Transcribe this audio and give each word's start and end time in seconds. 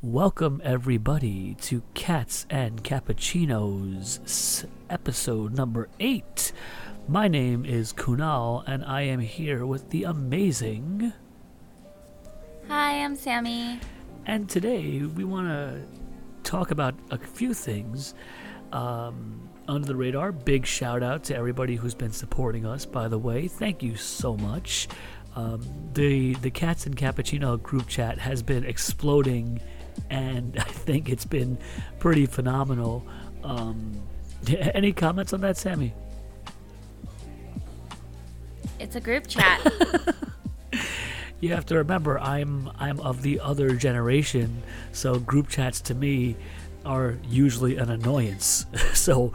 Welcome, 0.00 0.60
everybody, 0.62 1.56
to 1.62 1.82
Cats 1.94 2.46
and 2.48 2.84
Cappuccinos, 2.84 4.64
episode 4.88 5.54
number 5.54 5.88
eight. 5.98 6.52
My 7.08 7.26
name 7.26 7.64
is 7.64 7.92
Kunal, 7.92 8.62
and 8.64 8.84
I 8.84 9.00
am 9.02 9.18
here 9.18 9.66
with 9.66 9.90
the 9.90 10.04
amazing. 10.04 11.12
Hi, 12.68 13.02
I'm 13.02 13.16
Sammy. 13.16 13.80
And 14.24 14.48
today 14.48 15.00
we 15.00 15.24
want 15.24 15.48
to 15.48 15.82
talk 16.48 16.70
about 16.70 16.94
a 17.10 17.18
few 17.18 17.52
things 17.52 18.14
um, 18.70 19.48
under 19.66 19.88
the 19.88 19.96
radar. 19.96 20.30
Big 20.30 20.64
shout 20.64 21.02
out 21.02 21.24
to 21.24 21.34
everybody 21.34 21.74
who's 21.74 21.96
been 21.96 22.12
supporting 22.12 22.64
us, 22.64 22.86
by 22.86 23.08
the 23.08 23.18
way. 23.18 23.48
Thank 23.48 23.82
you 23.82 23.96
so 23.96 24.36
much. 24.36 24.86
Um, 25.34 25.60
the 25.94 26.34
the 26.34 26.50
Cats 26.50 26.86
and 26.86 26.96
Cappuccino 26.96 27.60
group 27.60 27.88
chat 27.88 28.18
has 28.18 28.44
been 28.44 28.64
exploding, 28.64 29.60
and 30.10 30.56
I 30.58 30.64
think 30.64 31.08
it's 31.08 31.24
been 31.24 31.58
pretty 31.98 32.26
phenomenal. 32.26 33.06
Um, 33.42 34.02
any 34.48 34.92
comments 34.92 35.32
on 35.32 35.40
that, 35.42 35.56
Sammy? 35.56 35.94
It's 38.78 38.96
a 38.96 39.00
group 39.00 39.26
chat. 39.26 39.60
You 41.40 41.54
have 41.54 41.66
to 41.66 41.76
remember, 41.76 42.18
I'm 42.18 42.68
I'm 42.80 42.98
of 42.98 43.22
the 43.22 43.38
other 43.38 43.76
generation, 43.76 44.60
so 44.90 45.20
group 45.20 45.48
chats 45.48 45.80
to 45.82 45.94
me 45.94 46.34
are 46.84 47.16
usually 47.28 47.76
an 47.76 47.90
annoyance. 47.90 48.66
so 48.92 49.32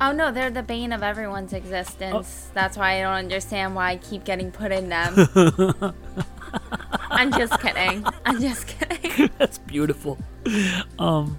oh 0.00 0.12
no, 0.12 0.32
they're 0.32 0.50
the 0.50 0.62
bane 0.62 0.94
of 0.94 1.02
everyone's 1.02 1.52
existence. 1.52 2.48
That's 2.54 2.78
why 2.78 3.00
I 3.00 3.02
don't 3.02 3.12
understand 3.12 3.74
why 3.74 3.90
I 3.90 3.96
keep 3.98 4.24
getting 4.24 4.50
put 4.50 4.72
in 4.72 4.88
them. 4.88 5.14
I'm 7.18 7.32
just 7.32 7.60
kidding. 7.60 8.06
I'm 8.24 8.40
just 8.40 8.68
kidding. 8.68 9.28
that's 9.38 9.58
beautiful. 9.58 10.18
Um, 11.00 11.36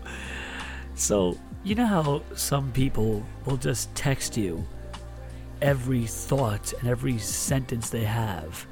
so 0.96 1.38
you 1.64 1.74
know 1.74 1.86
how 1.86 2.22
some 2.36 2.74
people 2.74 3.26
will 3.46 3.56
just 3.56 3.96
text 3.96 4.36
you 4.36 4.68
every 5.62 6.06
thought 6.06 6.74
and 6.74 6.90
every 6.90 7.18
sentence 7.18 7.90
they 7.90 8.04
have. 8.04 8.68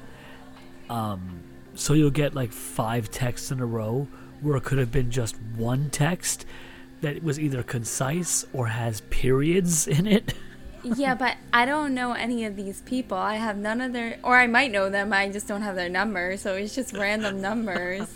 Um, 0.90 1.40
so 1.74 1.94
you'll 1.94 2.10
get 2.10 2.34
like 2.34 2.52
five 2.52 3.10
texts 3.10 3.50
in 3.50 3.60
a 3.60 3.66
row 3.66 4.06
where 4.42 4.58
it 4.58 4.64
could 4.64 4.76
have 4.76 4.92
been 4.92 5.10
just 5.10 5.40
one 5.56 5.88
text 5.88 6.44
that 7.00 7.22
was 7.22 7.40
either 7.40 7.62
concise 7.62 8.44
or 8.52 8.66
has 8.66 9.00
periods 9.08 9.88
in 9.88 10.06
it. 10.06 10.34
Yeah, 10.84 11.14
but 11.14 11.36
I 11.52 11.64
don't 11.64 11.92
know 11.94 12.12
any 12.12 12.44
of 12.44 12.54
these 12.56 12.80
people. 12.82 13.18
I 13.18 13.34
have 13.36 13.56
none 13.56 13.80
of 13.80 13.92
their, 13.92 14.18
or 14.22 14.36
I 14.36 14.46
might 14.46 14.70
know 14.70 14.88
them. 14.90 15.12
I 15.12 15.28
just 15.28 15.46
don't 15.48 15.62
have 15.62 15.74
their 15.76 15.88
number, 15.88 16.36
So 16.36 16.54
it's 16.54 16.74
just 16.74 16.92
random 16.96 17.40
numbers. 17.40 18.06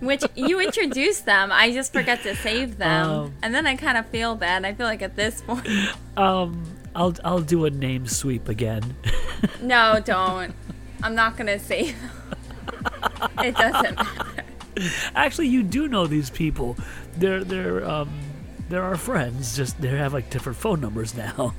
Which 0.00 0.22
you 0.36 0.60
introduce 0.60 1.20
them, 1.22 1.50
I 1.50 1.72
just 1.72 1.92
forget 1.92 2.22
to 2.22 2.36
save 2.36 2.76
them, 2.78 3.10
Um. 3.10 3.32
and 3.42 3.54
then 3.54 3.66
I 3.66 3.74
kind 3.76 3.96
of 3.98 4.06
feel 4.06 4.36
bad. 4.36 4.64
I 4.64 4.74
feel 4.74 4.86
like 4.86 5.02
at 5.02 5.16
this 5.16 5.40
point, 5.40 5.66
Um, 6.16 6.62
I'll 6.94 7.14
I'll 7.24 7.40
do 7.40 7.64
a 7.64 7.70
name 7.70 8.06
sweep 8.06 8.48
again. 8.48 8.94
no, 9.62 9.98
don't. 10.04 10.54
I'm 11.02 11.14
not 11.16 11.36
gonna 11.36 11.58
save. 11.58 11.96
it 13.42 13.56
doesn't 13.56 13.96
matter. 13.96 14.44
Actually, 15.16 15.48
you 15.48 15.62
do 15.64 15.88
know 15.88 16.06
these 16.06 16.30
people. 16.30 16.76
They're 17.16 17.42
they're 17.42 17.84
um 17.88 18.10
they're 18.68 18.82
our 18.82 18.96
friends. 18.96 19.56
Just 19.56 19.80
they 19.80 19.88
have 19.88 20.12
like 20.12 20.30
different 20.30 20.58
phone 20.58 20.80
numbers 20.80 21.14
now. 21.14 21.54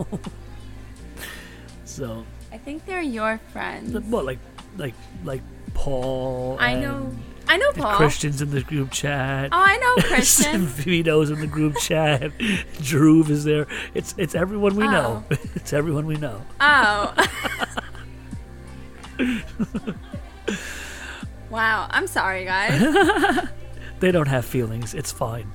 so, 1.86 2.26
I 2.52 2.58
think 2.58 2.86
they're 2.86 3.02
your 3.02 3.40
friends. 3.52 3.94
what 4.08 4.26
like 4.26 4.40
like 4.78 4.94
like 5.24 5.42
Paul? 5.74 6.58
I 6.60 6.76
know. 6.76 7.16
I 7.48 7.58
know 7.58 7.72
Paul. 7.74 7.98
Christian's 7.98 8.42
in 8.42 8.52
the 8.52 8.62
group 8.62 8.92
chat. 8.92 9.50
Oh, 9.52 9.58
I 9.60 9.78
know 9.78 9.96
Christian. 10.08 10.66
Vito's 10.66 11.30
in 11.30 11.40
the 11.40 11.48
group 11.48 11.76
chat. 11.78 12.32
Drew 12.82 13.24
is 13.26 13.44
there. 13.44 13.68
It's 13.94 14.16
it's 14.18 14.34
everyone 14.34 14.76
we 14.76 14.88
know. 14.88 15.24
Oh. 15.30 15.38
It's 15.56 15.74
everyone 15.74 16.06
we 16.06 16.16
know. 16.16 16.42
oh. 16.62 17.14
wow. 21.50 21.88
I'm 21.92 22.08
sorry, 22.08 22.46
guys. 22.46 23.50
They 24.00 24.12
don't 24.12 24.28
have 24.28 24.44
feelings. 24.44 24.94
It's 24.94 25.14
fine. 25.14 25.50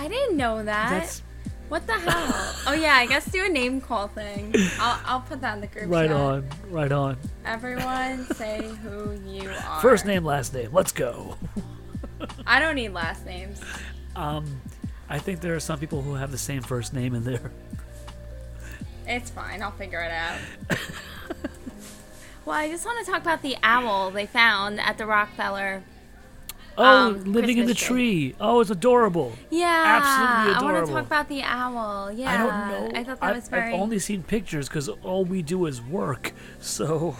I 0.00 0.08
didn't 0.08 0.36
know 0.38 0.62
that. 0.64 0.88
That's 0.90 1.22
What 1.68 1.86
the 1.86 1.92
hell? 1.92 2.54
Oh 2.66 2.72
yeah, 2.72 2.94
I 2.94 3.06
guess 3.06 3.30
do 3.30 3.44
a 3.44 3.48
name 3.48 3.80
call 3.82 4.08
thing. 4.08 4.54
I'll 4.78 5.00
I'll 5.04 5.20
put 5.20 5.40
that 5.42 5.54
in 5.56 5.60
the 5.60 5.66
group 5.66 5.90
right 5.90 6.08
chat. 6.08 6.16
on. 6.16 6.48
Right 6.70 6.90
on. 6.92 7.18
Everyone 7.44 8.24
say 8.34 8.66
who 8.82 9.12
you 9.26 9.50
are. 9.68 9.80
First 9.80 10.06
name, 10.06 10.24
last 10.24 10.54
name. 10.54 10.70
Let's 10.72 10.92
go. 10.92 11.36
I 12.46 12.60
don't 12.60 12.76
need 12.76 12.90
last 12.90 13.26
names. 13.26 13.60
Um, 14.16 14.60
I 15.10 15.18
think 15.18 15.40
there 15.40 15.54
are 15.54 15.60
some 15.60 15.78
people 15.78 16.00
who 16.02 16.14
have 16.14 16.30
the 16.30 16.38
same 16.38 16.62
first 16.62 16.92
name 16.94 17.14
in 17.14 17.24
there. 17.24 17.50
It's 19.06 19.30
fine. 19.30 19.62
I'll 19.62 19.70
figure 19.72 20.00
it 20.00 20.10
out. 20.12 20.38
well, 22.46 22.56
I 22.56 22.68
just 22.68 22.84
want 22.86 23.04
to 23.04 23.10
talk 23.10 23.20
about 23.22 23.42
the 23.42 23.56
owl 23.62 24.10
they 24.10 24.26
found 24.26 24.80
at 24.80 24.98
the 24.98 25.04
Rockefeller. 25.06 25.82
Oh, 26.80 26.84
Um, 26.84 27.32
living 27.32 27.58
in 27.58 27.66
the 27.66 27.72
Christmas 27.74 27.88
tree. 27.88 28.34
Oh, 28.40 28.60
it's 28.60 28.70
adorable. 28.70 29.32
Yeah, 29.50 29.66
Absolutely 29.86 30.52
adorable. 30.56 30.68
I 30.68 30.72
want 30.72 30.86
to 30.86 30.92
talk 30.92 31.06
about 31.06 31.28
the 31.28 31.42
owl. 31.42 32.10
Yeah, 32.12 32.32
I 32.32 32.36
don't 32.38 32.68
know. 32.94 32.98
I 33.00 33.04
thought 33.04 33.20
that 33.20 33.26
I've, 33.30 33.36
was 33.36 33.48
very. 33.48 33.72
I've 33.74 33.80
only 33.80 33.98
seen 33.98 34.22
pictures 34.22 34.68
because 34.68 34.88
all 34.88 35.24
we 35.24 35.42
do 35.42 35.66
is 35.66 35.82
work. 35.82 36.32
So, 36.60 37.16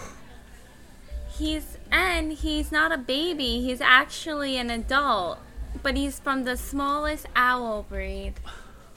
He's 1.36 1.78
and 1.90 2.32
he's 2.32 2.70
not 2.70 2.92
a 2.92 2.98
baby. 2.98 3.60
He's 3.62 3.80
actually 3.80 4.56
an 4.58 4.70
adult, 4.70 5.38
but 5.82 5.96
he's 5.96 6.18
from 6.20 6.44
the 6.44 6.56
smallest 6.56 7.26
owl 7.36 7.84
breed. 7.88 8.34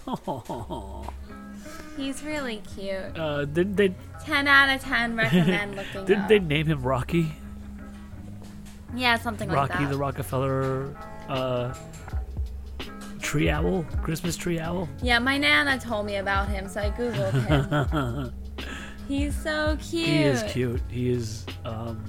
Oh. 0.07 1.07
He's 1.97 2.23
really 2.23 2.61
cute. 2.75 3.17
uh, 3.17 3.45
did 3.45 3.77
they 3.77 3.93
Ten 4.25 4.47
out 4.47 4.67
of 4.75 4.81
ten. 4.83 5.15
Recommend 5.15 5.75
looking 5.77 6.05
did 6.05 6.17
up. 6.17 6.27
they 6.27 6.39
name 6.39 6.65
him 6.65 6.81
Rocky? 6.81 7.33
Yeah, 8.95 9.17
something 9.17 9.49
like 9.49 9.69
that. 9.69 9.79
Rocky 9.79 9.91
the 9.91 9.97
Rockefeller 9.97 10.95
uh, 11.29 11.73
tree 13.21 13.49
owl, 13.49 13.83
Christmas 14.01 14.35
tree 14.35 14.59
owl. 14.59 14.87
Yeah, 15.01 15.19
my 15.19 15.37
nana 15.37 15.79
told 15.79 16.05
me 16.05 16.17
about 16.17 16.49
him, 16.49 16.67
so 16.67 16.81
I 16.81 16.89
googled 16.91 17.33
him. 17.47 18.33
He's 19.07 19.35
so 19.35 19.77
cute. 19.81 20.07
He 20.07 20.23
is 20.23 20.43
cute. 20.43 20.81
He 20.89 21.09
is. 21.11 21.45
Um, 21.65 22.03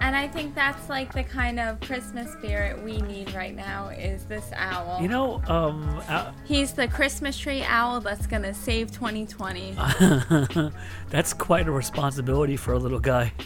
And 0.00 0.14
I 0.16 0.28
think 0.28 0.54
that's 0.54 0.88
like 0.88 1.12
the 1.12 1.24
kind 1.24 1.58
of 1.60 1.80
Christmas 1.80 2.32
spirit 2.32 2.82
we 2.82 3.00
need 3.02 3.34
right 3.34 3.54
now 3.54 3.88
is 3.88 4.24
this 4.24 4.50
owl. 4.54 5.02
you 5.02 5.08
know, 5.08 5.42
um, 5.48 6.00
uh, 6.08 6.32
He's 6.46 6.72
the 6.72 6.86
Christmas 6.88 7.36
tree 7.36 7.62
owl 7.64 8.00
that's 8.00 8.26
gonna 8.26 8.54
save 8.54 8.92
2020. 8.92 9.76
that's 11.10 11.32
quite 11.34 11.66
a 11.68 11.72
responsibility 11.72 12.56
for 12.56 12.72
a 12.74 12.78
little 12.78 13.00
guy. 13.00 13.32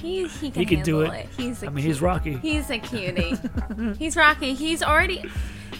He 0.00 0.26
he 0.28 0.50
can, 0.50 0.60
He 0.60 0.66
can 0.66 0.82
do 0.82 1.00
handle 1.00 1.18
it. 1.20 1.28
He's 1.36 1.62
a 1.62 1.66
I 1.66 1.70
mean, 1.70 1.84
he's 1.84 2.00
Rocky. 2.00 2.36
He's 2.36 2.70
a 2.70 2.78
cutie. 2.78 3.34
he's 3.98 4.16
Rocky. 4.16 4.54
He's 4.54 4.82
already. 4.82 5.24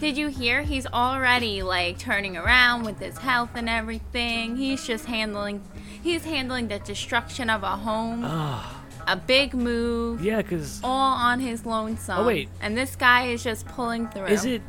Did 0.00 0.16
you 0.16 0.28
hear? 0.28 0.62
He's 0.62 0.86
already 0.86 1.62
like 1.62 1.98
turning 1.98 2.36
around 2.36 2.84
with 2.84 2.98
his 3.00 3.18
health 3.18 3.50
and 3.54 3.68
everything. 3.68 4.56
He's 4.56 4.86
just 4.86 5.06
handling. 5.06 5.62
He's 6.02 6.24
handling 6.24 6.68
the 6.68 6.78
destruction 6.78 7.50
of 7.50 7.62
a 7.62 7.76
home, 7.76 8.22
Ah, 8.24 8.82
a 9.08 9.16
big 9.16 9.54
move, 9.54 10.22
yeah, 10.22 10.42
because 10.42 10.80
all 10.84 11.14
on 11.14 11.40
his 11.40 11.66
lonesome. 11.66 12.20
Oh, 12.20 12.26
wait. 12.26 12.48
And 12.60 12.76
this 12.76 12.94
guy 12.96 13.26
is 13.28 13.42
just 13.42 13.66
pulling 13.66 14.08
through. 14.08 14.26
is 14.26 14.44
it 14.44 14.62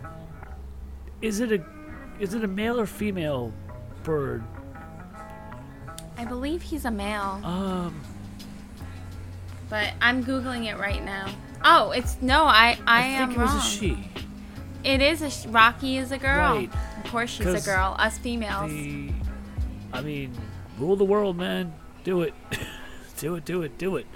is 1.22 1.40
it 1.40 1.52
a 1.52 1.64
is 2.20 2.34
it 2.34 2.44
a 2.44 2.48
male 2.48 2.80
or 2.80 2.86
female 2.86 3.54
bird? 4.04 4.44
I 6.18 6.26
believe 6.26 6.62
he's 6.62 6.86
a 6.86 6.92
male, 6.92 7.40
Um, 7.46 8.02
but 9.70 9.94
I'm 10.02 10.24
googling 10.24 10.66
it 10.66 10.78
right 10.78 11.04
now. 11.04 11.28
Oh, 11.64 11.92
it's 11.92 12.22
no. 12.22 12.44
I 12.46 12.78
I, 12.88 13.02
I, 13.02 13.02
am 13.08 13.30
think 13.30 13.40
it 13.40 13.42
was 13.42 13.52
wrong. 13.52 13.60
a 13.60 13.62
she. 13.62 14.10
It 14.84 15.02
is 15.02 15.22
a 15.22 15.30
sh- 15.30 15.46
Rocky 15.48 15.98
is 15.98 16.12
a 16.12 16.18
girl. 16.18 16.56
Right. 16.56 16.70
Of 17.04 17.12
course, 17.12 17.30
she's 17.30 17.48
a 17.48 17.62
girl. 17.62 17.96
Us 18.00 18.18
females. 18.18 18.72
The, 18.72 19.12
I 19.92 20.02
mean, 20.02 20.34
rule 20.78 20.96
the 20.96 21.06
world, 21.06 21.38
man. 21.38 21.74
Do 22.04 22.22
it, 22.22 22.34
do 23.18 23.36
it, 23.36 23.46
do 23.46 23.62
it, 23.64 23.78
do 23.78 23.98
it. 23.98 24.08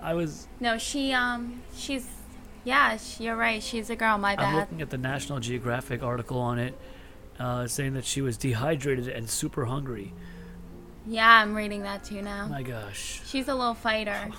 I 0.00 0.14
was. 0.14 0.46
No, 0.60 0.78
she 0.78 1.12
um 1.12 1.62
she's 1.74 2.08
yeah, 2.64 2.96
sh 2.96 3.20
you're 3.20 3.36
right. 3.36 3.62
She's 3.62 3.90
a 3.90 3.96
girl. 3.96 4.18
My 4.18 4.36
bad. 4.36 4.44
I'm 4.46 4.56
looking 4.56 4.82
at 4.82 4.90
the 4.90 4.98
National 4.98 5.40
Geographic 5.40 6.02
article 6.02 6.38
on 6.38 6.58
it, 6.58 6.78
uh, 7.38 7.66
saying 7.66 7.94
that 7.94 8.04
she 8.04 8.20
was 8.20 8.36
dehydrated 8.36 9.08
and 9.08 9.28
super 9.28 9.64
hungry. 9.64 10.12
Yeah, 11.06 11.28
I'm 11.28 11.54
reading 11.54 11.82
that 11.82 12.04
too 12.04 12.22
now. 12.22 12.48
My 12.48 12.62
gosh. 12.62 13.22
She's 13.26 13.48
a 13.48 13.54
little 13.54 13.74
fighter. 13.74 14.30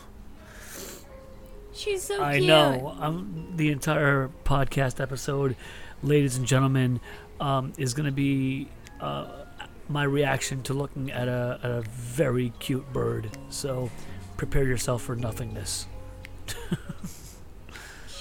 She's 1.78 2.04
so 2.04 2.22
I 2.24 2.38
cute. 2.38 2.48
know. 2.48 2.96
Um, 3.00 3.54
the 3.56 3.72
entire 3.72 4.30
podcast 4.44 5.00
episode, 5.00 5.56
ladies 6.02 6.36
and 6.36 6.46
gentlemen, 6.46 7.00
um, 7.40 7.72
is 7.78 7.94
going 7.94 8.08
to 8.08 8.12
be 8.12 8.68
uh, 9.00 9.28
my 9.88 10.04
reaction 10.04 10.64
to 10.64 10.74
looking 10.74 11.12
at 11.12 11.28
a, 11.28 11.60
at 11.62 11.70
a 11.70 11.82
very 11.82 12.52
cute 12.60 12.92
bird. 12.92 13.30
So 13.50 13.92
prepare 14.38 14.64
yourself 14.64 15.04
for 15.04 15.16
nothingness. 15.16 15.86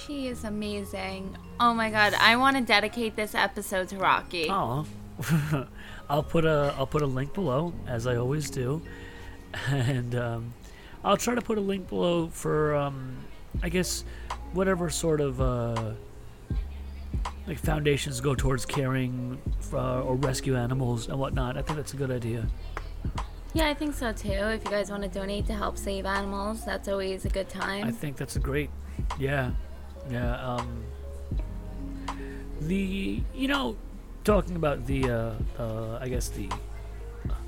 She 0.07 0.27
is 0.27 0.45
amazing. 0.45 1.35
Oh 1.59 1.73
my 1.73 1.89
god, 1.89 2.13
I 2.13 2.37
want 2.37 2.55
to 2.55 2.63
dedicate 2.63 3.17
this 3.17 3.35
episode 3.35 3.89
to 3.89 3.97
Rocky. 3.97 4.47
Oh, 4.49 4.85
I'll 6.09 6.23
put 6.23 6.45
a 6.45 6.73
I'll 6.77 6.87
put 6.87 7.01
a 7.01 7.05
link 7.05 7.33
below 7.33 7.73
as 7.85 8.07
I 8.07 8.15
always 8.15 8.49
do, 8.49 8.81
and 9.67 10.15
um, 10.15 10.53
I'll 11.03 11.17
try 11.17 11.35
to 11.35 11.41
put 11.41 11.57
a 11.57 11.61
link 11.61 11.89
below 11.89 12.29
for 12.29 12.73
um, 12.73 13.17
I 13.63 13.69
guess 13.69 14.03
whatever 14.53 14.89
sort 14.89 15.21
of 15.21 15.41
uh, 15.41 15.93
like 17.47 17.57
foundations 17.57 18.19
go 18.21 18.35
towards 18.35 18.65
caring 18.65 19.41
for, 19.59 19.79
or 19.79 20.15
rescue 20.15 20.55
animals 20.55 21.07
and 21.07 21.17
whatnot. 21.19 21.57
I 21.57 21.61
think 21.61 21.77
that's 21.77 21.93
a 21.93 21.97
good 21.97 22.11
idea. 22.11 22.45
Yeah, 23.53 23.69
I 23.69 23.73
think 23.73 23.95
so 23.95 24.11
too. 24.11 24.29
If 24.29 24.63
you 24.65 24.69
guys 24.69 24.91
want 24.91 25.03
to 25.03 25.09
donate 25.09 25.47
to 25.47 25.53
help 25.53 25.77
save 25.77 26.05
animals, 26.05 26.63
that's 26.65 26.87
always 26.87 27.25
a 27.25 27.29
good 27.29 27.49
time. 27.49 27.85
I 27.85 27.91
think 27.91 28.17
that's 28.17 28.35
a 28.35 28.39
great, 28.39 28.69
yeah, 29.17 29.51
yeah. 30.11 30.39
Um, 30.45 30.83
the 32.61 33.23
you 33.33 33.47
know, 33.47 33.77
talking 34.23 34.57
about 34.57 34.85
the 34.85 35.09
uh, 35.09 35.33
uh, 35.57 35.99
I 36.01 36.09
guess 36.09 36.29
the 36.29 36.49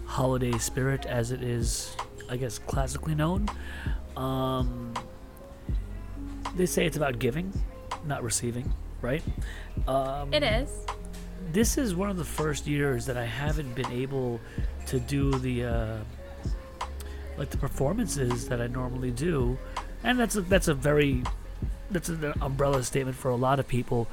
holiday 0.05 0.57
spirit 0.57 1.05
as 1.05 1.31
it 1.31 1.43
is, 1.43 1.95
I 2.29 2.37
guess 2.37 2.57
classically 2.57 3.13
known. 3.13 3.49
Um, 4.17 4.93
they 6.55 6.65
say 6.65 6.85
it's 6.85 6.97
about 6.97 7.19
giving, 7.19 7.53
not 8.05 8.23
receiving, 8.23 8.73
right? 9.01 9.23
Um, 9.87 10.33
it 10.33 10.43
is. 10.43 10.69
this 11.51 11.77
is 11.77 11.95
one 11.95 12.09
of 12.09 12.17
the 12.17 12.25
first 12.25 12.67
years 12.67 13.05
that 13.05 13.17
I 13.17 13.25
haven't 13.25 13.73
been 13.75 13.91
able 13.91 14.39
to 14.87 14.99
do 14.99 15.31
the 15.31 15.65
uh, 15.65 15.97
like 17.37 17.49
the 17.49 17.57
performances 17.57 18.47
that 18.49 18.61
I 18.61 18.67
normally 18.67 19.11
do, 19.11 19.57
and 20.03 20.19
that's 20.19 20.35
a, 20.35 20.41
that's 20.41 20.67
a 20.67 20.73
very 20.73 21.23
that's 21.91 22.09
an 22.09 22.33
umbrella 22.41 22.83
statement 22.83 23.17
for 23.17 23.29
a 23.31 23.35
lot 23.35 23.59
of 23.59 23.67
people. 23.67 24.07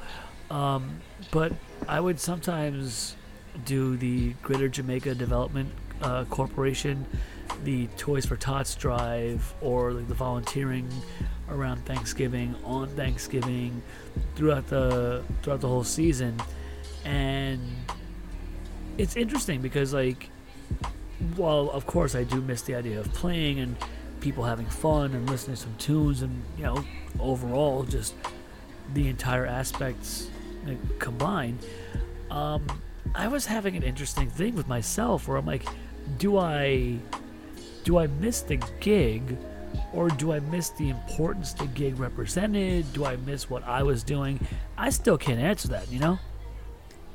Um, 0.49 1.01
but 1.31 1.51
I 1.87 1.99
would 1.99 2.19
sometimes 2.19 3.15
do 3.65 3.97
the 3.97 4.33
Greater 4.41 4.69
Jamaica 4.69 5.15
Development 5.15 5.69
uh, 6.01 6.25
Corporation, 6.25 7.05
the 7.63 7.87
Toys 7.97 8.25
for 8.25 8.37
Tots 8.37 8.75
drive, 8.75 9.53
or 9.61 9.91
like 9.91 10.07
the 10.07 10.13
volunteering 10.13 10.89
around 11.49 11.85
Thanksgiving 11.85 12.55
on 12.63 12.89
Thanksgiving 12.89 13.81
throughout 14.35 14.67
the 14.67 15.23
throughout 15.41 15.61
the 15.61 15.67
whole 15.67 15.83
season, 15.83 16.39
and 17.05 17.61
it's 18.97 19.15
interesting 19.15 19.61
because 19.61 19.93
like 19.93 20.29
while 21.35 21.69
of 21.71 21.85
course 21.85 22.15
I 22.15 22.23
do 22.23 22.41
miss 22.41 22.61
the 22.63 22.75
idea 22.75 22.99
of 22.99 23.11
playing 23.13 23.59
and 23.59 23.75
people 24.19 24.43
having 24.43 24.65
fun 24.65 25.13
and 25.13 25.29
listening 25.29 25.55
to 25.55 25.61
some 25.61 25.75
tunes 25.77 26.21
and 26.21 26.43
you 26.57 26.63
know 26.63 26.83
overall 27.19 27.83
just 27.83 28.13
the 28.93 29.07
entire 29.07 29.45
aspects 29.45 30.29
combined 30.99 31.59
um, 32.29 32.67
I 33.15 33.27
was 33.27 33.45
having 33.45 33.75
an 33.75 33.83
interesting 33.83 34.29
thing 34.29 34.55
with 34.55 34.67
myself 34.67 35.27
where 35.27 35.37
I'm 35.37 35.45
like 35.45 35.65
do 36.17 36.37
I 36.37 36.97
do 37.83 37.97
I 37.97 38.07
miss 38.07 38.41
the 38.41 38.57
gig 38.79 39.37
or 39.93 40.09
do 40.09 40.33
I 40.33 40.39
miss 40.39 40.69
the 40.69 40.89
importance 40.89 41.53
the 41.53 41.67
gig 41.67 41.99
represented 41.99 42.91
do 42.93 43.05
I 43.05 43.15
miss 43.17 43.49
what 43.49 43.63
I 43.63 43.83
was 43.83 44.03
doing 44.03 44.39
I 44.77 44.89
still 44.89 45.17
can't 45.17 45.39
answer 45.39 45.67
that 45.69 45.91
you 45.91 45.99
know 45.99 46.19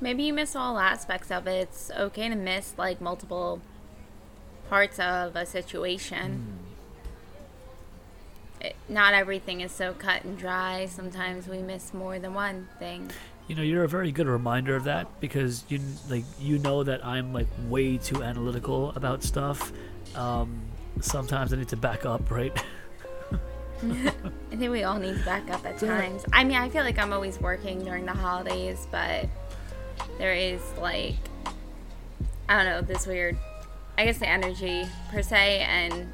Maybe 0.02 0.24
you 0.24 0.32
miss 0.32 0.56
all 0.56 0.80
aspects 0.80 1.30
of 1.30 1.46
it. 1.46 1.68
It's 1.68 1.90
okay 1.92 2.28
to 2.28 2.34
miss 2.34 2.74
like 2.76 3.00
multiple 3.00 3.60
parts 4.68 4.98
of 4.98 5.36
a 5.36 5.46
situation. 5.46 6.58
It, 8.60 8.74
not 8.88 9.14
everything 9.14 9.60
is 9.60 9.70
so 9.70 9.92
cut 9.92 10.24
and 10.24 10.36
dry. 10.36 10.86
Sometimes 10.86 11.46
we 11.46 11.58
miss 11.58 11.94
more 11.94 12.18
than 12.18 12.34
one 12.34 12.68
thing. 12.80 13.12
You 13.46 13.54
know, 13.54 13.62
you're 13.62 13.84
a 13.84 13.88
very 13.88 14.10
good 14.10 14.26
reminder 14.26 14.74
of 14.74 14.84
that 14.84 15.20
because 15.20 15.64
you 15.68 15.78
like 16.10 16.24
you 16.40 16.58
know 16.58 16.82
that 16.82 17.06
I'm 17.06 17.32
like 17.32 17.46
way 17.68 17.96
too 17.96 18.24
analytical 18.24 18.90
about 18.96 19.22
stuff. 19.22 19.72
Um, 20.16 20.62
sometimes 21.00 21.52
I 21.52 21.56
need 21.56 21.68
to 21.68 21.76
back 21.76 22.04
up, 22.06 22.30
right? 22.30 22.52
I 23.82 24.56
think 24.56 24.70
we 24.70 24.84
all 24.84 24.98
need 24.98 25.18
to 25.18 25.24
back 25.24 25.50
up 25.50 25.64
at 25.66 25.80
Yeah. 25.82 26.00
times. 26.00 26.24
I 26.32 26.44
mean, 26.44 26.56
I 26.56 26.68
feel 26.68 26.84
like 26.84 26.98
I'm 26.98 27.12
always 27.12 27.40
working 27.40 27.82
during 27.84 28.04
the 28.06 28.12
holidays, 28.12 28.86
but 28.90 29.28
there 30.18 30.34
is 30.34 30.60
like, 30.80 31.16
I 32.48 32.56
don't 32.62 32.66
know, 32.66 32.80
this 32.82 33.06
weird, 33.06 33.36
I 33.98 34.04
guess 34.04 34.18
the 34.18 34.28
energy 34.28 34.84
per 35.10 35.22
se 35.22 35.60
and 35.68 36.08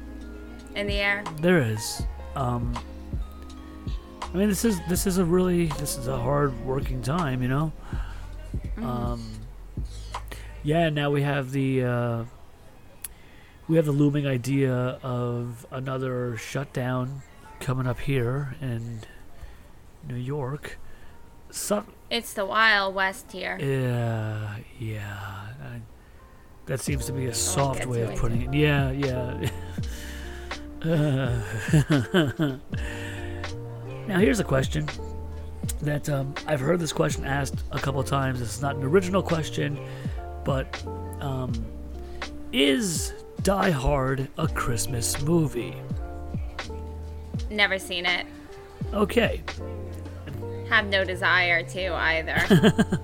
in 0.75 0.87
the 0.87 0.95
air. 0.95 1.23
there 1.41 1.59
is. 1.59 2.01
Um, 2.35 2.73
I 4.33 4.37
mean, 4.37 4.49
this 4.49 4.63
is 4.63 4.79
this 4.87 5.07
is 5.07 5.17
a 5.17 5.25
really 5.25 5.65
this 5.79 5.97
is 5.97 6.07
a 6.07 6.17
hard 6.17 6.53
working 6.63 7.01
time, 7.01 7.41
you 7.41 7.47
know. 7.49 7.71
Um, 8.77 9.23
yeah. 10.63 10.89
Now 10.89 11.09
we 11.09 11.23
have 11.23 11.51
the 11.51 11.83
uh, 11.83 12.23
we 13.69 13.75
have 13.75 13.85
the 13.85 13.91
looming 13.91 14.25
idea 14.25 14.73
of 15.03 15.65
another 15.69 16.35
shutdown 16.37 17.21
coming 17.59 17.85
up 17.85 17.99
here 17.99 18.55
in 18.61 19.01
New 20.07 20.15
York. 20.15 20.79
It's 22.09 22.33
the 22.33 22.45
Wild 22.45 22.95
West 22.95 23.31
here. 23.31 23.59
Yeah, 23.59 24.55
yeah. 24.79 25.19
I, 25.61 25.81
that 26.65 26.79
seems 26.79 27.05
to 27.05 27.13
be 27.13 27.27
a 27.27 27.33
soft 27.33 27.85
way 27.85 28.01
of 28.01 28.15
putting 28.15 28.41
it. 28.41 28.53
Yeah, 28.53 28.89
yeah. 28.89 29.49
Uh, 30.81 31.39
now, 34.07 34.17
here's 34.17 34.39
a 34.39 34.43
question 34.43 34.87
that 35.81 36.09
um, 36.09 36.33
I've 36.47 36.59
heard 36.59 36.79
this 36.79 36.93
question 36.93 37.23
asked 37.23 37.63
a 37.71 37.79
couple 37.79 38.01
times. 38.03 38.41
It's 38.41 38.61
not 38.61 38.77
an 38.77 38.83
original 38.83 39.21
question, 39.21 39.79
but 40.43 40.83
um, 41.21 41.53
is 42.51 43.13
Die 43.43 43.71
Hard 43.71 44.27
a 44.37 44.47
Christmas 44.47 45.21
movie? 45.21 45.75
Never 47.49 47.79
seen 47.79 48.05
it. 48.05 48.25
Okay. 48.93 49.41
Have 50.67 50.87
no 50.87 51.03
desire 51.05 51.63
to 51.63 51.93
either. 51.93 52.99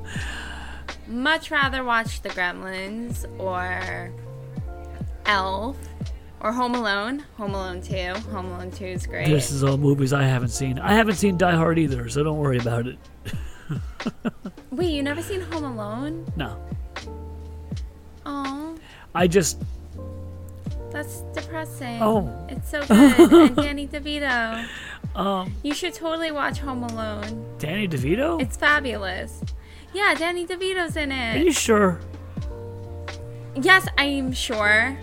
Much 1.08 1.52
rather 1.52 1.84
watch 1.84 2.22
The 2.22 2.30
Gremlins 2.30 3.26
or 3.40 4.12
Elf 5.26 5.78
or 6.42 6.52
Home 6.52 6.76
Alone. 6.76 7.24
Home 7.38 7.56
Alone 7.56 7.82
2. 7.82 8.14
Home 8.32 8.48
Alone 8.48 8.72
2 8.72 8.86
is 8.86 9.08
great. 9.08 9.28
This 9.28 9.52
is 9.52 9.64
all 9.64 9.78
movies 9.78 10.12
I 10.12 10.24
haven't 10.24 10.50
seen. 10.50 10.80
I 10.80 10.94
haven't 10.94 11.16
seen 11.16 11.38
Die 11.38 11.56
Hard 11.56 11.80
either, 11.80 12.10
so 12.10 12.24
don't 12.24 12.38
worry 12.40 12.58
about 12.58 12.88
it. 12.88 12.98
Wait, 14.72 14.92
you 14.92 15.02
never 15.02 15.22
seen 15.22 15.42
Home 15.42 15.64
Alone? 15.64 16.26
No. 16.36 16.58
Oh, 18.26 18.76
I 19.14 19.28
just 19.28 19.62
that's 20.96 21.22
depressing. 21.34 22.02
Oh. 22.02 22.32
It's 22.48 22.70
so 22.72 22.80
good. 22.86 23.32
and 23.34 23.56
Danny 23.68 23.86
DeVito. 23.86 24.66
um 25.14 25.54
You 25.62 25.74
should 25.74 25.94
totally 25.94 26.32
watch 26.32 26.60
Home 26.60 26.84
Alone. 26.84 27.46
Danny 27.60 27.86
DeVito? 27.86 28.42
It's 28.42 28.56
fabulous. 28.56 29.42
Yeah, 29.94 30.16
Danny 30.16 30.46
DeVito's 30.48 30.96
in 30.96 31.12
it. 31.12 31.36
Are 31.36 31.44
you 31.44 31.52
sure? 31.52 32.00
Yes, 33.56 33.88
I'm 33.98 34.32
sure. 34.32 34.98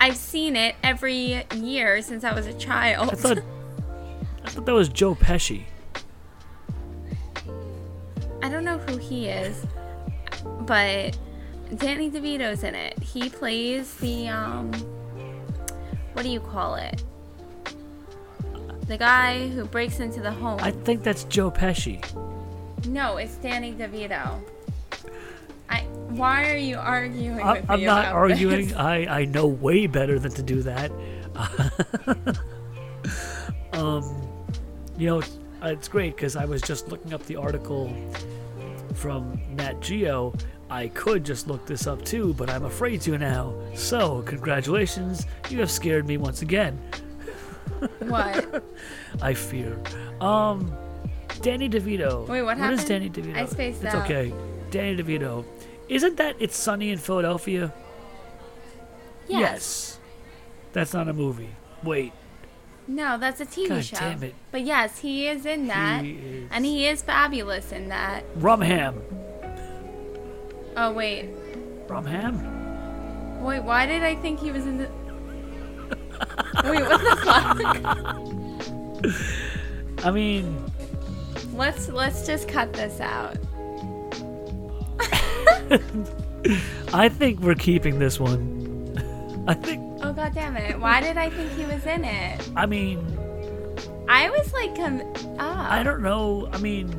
I've 0.00 0.16
seen 0.16 0.56
it 0.56 0.74
every 0.82 1.44
year 1.54 2.00
since 2.00 2.24
I 2.24 2.32
was 2.32 2.46
a 2.46 2.54
child. 2.54 3.10
I 3.12 3.14
thought 3.14 3.38
I 4.44 4.48
thought 4.48 4.64
that 4.64 4.74
was 4.74 4.88
Joe 4.88 5.14
Pesci. 5.14 5.64
I 8.42 8.48
don't 8.48 8.64
know 8.64 8.78
who 8.78 8.96
he 8.96 9.26
is, 9.28 9.66
but 10.60 11.16
Danny 11.76 12.10
DeVito's 12.10 12.62
in 12.62 12.74
it. 12.74 12.98
He 13.02 13.28
plays 13.30 13.94
the 13.96 14.28
um 14.28 14.70
what 16.14 16.22
do 16.22 16.30
you 16.30 16.40
call 16.40 16.76
it? 16.76 17.02
The 18.86 18.96
guy 18.96 19.48
who 19.48 19.64
breaks 19.64 20.00
into 20.00 20.20
the 20.20 20.30
home. 20.30 20.58
I 20.62 20.70
think 20.70 21.02
that's 21.02 21.24
Joe 21.24 21.50
Pesci. 21.50 22.02
no, 22.86 23.16
it's 23.16 23.36
Danny 23.36 23.72
DeVito. 23.72 24.40
I 25.68 25.80
why 26.10 26.50
are 26.50 26.56
you 26.56 26.76
arguing 26.76 27.40
I, 27.40 27.54
with 27.54 27.70
I'm 27.70 27.80
me 27.80 27.86
not 27.86 28.06
arguing. 28.06 28.68
this? 28.68 28.76
I, 28.76 29.06
I 29.06 29.24
know 29.24 29.46
way 29.46 29.86
better 29.86 30.18
than 30.18 30.32
to 30.32 30.42
do 30.42 30.62
that. 30.62 30.92
um, 33.72 34.22
you 34.96 35.06
know, 35.08 35.18
it's, 35.18 35.38
it's 35.62 35.88
great 35.88 36.14
because 36.14 36.36
I 36.36 36.44
was 36.44 36.62
just 36.62 36.88
looking 36.88 37.12
up 37.12 37.24
the 37.26 37.36
article 37.36 37.92
from 38.94 39.40
Nat 39.50 39.80
Geo. 39.80 40.34
I 40.74 40.88
could 40.88 41.22
just 41.24 41.46
look 41.46 41.64
this 41.66 41.86
up 41.86 42.04
too, 42.04 42.34
but 42.34 42.50
I'm 42.50 42.64
afraid 42.64 43.00
to 43.02 43.16
now. 43.16 43.54
So, 43.76 44.22
congratulations, 44.22 45.24
you 45.48 45.60
have 45.60 45.70
scared 45.70 46.04
me 46.08 46.16
once 46.16 46.42
again. 46.42 46.76
What? 48.00 48.64
I 49.22 49.34
fear. 49.34 49.78
Um, 50.20 50.76
Danny 51.42 51.68
DeVito. 51.68 52.26
Wait, 52.26 52.42
what 52.42 52.58
What 52.58 52.72
is 52.72 52.80
happened? 52.80 52.88
Danny 52.88 53.10
DeVito? 53.10 53.36
I 53.36 53.46
spaced 53.46 53.84
it's 53.84 53.94
out. 53.94 54.04
okay. 54.04 54.34
Danny 54.72 55.00
DeVito. 55.00 55.44
Isn't 55.88 56.16
that 56.16 56.34
It's 56.40 56.56
Sunny 56.56 56.90
in 56.90 56.98
Philadelphia? 56.98 57.72
Yes. 59.28 60.00
That's 60.72 60.92
not 60.92 61.08
a 61.08 61.12
movie. 61.12 61.50
Wait. 61.84 62.12
No, 62.88 63.16
that's 63.16 63.40
a 63.40 63.46
TV 63.46 63.68
God 63.68 63.84
show. 63.84 63.96
damn 63.96 64.22
it. 64.24 64.34
But 64.50 64.62
yes, 64.62 64.98
he 64.98 65.28
is 65.28 65.46
in 65.46 65.68
that. 65.68 66.04
He 66.04 66.12
is- 66.14 66.48
And 66.50 66.64
he 66.64 66.86
is 66.88 67.00
fabulous 67.00 67.70
in 67.70 67.90
that. 67.90 68.24
Rumham. 68.38 69.00
Oh, 70.76 70.92
wait. 70.92 71.30
Rumham? 71.86 73.40
Wait, 73.40 73.60
why 73.60 73.86
did 73.86 74.02
I 74.02 74.14
think 74.16 74.40
he 74.40 74.50
was 74.50 74.66
in 74.66 74.78
the. 74.78 74.88
Wait, 76.64 76.82
what 76.82 77.00
the 77.00 77.16
fuck? 79.94 80.06
I 80.06 80.10
mean, 80.10 80.64
Let's 81.54 81.88
let's 81.88 82.26
just 82.26 82.48
cut 82.48 82.72
this 82.72 82.98
out. 83.00 83.36
I 86.92 87.08
think 87.08 87.40
we're 87.40 87.54
keeping 87.54 88.00
this 88.00 88.18
one. 88.18 89.44
I 89.48 89.54
think. 89.54 90.00
Oh 90.02 90.12
god 90.12 90.34
damn 90.34 90.56
it! 90.56 90.78
Why 90.80 91.00
did 91.00 91.16
I 91.16 91.30
think 91.30 91.52
he 91.52 91.64
was 91.64 91.86
in 91.86 92.04
it? 92.04 92.50
I 92.56 92.66
mean, 92.66 92.98
I 94.08 94.30
was 94.30 94.52
like, 94.52 94.74
com- 94.74 95.14
ah, 95.38 95.70
I 95.70 95.84
don't 95.84 96.02
know. 96.02 96.48
I 96.52 96.58
mean? 96.58 96.90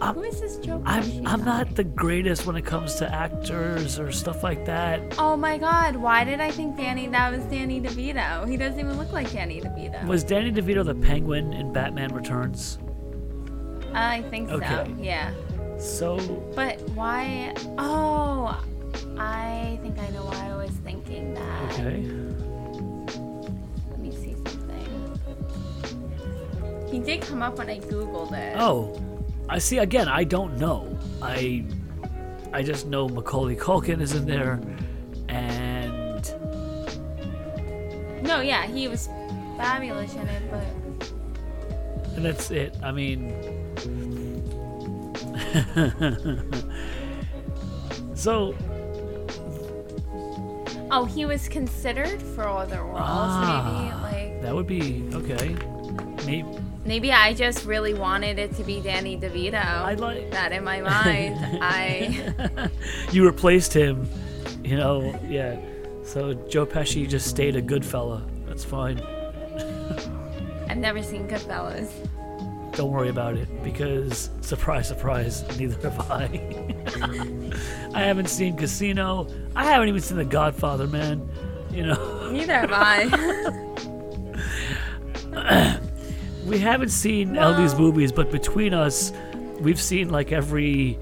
I'm- 0.00 0.14
Who 0.14 0.22
is 0.22 0.40
this 0.40 0.56
Joe? 0.58 0.80
I'm 0.86 1.26
I'm 1.26 1.44
not 1.44 1.74
the 1.74 1.84
greatest 1.84 2.46
when 2.46 2.56
it 2.56 2.64
comes 2.64 2.94
to 2.96 3.12
actors 3.12 3.98
or 3.98 4.12
stuff 4.12 4.42
like 4.42 4.64
that. 4.66 5.00
Oh 5.18 5.36
my 5.36 5.58
god! 5.58 5.96
Why 5.96 6.24
did 6.24 6.40
I 6.40 6.50
think 6.50 6.76
Danny? 6.76 7.08
That 7.08 7.32
was 7.32 7.42
Danny 7.46 7.80
DeVito. 7.80 8.48
He 8.48 8.56
doesn't 8.56 8.78
even 8.78 8.96
look 8.96 9.12
like 9.12 9.30
Danny 9.32 9.60
DeVito. 9.60 10.06
Was 10.06 10.22
Danny 10.24 10.52
DeVito 10.52 10.84
the 10.84 10.94
Penguin 10.94 11.52
in 11.52 11.72
Batman 11.72 12.14
Returns? 12.14 12.78
I 13.92 14.22
think 14.30 14.48
so. 14.50 14.86
Yeah. 15.00 15.32
So 15.78 16.18
But 16.54 16.80
why? 16.90 17.54
Oh, 17.78 18.60
I 19.18 19.78
think 19.82 19.98
I 19.98 20.08
know 20.10 20.24
why 20.24 20.50
I 20.50 20.56
was 20.56 20.70
thinking 20.84 21.34
that. 21.34 21.72
okay. 21.72 22.02
Let 23.90 23.98
me 23.98 24.10
see 24.14 24.34
something. 24.34 24.88
He 26.90 26.98
did 27.00 27.20
come 27.22 27.42
up 27.42 27.58
when 27.58 27.68
I 27.68 27.80
googled 27.80 28.32
it. 28.32 28.56
Oh, 28.58 28.92
I 29.48 29.58
see. 29.58 29.78
Again, 29.78 30.08
I 30.08 30.24
don't 30.24 30.58
know. 30.58 30.98
I 31.22 31.64
I 32.52 32.62
just 32.62 32.86
know 32.86 33.08
Macaulay 33.08 33.56
Culkin 33.56 34.00
is 34.00 34.14
in 34.14 34.26
there, 34.26 34.60
and 35.28 36.22
No, 38.22 38.40
yeah, 38.40 38.66
he 38.66 38.88
was 38.88 39.08
fabulous 39.56 40.14
in 40.14 40.26
it, 40.28 40.42
but 40.50 40.64
and 42.16 42.24
that's 42.24 42.50
it. 42.50 42.74
I 42.82 42.90
mean, 42.90 43.32
so 48.14 48.54
oh, 50.90 51.04
he 51.04 51.24
was 51.26 51.48
considered 51.48 52.20
for 52.20 52.48
other 52.48 52.82
roles. 52.82 52.98
Ah. 53.00 53.72
Maybe 53.72 53.92
like 54.02 54.42
that 54.42 54.52
would 54.54 54.66
be 54.66 55.08
okay. 55.12 55.54
Maybe 56.26 56.48
maybe 56.84 57.12
I 57.12 57.34
just 57.34 57.64
really 57.66 57.94
wanted 57.94 58.38
it 58.38 58.54
to 58.56 58.64
be 58.64 58.80
Danny 58.80 59.16
DeVito. 59.16 59.62
I 59.62 59.94
like 59.94 60.30
that 60.30 60.52
in 60.52 60.64
my 60.64 60.80
mind. 60.80 61.36
I 61.62 62.70
you 63.12 63.24
replaced 63.26 63.72
him. 63.72 64.08
You 64.64 64.76
know, 64.76 65.18
yeah. 65.28 65.58
So 66.04 66.34
Joe 66.48 66.66
Pesci 66.66 67.08
just 67.08 67.26
stayed 67.28 67.56
a 67.56 67.62
good 67.62 67.84
fella. 67.84 68.26
That's 68.46 68.64
fine. 68.64 69.00
I've 70.68 70.78
never 70.78 71.02
seen 71.02 71.28
Goodfellas. 71.28 71.90
Don't 72.72 72.92
worry 72.92 73.08
about 73.08 73.36
it 73.36 73.48
because 73.64 74.30
surprise, 74.40 74.86
surprise, 74.88 75.42
neither 75.58 75.80
have 75.88 76.10
I. 76.10 76.28
I 77.94 78.02
haven't 78.02 78.28
seen 78.28 78.56
Casino. 78.56 79.26
I 79.56 79.64
haven't 79.64 79.88
even 79.88 80.00
seen 80.00 80.16
The 80.16 80.24
Godfather, 80.24 80.86
man. 80.86 81.28
You 81.72 81.86
know, 81.86 82.30
Neither 82.30 82.52
have 82.52 82.72
I. 82.72 83.04
we 86.46 86.58
haven't 86.58 86.90
seen 86.90 87.36
all 87.38 87.54
these 87.54 87.74
movies, 87.74 88.12
but 88.12 88.30
between 88.30 88.72
us, 88.74 89.12
we've 89.60 89.80
seen 89.80 90.08
like 90.10 90.32
every 90.32 90.96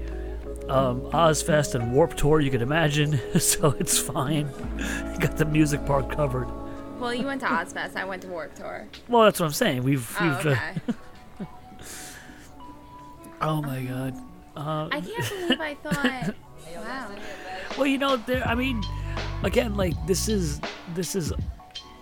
um, 0.69 1.01
Ozzfest 1.11 1.75
and 1.75 1.93
Warp 1.93 2.15
Tour 2.15 2.39
you 2.41 2.51
could 2.51 2.61
imagine, 2.61 3.19
so 3.39 3.75
it's 3.79 3.97
fine. 3.97 4.49
Got 5.19 5.37
the 5.37 5.45
music 5.45 5.85
part 5.85 6.11
covered. 6.11 6.47
well, 6.99 7.13
you 7.13 7.25
went 7.25 7.41
to 7.41 7.47
Ozzfest. 7.47 7.95
I 7.95 8.03
went 8.05 8.21
to 8.23 8.27
Warp 8.27 8.53
Tour. 8.55 8.87
Well, 9.07 9.23
that's 9.23 9.39
what 9.39 9.45
I'm 9.47 9.53
saying. 9.53 9.83
We've, 9.83 10.15
Oh, 10.19 10.41
we've. 10.43 10.57
uh, 11.39 11.45
oh 13.41 13.61
my 13.61 13.81
god. 13.83 14.15
Uh, 14.55 14.89
I 14.91 15.01
can't 15.01 15.29
believe 15.29 15.61
I 15.61 15.75
thought. 15.75 16.35
Wow. 16.75 17.11
well, 17.77 17.87
you 17.87 17.97
know, 17.97 18.17
there. 18.17 18.43
I 18.47 18.55
mean, 18.55 18.81
again, 19.43 19.75
like 19.77 19.93
this 20.07 20.27
is 20.27 20.59
this 20.95 21.15
is 21.15 21.31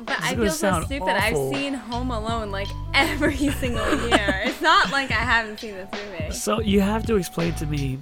But 0.06 0.18
This 0.20 0.26
I 0.32 0.36
feel 0.36 0.50
so 0.52 0.82
stupid. 0.84 1.10
awful. 1.10 1.50
I've 1.50 1.56
seen 1.56 1.74
Home 1.74 2.12
Alone 2.12 2.52
like 2.52 2.68
every 2.94 3.36
single 3.36 4.08
year. 4.10 4.42
it's 4.46 4.62
not 4.62 4.92
like 4.92 5.12
I 5.12 5.16
haven't 5.16 5.60
seen 5.60 5.74
this 5.74 5.90
movie. 5.92 6.32
So 6.32 6.60
you 6.62 6.82
have 6.82 7.06
to 7.08 7.16
explain 7.16 7.54
to 7.56 7.66
me 7.66 8.00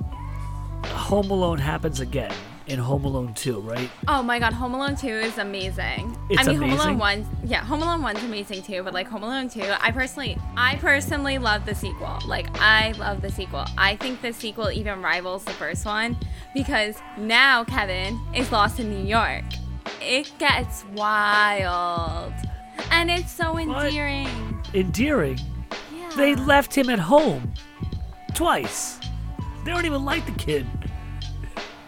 Home 0.86 1.32
Alone 1.32 1.60
happens 1.60 2.00
again 2.00 2.34
in 2.68 2.80
Home 2.80 3.04
Alone 3.04 3.34
2, 3.34 3.60
right? 3.60 3.90
Oh 4.08 4.24
my 4.24 4.40
god, 4.40 4.54
Home 4.54 4.74
Alone 4.74 4.96
2 4.96 5.08
is 5.08 5.38
amazing. 5.38 6.18
It's 6.30 6.48
I 6.48 6.52
mean 6.52 6.62
Home? 6.62 6.80
Alone 6.80 6.98
1 6.98 7.28
yeah, 7.46 7.64
Home 7.66 7.82
Alone 7.82 8.02
1's 8.02 8.24
amazing 8.24 8.64
too, 8.64 8.84
but 8.84 8.94
like 8.94 9.08
Home 9.08 9.24
Alone 9.24 9.50
2, 9.50 9.62
I 9.82 9.92
personally 9.92 10.38
I 10.56 10.76
personally 10.78 11.38
love 11.38 11.66
the 11.66 11.76
sequel. 11.76 12.20
Like 12.26 12.48
I 12.60 12.92
love 12.94 13.22
the 13.22 13.30
sequel. 13.32 13.66
I 13.78 13.96
think 13.98 14.22
the 14.22 14.32
sequel 14.34 14.72
even 14.72 15.02
rivals 15.02 15.44
the 15.46 15.52
first 15.52 15.86
one 15.86 16.18
because 16.54 16.96
now 17.18 17.64
Kevin 17.66 18.20
is 18.34 18.52
lost 18.52 18.80
in 18.80 18.90
New 18.90 19.06
York. 19.08 19.44
It 20.06 20.32
gets 20.38 20.84
wild. 20.96 22.34
And 22.92 23.10
it's 23.10 23.32
so 23.32 23.54
What? 23.54 23.86
endearing. 23.86 24.28
Endearing. 24.74 25.40
Yeah. 25.96 26.10
They 26.16 26.36
left 26.36 26.76
him 26.78 26.90
at 26.90 27.00
home 27.00 27.54
twice. 28.34 29.00
They 29.64 29.72
don't 29.72 29.86
even 29.86 30.04
like 30.04 30.26
the 30.26 30.34
kid. 30.34 30.68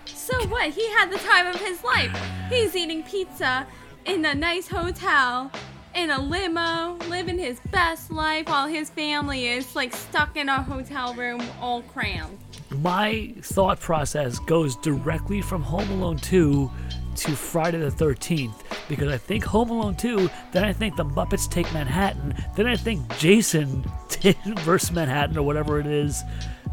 So 0.06 0.48
what? 0.48 0.70
He 0.72 0.90
had 0.92 1.12
the 1.12 1.18
time 1.18 1.48
of 1.48 1.58
his 1.58 1.84
life. 1.84 2.12
He's 2.50 2.76
eating 2.76 3.04
pizza 3.04 3.68
in 4.06 4.24
a 4.26 4.34
nice 4.34 4.68
hotel, 4.68 5.52
in 5.94 6.10
a 6.10 6.20
limo, 6.22 6.98
living 7.10 7.38
his 7.38 7.60
best 7.72 8.10
life 8.12 8.48
while 8.48 8.68
his 8.68 8.90
family 8.90 9.48
is 9.48 9.76
like 9.76 9.94
stuck 9.94 10.38
in 10.38 10.48
a 10.50 10.64
hotel 10.64 11.14
room 11.14 11.42
all 11.60 11.82
crammed. 11.84 12.38
My 12.72 13.34
thought 13.42 13.80
process 13.80 14.40
goes 14.40 14.76
directly 14.78 15.42
from 15.42 15.62
Home 15.62 15.90
Alone 15.92 16.18
2 16.18 16.70
to 17.16 17.36
Friday 17.36 17.78
the 17.80 17.90
13th 17.90 18.64
because 18.88 19.12
I 19.12 19.18
think 19.18 19.44
Home 19.46 19.70
Alone 19.70 19.96
2, 19.96 20.30
then 20.52 20.64
I 20.64 20.74
think 20.74 20.96
the 20.96 21.06
Muppets 21.06 21.50
Take 21.50 21.72
Manhattan, 21.74 22.36
then 22.56 22.68
I 22.68 22.76
think 22.76 23.08
Jason 23.18 23.84
versus 24.60 24.92
Manhattan 24.92 25.38
or 25.38 25.44
whatever 25.44 25.80
it 25.80 25.88
is, 25.88 26.22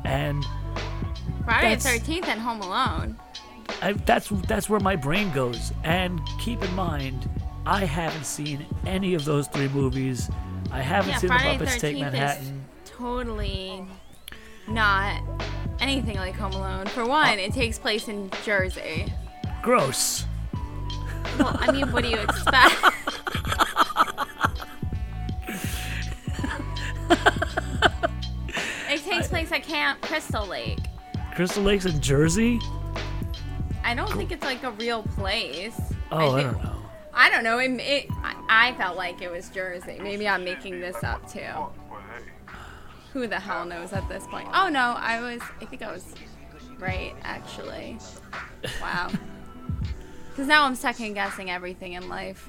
and 0.05 0.45
Friday 1.45 1.75
the 1.77 1.81
13th 1.89 2.29
and 2.29 2.41
Home 2.41 2.61
Alone. 2.61 3.17
I, 3.81 3.93
that's 3.93 4.29
that's 4.47 4.69
where 4.69 4.81
my 4.81 4.97
brain 4.97 5.33
goes. 5.33 5.73
And 5.85 6.21
keep 6.41 6.63
in 6.63 6.75
mind, 6.75 7.29
I 7.67 7.85
haven't 7.85 8.27
seen 8.27 8.67
any 8.87 9.15
of 9.15 9.25
those 9.25 9.49
three 9.49 9.69
movies. 9.69 10.31
I 10.71 10.81
haven't 10.83 11.11
Yeah, 11.13 11.19
seen 11.19 11.29
Friday 11.29 11.57
the 11.59 11.65
Muppets 11.65 11.81
Take 11.81 11.97
13th 11.97 12.07
is 12.07 12.13
Manhattan. 12.13 12.65
totally 12.85 13.87
not 14.69 15.23
anything 15.81 16.17
like 16.17 16.35
Home 16.37 16.53
Alone. 16.53 16.87
For 16.87 17.07
one, 17.07 17.39
uh, 17.39 17.43
it 17.43 17.53
takes 17.53 17.79
place 17.79 18.09
in 18.09 18.31
Jersey. 18.45 19.13
Gross. 19.63 20.27
Well, 21.39 21.57
I 21.59 21.71
mean, 21.73 21.91
what 21.93 22.03
do 22.05 22.11
you 22.11 22.19
expect? 22.19 22.75
it 28.91 29.03
takes 29.05 29.29
place 29.29 29.51
at 29.53 29.63
Camp 29.63 30.01
Crystal 30.03 30.47
Lake. 30.47 30.79
Crystal 31.35 31.63
Lake's 31.63 31.87
in 31.87 32.01
Jersey. 32.01 32.61
I 33.85 33.95
don't 33.95 34.13
think 34.13 34.33
it's 34.33 34.45
like 34.45 34.63
a 34.63 34.71
real 34.73 35.03
place. 35.03 35.81
Oh, 36.11 36.35
I, 36.37 36.43
think- 36.43 36.53
don't 36.53 36.65
know. 36.65 36.77
I 37.15 37.31
don't 37.31 37.45
know. 37.45 37.59
It, 37.59 37.71
it, 37.81 38.07
I, 38.23 38.37
I 38.49 38.75
felt 38.75 38.97
like 38.97 39.23
it 39.23 39.31
was 39.31 39.49
Jersey. 39.51 39.99
Maybe 40.01 40.29
I'm 40.29 40.45
making 40.45 40.81
this 40.81 41.03
up 41.03 41.31
too. 41.31 41.41
Who 43.13 43.27
the 43.27 43.39
hell 43.39 43.67
knows 43.67 43.93
at 43.93 44.09
this 44.09 44.27
point? 44.27 44.49
Oh 44.55 44.69
no, 44.69 44.95
I 44.99 45.21
was. 45.21 45.43
I 45.61 45.67
think 45.67 45.83
I 45.83 45.93
was 45.93 46.15
right 46.79 47.15
actually. 47.23 47.99
Wow. 48.81 49.11
Because 50.33 50.47
now 50.49 50.65
I'm 50.65 50.75
second 50.75 51.15
guessing 51.15 51.51
everything 51.51 51.93
in 51.93 52.09
life. 52.09 52.49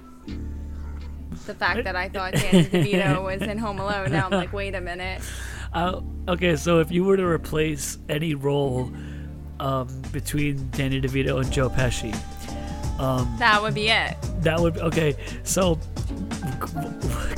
The 1.45 1.53
fact 1.55 1.83
that 1.83 1.95
I 1.95 2.07
thought 2.09 2.33
Danny 2.33 2.63
DeVito 2.65 3.21
was 3.23 3.41
in 3.41 3.57
Home 3.57 3.79
Alone. 3.79 4.11
Now 4.11 4.25
I'm 4.25 4.31
like, 4.31 4.53
wait 4.53 4.75
a 4.75 4.81
minute. 4.81 5.21
Uh, 5.73 6.01
okay, 6.27 6.55
so 6.55 6.79
if 6.79 6.91
you 6.91 7.03
were 7.03 7.17
to 7.17 7.25
replace 7.25 7.97
any 8.07 8.35
role 8.35 8.89
um, 9.59 9.87
between 10.11 10.69
Danny 10.71 11.01
DeVito 11.01 11.41
and 11.43 11.51
Joe 11.51 11.69
Pesci, 11.69 12.13
um, 12.99 13.35
That 13.39 13.61
would 13.61 13.73
be 13.73 13.89
it. 13.89 14.15
that 14.41 14.59
would 14.59 14.77
okay. 14.77 15.15
So, 15.43 15.79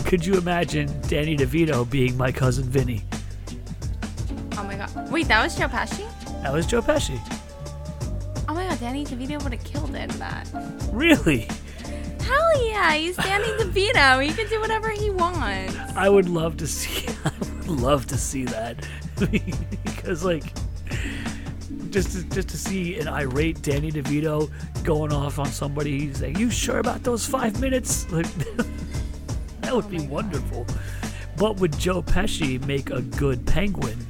could 0.05 0.25
you 0.25 0.35
imagine 0.37 0.87
Danny 1.07 1.35
DeVito 1.37 1.89
being 1.89 2.15
my 2.17 2.31
cousin 2.31 2.65
Vinny? 2.65 3.03
Oh 4.57 4.63
my 4.65 4.75
god. 4.75 5.11
Wait, 5.11 5.27
that 5.29 5.41
was 5.43 5.57
Joe 5.57 5.67
Pesci? 5.69 6.05
That 6.43 6.53
was 6.53 6.65
Joe 6.67 6.81
Pesci. 6.81 7.17
Oh 8.75 8.77
god, 8.77 8.87
Danny 8.87 9.05
DeVito 9.05 9.41
would 9.43 9.53
have 9.53 9.63
killed 9.63 9.95
it 9.95 10.11
in 10.11 10.19
that. 10.19 10.49
Really? 10.91 11.47
Hell 12.19 12.65
yeah, 12.65 12.93
he's 12.93 13.15
Danny 13.15 13.45
DeVito. 13.63 14.25
He 14.25 14.33
can 14.33 14.49
do 14.49 14.59
whatever 14.59 14.89
he 14.89 15.09
wants. 15.09 15.75
I 15.95 16.09
would 16.09 16.27
love 16.27 16.57
to 16.57 16.67
see. 16.67 17.07
I 17.25 17.31
would 17.39 17.67
love 17.67 18.05
to 18.07 18.17
see 18.17 18.43
that 18.45 18.85
because, 19.85 20.25
like, 20.25 20.53
just 21.89 22.11
to, 22.11 22.23
just 22.35 22.49
to 22.49 22.57
see 22.57 22.99
an 22.99 23.07
irate 23.07 23.61
Danny 23.61 23.91
DeVito 23.91 24.51
going 24.83 25.13
off 25.13 25.39
on 25.39 25.47
somebody 25.47 26.13
saying, 26.13 26.37
"You 26.37 26.49
sure 26.49 26.79
about 26.79 27.03
those 27.03 27.25
five 27.25 27.61
minutes?" 27.61 28.11
Like, 28.11 28.27
that 29.61 29.73
would 29.73 29.85
oh 29.85 29.89
be 29.89 30.05
wonderful. 30.07 30.65
But 31.37 31.57
would 31.57 31.77
Joe 31.77 32.01
Pesci 32.01 32.63
make 32.65 32.89
a 32.89 33.01
good 33.01 33.45
penguin? 33.45 34.05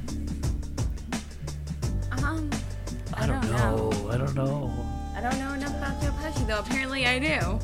Don't 4.26 4.34
know. 4.34 4.86
I 5.14 5.20
don't 5.20 5.38
know 5.38 5.54
enough 5.54 5.76
about 5.76 6.00
Joe 6.02 6.10
Pesci 6.20 6.46
though. 6.46 6.58
Apparently, 6.58 7.06
I 7.06 7.18
do. 7.18 7.58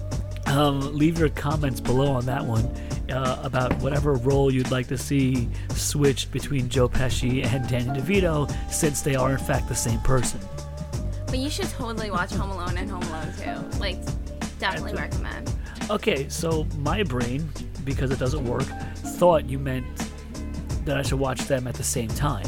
Um, 0.46 0.96
leave 0.96 1.18
your 1.18 1.28
comments 1.30 1.80
below 1.80 2.12
on 2.12 2.26
that 2.26 2.44
one 2.44 2.64
uh, 3.10 3.40
about 3.42 3.76
whatever 3.80 4.14
role 4.14 4.52
you'd 4.52 4.70
like 4.70 4.86
to 4.88 4.98
see 4.98 5.48
switched 5.70 6.30
between 6.32 6.68
Joe 6.68 6.88
Pesci 6.88 7.44
and 7.44 7.68
Danny 7.68 8.00
DeVito, 8.00 8.50
since 8.70 9.02
they 9.02 9.14
are 9.14 9.32
in 9.32 9.38
fact 9.38 9.68
the 9.68 9.74
same 9.74 10.00
person. 10.00 10.40
But 11.26 11.38
you 11.38 11.50
should 11.50 11.68
totally 11.70 12.10
watch 12.10 12.32
Home 12.32 12.50
Alone 12.50 12.76
and 12.76 12.90
Home 12.90 13.02
Alone 13.04 13.32
2. 13.72 13.78
Like, 13.78 13.98
definitely 14.58 14.94
recommend. 14.94 15.52
Okay, 15.90 16.28
so 16.28 16.64
my 16.78 17.02
brain, 17.02 17.48
because 17.84 18.10
it 18.10 18.18
doesn't 18.18 18.44
work, 18.44 18.66
thought 19.16 19.48
you 19.48 19.58
meant 19.58 19.86
that 20.84 20.96
I 20.96 21.02
should 21.02 21.18
watch 21.18 21.42
them 21.42 21.66
at 21.66 21.74
the 21.74 21.82
same 21.82 22.08
time. 22.08 22.46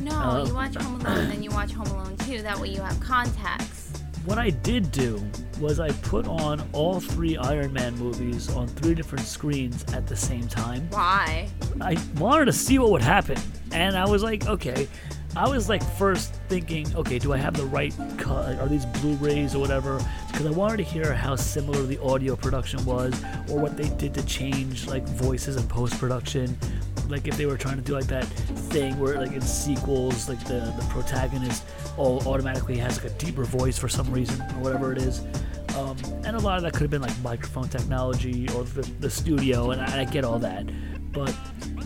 No, 0.00 0.10
Uh, 0.12 0.44
you 0.46 0.54
watch 0.54 0.74
Home 0.76 1.00
Alone, 1.00 1.18
and 1.18 1.30
then 1.30 1.42
you 1.42 1.50
watch 1.50 1.72
Home 1.72 1.86
Alone 1.88 2.16
2. 2.18 2.42
That 2.42 2.58
way 2.58 2.68
you 2.68 2.80
have 2.80 2.98
context. 3.00 3.98
What 4.24 4.38
I 4.38 4.50
did 4.50 4.90
do 4.90 5.22
was 5.60 5.78
I 5.80 5.90
put 5.92 6.26
on 6.26 6.66
all 6.72 6.98
three 6.98 7.36
Iron 7.36 7.72
Man 7.72 7.94
movies 7.96 8.50
on 8.54 8.66
three 8.66 8.94
different 8.94 9.26
screens 9.26 9.84
at 9.92 10.06
the 10.06 10.16
same 10.16 10.48
time. 10.48 10.88
Why? 10.90 11.48
I 11.80 11.98
wanted 12.16 12.46
to 12.46 12.52
see 12.52 12.78
what 12.78 12.90
would 12.90 13.02
happen. 13.02 13.36
And 13.72 13.96
I 13.96 14.08
was 14.08 14.22
like, 14.22 14.46
okay. 14.46 14.88
I 15.36 15.48
was 15.48 15.68
like 15.68 15.82
first 15.98 16.32
thinking, 16.48 16.86
okay, 16.94 17.18
do 17.18 17.32
I 17.32 17.36
have 17.38 17.54
the 17.54 17.64
right 17.66 17.92
cut? 18.18 18.56
Are 18.60 18.68
these 18.68 18.86
Blu-rays 18.86 19.54
or 19.54 19.58
whatever? 19.58 20.00
Because 20.30 20.46
I 20.46 20.50
wanted 20.50 20.76
to 20.76 20.84
hear 20.84 21.12
how 21.12 21.34
similar 21.36 21.82
the 21.82 22.00
audio 22.00 22.36
production 22.36 22.84
was, 22.84 23.12
or 23.50 23.58
what 23.58 23.76
they 23.76 23.88
did 23.96 24.14
to 24.14 24.24
change 24.26 24.86
like 24.86 25.02
voices 25.06 25.56
and 25.56 25.68
post-production. 25.68 26.56
Like 27.08 27.28
if 27.28 27.36
they 27.36 27.46
were 27.46 27.56
trying 27.56 27.76
to 27.76 27.82
do 27.82 27.92
like 27.92 28.06
that 28.06 28.24
thing 28.24 28.98
where 28.98 29.18
like 29.18 29.32
in 29.32 29.40
sequels, 29.40 30.28
like 30.28 30.42
the 30.44 30.74
the 30.78 30.86
protagonist 30.90 31.64
all 31.96 32.26
automatically 32.26 32.76
has 32.78 33.02
like 33.02 33.12
a 33.12 33.14
deeper 33.16 33.44
voice 33.44 33.78
for 33.78 33.88
some 33.88 34.10
reason 34.10 34.40
or 34.40 34.60
whatever 34.60 34.92
it 34.92 34.98
is. 34.98 35.22
Um, 35.76 35.96
and 36.24 36.36
a 36.36 36.38
lot 36.38 36.56
of 36.56 36.62
that 36.62 36.72
could 36.72 36.82
have 36.82 36.90
been 36.90 37.02
like 37.02 37.18
microphone 37.20 37.68
technology 37.68 38.48
or 38.50 38.64
the, 38.64 38.88
the 39.00 39.10
studio, 39.10 39.72
and 39.72 39.80
I, 39.80 40.02
I 40.02 40.04
get 40.04 40.24
all 40.24 40.38
that. 40.38 40.66
But 41.12 41.34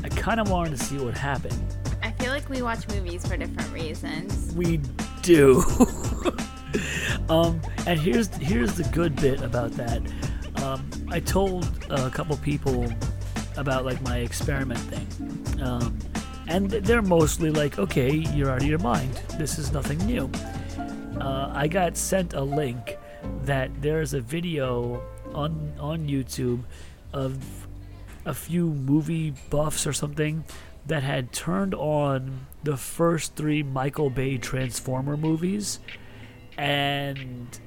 I 0.04 0.08
kind 0.10 0.40
of 0.40 0.50
wanted 0.50 0.78
to 0.78 0.84
see 0.84 0.98
what 0.98 1.16
happened. 1.16 1.62
I 2.02 2.12
feel 2.12 2.30
like 2.30 2.48
we 2.48 2.62
watch 2.62 2.86
movies 2.88 3.26
for 3.26 3.36
different 3.36 3.72
reasons. 3.72 4.54
We 4.54 4.80
do. 5.22 5.62
um, 7.28 7.60
and 7.86 7.98
here's 7.98 8.28
here's 8.36 8.74
the 8.74 8.88
good 8.92 9.16
bit 9.16 9.40
about 9.40 9.72
that. 9.72 10.02
Um, 10.62 10.88
I 11.10 11.20
told 11.20 11.66
a 11.90 12.10
couple 12.10 12.36
people 12.38 12.86
about 13.58 13.84
like 13.84 14.00
my 14.02 14.18
experiment 14.18 14.80
thing, 14.80 15.62
um, 15.62 15.98
and 16.46 16.70
they're 16.70 17.02
mostly 17.02 17.50
like, 17.50 17.78
"Okay, 17.78 18.10
you're 18.10 18.50
out 18.50 18.62
of 18.62 18.68
your 18.68 18.78
mind. 18.78 19.12
This 19.36 19.58
is 19.58 19.72
nothing 19.72 19.98
new." 20.06 20.30
Uh, 21.20 21.50
I 21.52 21.68
got 21.68 21.96
sent 21.96 22.32
a 22.32 22.42
link 22.42 22.96
that 23.44 23.70
there's 23.82 24.14
a 24.14 24.20
video 24.20 25.02
on 25.34 25.74
on 25.78 26.08
YouTube 26.08 26.62
of 27.12 27.66
a 28.24 28.34
few 28.34 28.66
movie 28.66 29.34
buffs 29.50 29.86
or 29.86 29.92
something 29.92 30.44
that 30.86 31.02
had 31.02 31.32
turned 31.32 31.74
on 31.74 32.46
the 32.62 32.76
first 32.76 33.34
three 33.36 33.62
Michael 33.62 34.10
Bay 34.10 34.38
Transformer 34.38 35.16
movies, 35.16 35.80
and 36.56 37.58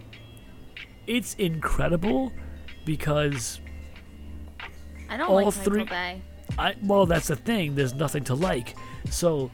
it's 1.07 1.33
incredible 1.35 2.31
because 2.85 3.59
I 5.11 5.17
don't 5.17 5.29
All 5.29 5.35
like 5.35 5.53
three-. 5.53 5.85
I 6.57 6.75
well, 6.83 7.05
that's 7.05 7.27
the 7.27 7.35
thing. 7.35 7.75
There's 7.75 7.93
nothing 7.93 8.23
to 8.25 8.33
like. 8.33 8.75
So, 9.09 9.51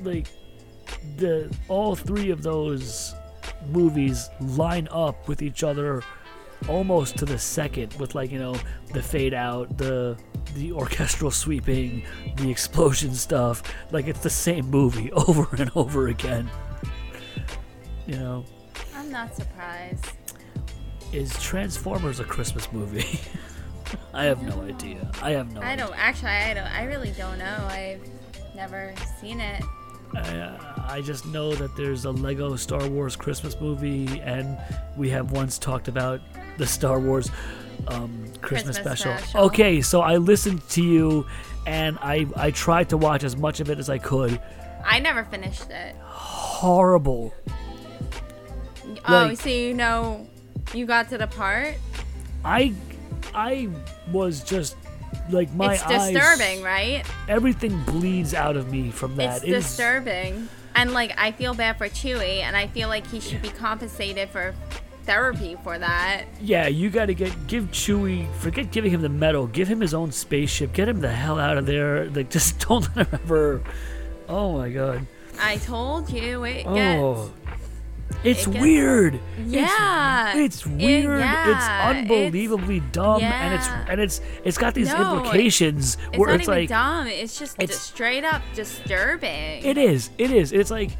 like, 0.00 0.28
the 1.16 1.52
all 1.68 1.96
three 1.96 2.30
of 2.30 2.42
those 2.44 3.12
movies 3.70 4.30
line 4.40 4.86
up 4.92 5.26
with 5.26 5.42
each 5.42 5.64
other 5.64 6.04
almost 6.68 7.18
to 7.18 7.24
the 7.24 7.38
second, 7.38 7.92
with 7.94 8.14
like 8.14 8.30
you 8.30 8.38
know 8.38 8.54
the 8.92 9.02
fade 9.02 9.34
out, 9.34 9.76
the 9.76 10.16
the 10.54 10.70
orchestral 10.70 11.32
sweeping, 11.32 12.04
the 12.36 12.48
explosion 12.48 13.12
stuff. 13.12 13.62
Like 13.90 14.06
it's 14.06 14.20
the 14.20 14.30
same 14.30 14.70
movie 14.70 15.10
over 15.28 15.48
and 15.56 15.70
over 15.74 16.08
again. 16.08 16.48
You 18.06 18.18
know, 18.18 18.44
I'm 18.94 19.10
not 19.10 19.34
surprised. 19.34 20.06
is 21.12 21.36
Transformers 21.42 22.20
a 22.20 22.24
Christmas 22.24 22.70
movie? 22.72 23.20
I 24.14 24.24
have 24.24 24.42
no 24.42 24.62
idea. 24.62 25.10
I 25.22 25.30
have 25.32 25.52
no. 25.52 25.60
I 25.60 25.72
idea. 25.72 25.86
don't 25.86 25.98
actually. 25.98 26.30
I 26.30 26.54
don't. 26.54 26.66
I 26.66 26.84
really 26.84 27.12
don't 27.12 27.38
know. 27.38 27.66
I've 27.68 28.06
never 28.54 28.94
seen 29.20 29.40
it. 29.40 29.62
I, 30.14 30.58
I 30.88 31.00
just 31.00 31.24
know 31.26 31.54
that 31.54 31.74
there's 31.76 32.04
a 32.04 32.10
Lego 32.10 32.54
Star 32.56 32.86
Wars 32.86 33.16
Christmas 33.16 33.58
movie, 33.60 34.20
and 34.20 34.58
we 34.96 35.08
have 35.10 35.32
once 35.32 35.58
talked 35.58 35.88
about 35.88 36.20
the 36.58 36.66
Star 36.66 37.00
Wars 37.00 37.30
um, 37.88 38.24
Christmas, 38.42 38.76
Christmas 38.76 38.76
special. 38.76 39.16
special. 39.18 39.40
Okay, 39.46 39.80
so 39.80 40.02
I 40.02 40.18
listened 40.18 40.68
to 40.70 40.82
you, 40.82 41.26
and 41.66 41.98
I 42.02 42.26
I 42.36 42.50
tried 42.50 42.90
to 42.90 42.96
watch 42.98 43.24
as 43.24 43.36
much 43.36 43.60
of 43.60 43.70
it 43.70 43.78
as 43.78 43.88
I 43.88 43.96
could. 43.98 44.38
I 44.84 44.98
never 44.98 45.24
finished 45.24 45.70
it. 45.70 45.96
Horrible. 46.02 47.32
oh, 47.48 48.92
Like- 49.08 49.40
so 49.40 49.48
you 49.48 49.72
know, 49.74 50.26
you 50.74 50.84
got 50.86 51.08
to 51.10 51.18
the 51.18 51.26
part. 51.26 51.76
I 52.44 52.74
I 53.34 53.68
was 54.10 54.42
just 54.42 54.76
like 55.30 55.52
my 55.54 55.74
it's 55.74 55.82
eyes. 55.84 56.12
disturbing, 56.12 56.62
right? 56.62 57.04
Everything 57.28 57.82
bleeds 57.84 58.34
out 58.34 58.56
of 58.56 58.70
me 58.70 58.90
from 58.90 59.16
that. 59.16 59.36
It's 59.38 59.44
It 59.44 59.50
is- 59.50 59.64
disturbing. 59.64 60.48
And 60.74 60.92
like 60.94 61.12
I 61.18 61.32
feel 61.32 61.52
bad 61.54 61.76
for 61.76 61.88
Chewie 61.88 62.40
and 62.40 62.56
I 62.56 62.66
feel 62.66 62.88
like 62.88 63.06
he 63.06 63.20
should 63.20 63.42
be 63.42 63.50
compensated 63.50 64.30
for 64.30 64.54
therapy 65.04 65.56
for 65.62 65.78
that. 65.78 66.24
Yeah, 66.40 66.66
you 66.68 66.88
got 66.88 67.06
to 67.06 67.14
get 67.14 67.46
give 67.46 67.64
Chewie. 67.72 68.32
Forget 68.36 68.70
giving 68.70 68.90
him 68.90 69.02
the 69.02 69.08
medal. 69.10 69.46
Give 69.48 69.68
him 69.68 69.80
his 69.80 69.92
own 69.92 70.12
spaceship. 70.12 70.72
Get 70.72 70.88
him 70.88 71.00
the 71.00 71.10
hell 71.12 71.38
out 71.38 71.58
of 71.58 71.66
there. 71.66 72.08
Like, 72.10 72.30
just 72.38 72.58
don't 72.66 72.88
let 72.96 73.06
him 73.08 73.20
ever. 73.24 73.62
Oh 74.28 74.56
my 74.56 74.70
god. 74.70 75.06
I 75.40 75.56
told 75.58 76.08
you 76.10 76.44
it 76.44 76.64
Oh, 76.66 76.74
gets 76.74 77.41
it's 78.24 78.46
it 78.46 78.50
gets- 78.52 78.62
weird. 78.62 79.20
Yeah. 79.46 80.36
it's, 80.36 80.56
it's 80.58 80.66
It- 80.66 80.70
weird. 80.72 81.20
yeah, 81.20 81.50
it's 81.90 81.98
unbelievably 81.98 82.80
dumb, 82.92 83.22
and 83.22 83.54
it's 83.54 83.68
and 83.88 84.00
it's 84.00 84.20
it's 84.44 84.58
got 84.58 84.74
these 84.74 84.88
No, 84.92 85.16
implications 85.18 85.96
It's 86.08 86.18
where 86.18 86.28
not 86.28 86.34
it's 86.40 86.42
even 86.48 86.54
like 86.60 86.68
dumb. 86.68 87.06
It's 87.06 87.38
just 87.38 87.56
it's- 87.62 87.78
straight 87.78 88.24
up 88.24 88.42
disturbing. 88.54 89.64
it 89.64 89.76
is. 89.78 90.10
It 90.18 90.30
is. 90.30 90.52
It's 90.52 90.70
like, 90.70 90.90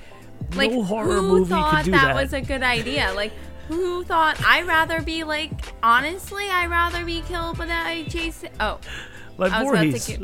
like 0.55 0.71
no 0.71 0.83
horror 0.83 1.15
who 1.15 1.39
movie 1.39 1.51
thought 1.51 1.77
could 1.77 1.85
do 1.87 1.91
that, 1.93 2.15
that. 2.15 2.23
was 2.23 2.33
a 2.33 2.41
good 2.41 2.63
idea? 2.63 3.13
Like 3.15 3.33
who 3.69 4.03
thought 4.05 4.37
I'd 4.45 4.67
rather 4.67 5.01
be 5.03 5.25
like 5.25 5.53
honestly 5.83 6.49
I'd 6.51 6.69
rather 6.71 7.05
be 7.05 7.23
killed. 7.23 7.57
Oh, 7.61 8.79
like 9.39 9.53
I 9.53 9.63
was 9.63 9.73
about 9.73 9.83
to 9.83 9.91
Voorhees. 9.91 10.07
gi- 10.07 10.19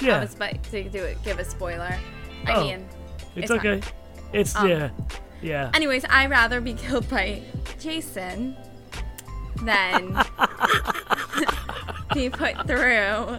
I 0.00 0.04
yeah, 0.04 0.20
was 0.22 0.34
about 0.34 0.62
to 0.64 0.84
do 0.88 1.02
it. 1.04 1.22
Give 1.24 1.38
a 1.38 1.44
spoiler. 1.44 1.94
I 2.46 2.52
Oh, 2.54 2.60
mean, 2.64 2.88
it's, 3.36 3.50
it's 3.50 3.50
fine. 3.50 3.58
okay. 3.58 3.88
It's 4.32 4.56
Um, 4.56 4.68
yeah, 4.68 4.90
yeah. 5.42 5.70
anyways, 5.74 6.04
I'd 6.08 6.30
rather 6.30 6.60
be 6.60 6.74
killed 6.74 7.08
by 7.08 7.42
Jason 7.78 8.56
than 9.62 10.14
be 12.14 12.30
put 12.30 12.66
through 12.66 13.38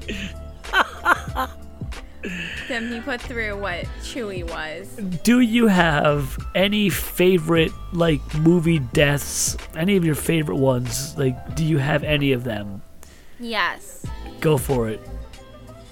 than 2.67 2.89
be 2.89 3.01
put 3.01 3.21
through 3.21 3.59
what 3.59 3.85
Chewie 4.01 4.49
was. 4.49 4.87
Do 5.23 5.39
you 5.39 5.67
have 5.67 6.37
any 6.55 6.89
favorite 6.89 7.71
like 7.93 8.21
movie 8.35 8.79
deaths? 8.79 9.57
Any 9.75 9.95
of 9.95 10.05
your 10.05 10.15
favorite 10.15 10.57
ones? 10.57 11.17
Like, 11.17 11.55
do 11.55 11.63
you 11.63 11.77
have 11.77 12.03
any 12.03 12.33
of 12.33 12.43
them? 12.43 12.81
Yes. 13.39 14.05
Go 14.41 14.57
for 14.57 14.89
it. 14.89 15.01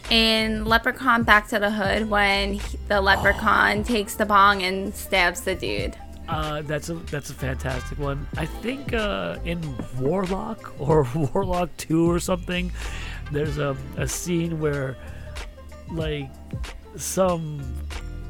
In 0.09 0.63
Leprechaun 0.65 1.23
Back 1.23 1.47
to 1.49 1.59
the 1.59 1.69
Hood, 1.69 2.09
when 2.09 2.53
he- 2.53 2.77
the 2.87 3.01
leprechaun 3.01 3.83
takes 3.83 4.15
the 4.15 4.25
bong 4.25 4.63
and 4.63 4.93
stabs 4.93 5.41
the 5.41 5.53
dude. 5.55 5.95
Uh, 6.29 6.61
that's 6.61 6.89
a 6.89 6.93
that's 6.95 7.29
a 7.29 7.33
fantastic 7.33 7.97
one. 7.99 8.27
I 8.37 8.45
think 8.45 8.93
uh, 8.93 9.37
in 9.45 9.59
Warlock 9.99 10.73
or 10.79 11.07
Warlock 11.15 11.69
Two 11.77 12.09
or 12.09 12.19
something, 12.19 12.71
there's 13.31 13.57
a, 13.57 13.75
a 13.97 14.07
scene 14.07 14.59
where 14.59 14.97
like 15.91 16.29
some 16.97 17.61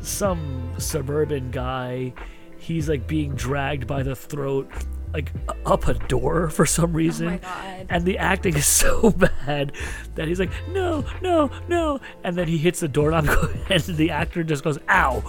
some 0.01 0.71
suburban 0.77 1.49
guy, 1.51 2.13
he's 2.59 2.87
like 2.87 3.07
being 3.07 3.33
dragged 3.35 3.87
by 3.87 4.03
the 4.03 4.15
throat 4.15 4.71
like 5.13 5.31
up 5.65 5.87
a 5.87 5.93
door 5.93 6.49
for 6.49 6.65
some 6.65 6.93
reason. 6.93 7.27
Oh 7.27 7.31
my 7.31 7.37
God. 7.37 7.87
And 7.89 8.05
the 8.05 8.17
acting 8.17 8.55
is 8.55 8.65
so 8.83 9.11
bad 9.11 9.71
that 10.15 10.27
he's 10.27 10.39
like, 10.39 10.51
no, 10.69 11.05
no, 11.21 11.49
no, 11.67 11.99
and 12.23 12.35
then 12.37 12.47
he 12.47 12.57
hits 12.57 12.79
the 12.79 12.87
doorknob, 12.87 13.27
and 13.69 13.83
the 13.83 14.11
actor 14.11 14.43
just 14.43 14.63
goes, 14.63 14.79
"Ow!" 14.89 15.21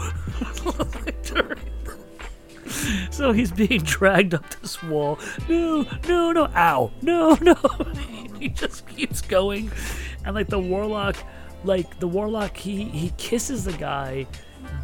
so 3.11 3.33
he's 3.33 3.53
being 3.53 3.81
dragged 3.83 4.35
up 4.35 4.49
this 4.61 4.83
wall. 4.83 5.19
No, 5.49 5.87
no, 6.07 6.33
no, 6.33 6.51
ow, 6.55 6.91
no, 7.03 7.37
no. 7.41 7.57
he 8.39 8.49
just 8.49 8.87
keeps 8.89 9.21
going, 9.21 9.71
and 10.25 10.35
like 10.35 10.49
the 10.49 10.59
warlock, 10.59 11.17
like 11.65 11.99
the 12.01 12.09
warlock, 12.09 12.57
he 12.57 12.85
he 12.85 13.11
kisses 13.17 13.65
the 13.65 13.73
guy 13.73 14.27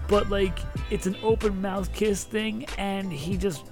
but 0.08 0.28
like 0.30 0.58
it's 0.90 1.06
an 1.06 1.16
open 1.22 1.60
mouth 1.60 1.92
kiss 1.92 2.24
thing 2.24 2.64
and 2.78 3.12
he 3.12 3.36
just 3.36 3.64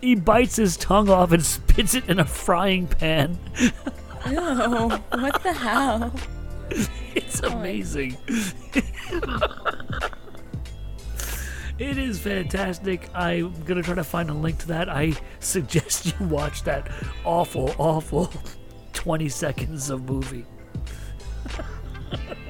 he 0.00 0.14
bites 0.14 0.56
his 0.56 0.76
tongue 0.76 1.08
off 1.08 1.32
and 1.32 1.44
spits 1.54 1.94
it 1.94 2.08
in 2.08 2.18
a 2.18 2.24
frying 2.24 2.86
pan 2.86 3.38
Oh, 4.26 5.00
what 5.10 5.42
the 5.42 5.52
hell? 5.52 6.12
it's 7.14 7.40
oh 7.42 7.48
amazing 7.48 8.16
it 11.78 11.96
is 11.96 12.18
fantastic 12.18 13.08
i'm 13.14 13.54
gonna 13.64 13.82
try 13.82 13.94
to 13.94 14.04
find 14.04 14.28
a 14.28 14.34
link 14.34 14.58
to 14.58 14.68
that 14.68 14.88
i 14.90 15.14
suggest 15.40 16.06
you 16.06 16.26
watch 16.26 16.62
that 16.64 16.90
awful 17.24 17.74
awful 17.78 18.30
20 18.92 19.28
seconds 19.28 19.88
of 19.88 20.04
movie 20.08 20.44
Oh. 22.10 22.47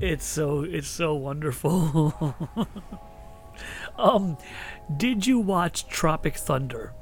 It's 0.00 0.24
so 0.24 0.62
it's 0.62 0.88
so 0.88 1.14
wonderful. 1.14 2.34
um, 3.98 4.36
did 4.96 5.26
you 5.26 5.38
watch 5.38 5.86
Tropic 5.88 6.36
Thunder? 6.36 6.92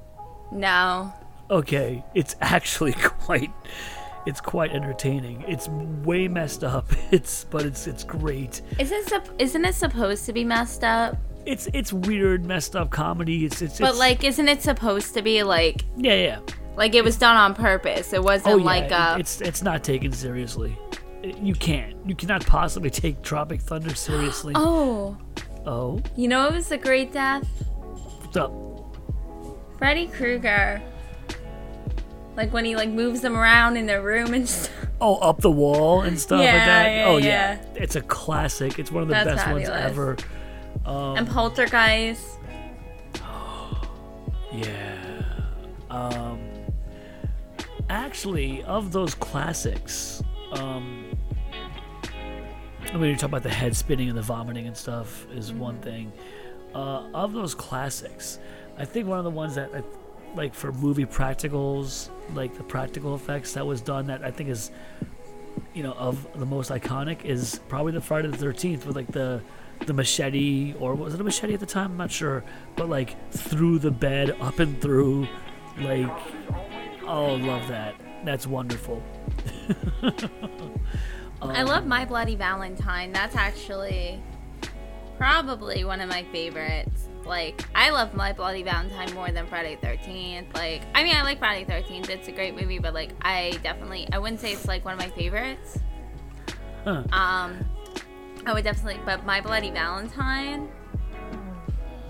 No. 0.51 1.13
Okay, 1.51 2.05
it's 2.15 2.37
actually 2.41 2.93
quite 3.03 3.51
it's 4.27 4.41
quite 4.41 4.71
entertaining. 4.73 5.43
It's 5.49 5.69
way 5.69 6.29
messed 6.29 6.65
up. 6.65 6.91
It's 7.11 7.45
but 7.45 7.65
it's 7.65 7.87
it's 7.87 8.05
great. 8.05 8.61
Isn't 8.79 9.09
sup- 9.09 9.29
isn't 9.41 9.65
it 9.65 9.75
supposed 9.75 10.27
to 10.27 10.33
be 10.33 10.45
messed 10.45 10.85
up? 10.85 11.17
It's 11.45 11.69
it's 11.73 11.93
weird, 11.93 12.45
messed 12.47 12.77
up 12.77 12.91
comedy. 12.91 13.45
It's 13.47 13.63
it's, 13.63 13.79
But 13.81 13.91
it's 13.91 13.99
like, 13.99 14.23
isn't 14.25 14.49
it 14.49 14.63
supposed 14.63 15.15
to 15.15 15.23
be 15.23 15.43
like 15.43 15.85
yeah 15.97 16.15
yeah. 16.15 16.39
like 16.77 16.95
it 16.95 17.03
was 17.03 17.17
done 17.17 17.37
on 17.37 17.55
purpose? 17.55 18.13
It 18.13 18.23
wasn't 18.23 18.55
Oh 18.55 18.59
yeah, 18.59 18.65
like 18.65 18.91
a. 18.93 19.17
it's 19.19 19.41
it's 19.41 19.63
not 19.63 19.83
taken 19.83 20.13
seriously. 20.13 20.77
You 21.23 21.55
can't. 21.55 21.97
You 22.07 22.15
cannot 22.15 22.45
possibly 22.47 22.91
take 22.91 23.23
Tropic 23.23 23.61
Thunder 23.61 23.95
seriously. 23.95 24.55
oh, 24.57 25.17
oh, 25.67 26.01
you 26.17 26.29
know 26.29 26.47
it 26.49 26.53
was 26.53 26.71
a 26.73 26.79
great 26.79 27.13
death. 27.13 27.47
what's 28.21 28.37
up? 28.37 28.53
Freddy 29.79 30.07
Krueger. 30.07 30.83
Like 32.37 32.53
when 32.53 32.65
he 32.65 32.77
like 32.77 32.89
moves 32.89 33.21
them 33.21 33.37
around 33.37 33.77
in 33.77 33.87
their 33.87 34.03
room 34.03 34.33
and 34.35 34.49
stuff. 34.49 34.87
Oh, 35.01 35.17
up 35.17 35.41
the 35.41 35.51
wall 35.51 36.03
and 36.03 36.19
stuff 36.19 36.39
like 36.39 36.47
that. 36.47 36.87
yeah, 36.87 37.05
oh 37.07 37.17
yeah. 37.19 37.61
it's 37.75 37.97
a 37.97 38.01
classic. 38.01 38.79
It's 38.79 38.91
one 38.93 39.03
of 39.03 39.09
the 39.09 39.15
That's 39.15 39.35
best 39.35 39.51
ones 39.51 39.69
fabulous. 39.69 39.91
ever. 39.91 40.17
Um, 40.87 41.17
and 41.17 41.29
Poltergeist. 41.29 42.39
Yeah. 44.55 45.23
Um, 45.89 46.39
actually, 47.89 48.63
of 48.65 48.93
those 48.93 49.15
classics, 49.15 50.23
um, 50.53 51.12
when 53.01 53.09
you 53.09 53.17
talk 53.17 53.29
about 53.29 53.43
the 53.43 53.51
head 53.51 53.75
spinning 53.75 54.09
and 54.09 54.17
the 54.17 54.23
vomiting 54.23 54.67
and 54.67 54.77
stuff, 54.77 55.27
is 55.33 55.53
one 55.53 55.79
thing. 55.81 56.13
Uh, 56.75 57.09
of 57.15 57.33
those 57.33 57.55
classics, 57.55 58.39
I 58.77 58.85
think 58.85 59.07
one 59.07 59.19
of 59.19 59.25
the 59.25 59.31
ones 59.31 59.55
that, 59.55 59.71
I, 59.75 59.83
like, 60.35 60.55
for 60.55 60.73
movie 60.73 61.07
practicals, 61.07 62.11
like 62.35 62.55
the 62.57 62.63
practical 62.63 63.15
effects 63.15 63.55
that 63.55 63.67
was 63.67 63.81
done, 63.81 64.07
that 64.07 64.23
I 64.23 64.31
think 64.31 64.51
is, 64.51 64.71
you 65.75 65.83
know, 65.83 65.93
of 65.93 66.27
the 66.39 66.47
most 66.47 66.71
iconic 66.71 67.25
is 67.25 67.61
probably 67.69 67.93
the 67.93 68.01
Friday 68.01 68.29
the 68.29 68.37
Thirteenth 68.37 68.87
with 68.87 68.97
like 68.97 69.09
the 69.09 69.43
the 69.87 69.93
machete, 69.93 70.75
or 70.79 70.95
was 70.95 71.15
it 71.15 71.21
a 71.21 71.25
machete 71.25 71.55
at 71.55 71.61
the 71.61 71.67
time? 71.67 71.93
I'm 71.93 71.97
not 71.97 72.11
sure, 72.11 72.45
but 72.77 72.89
like 72.89 73.17
through 73.33 73.81
the 73.81 73.91
bed, 73.91 74.37
up 74.41 74.59
and 74.61 74.81
through, 74.81 75.27
like, 75.79 76.11
oh, 77.07 77.35
love 77.35 77.67
that. 77.69 77.95
That's 78.25 78.47
wonderful. 78.47 79.03
I 81.51 81.63
love 81.63 81.87
My 81.87 82.05
Bloody 82.05 82.35
Valentine. 82.37 83.13
That's 83.13 83.37
actually 83.37 84.23
probably 85.19 85.85
one 85.85 86.01
of 86.01 86.09
my 86.09 86.25
favorites. 86.33 87.09
Like, 87.25 87.65
I 87.75 87.91
love 87.91 88.15
My 88.15 88.33
Bloody 88.33 88.63
Valentine 88.63 89.13
more 89.15 89.31
than 89.31 89.47
Friday 89.47 89.79
13th. 89.83 90.55
Like, 90.55 90.83
I 90.95 91.05
mean, 91.05 91.15
I 91.15 91.23
like 91.23 91.39
Friday 91.39 91.65
the 91.65 91.73
13th. 91.73 92.09
It's 92.11 92.29
a 92.29 92.33
great 92.33 92.55
movie, 92.55 92.79
but 92.79 92.95
like, 92.95 93.11
I 93.23 93.59
definitely, 93.63 94.09
I 94.13 94.19
wouldn't 94.19 94.41
say 94.41 94.53
it's 94.53 94.67
like 94.67 94.85
one 94.85 94.95
of 94.95 95.01
my 95.01 95.09
favorites. 95.11 95.79
Huh. 96.85 97.05
Um, 97.13 97.65
I 98.45 98.53
would 98.53 98.65
definitely, 98.65 99.01
but 99.05 99.25
My 99.25 99.41
Bloody 99.41 99.71
Valentine, 99.71 100.69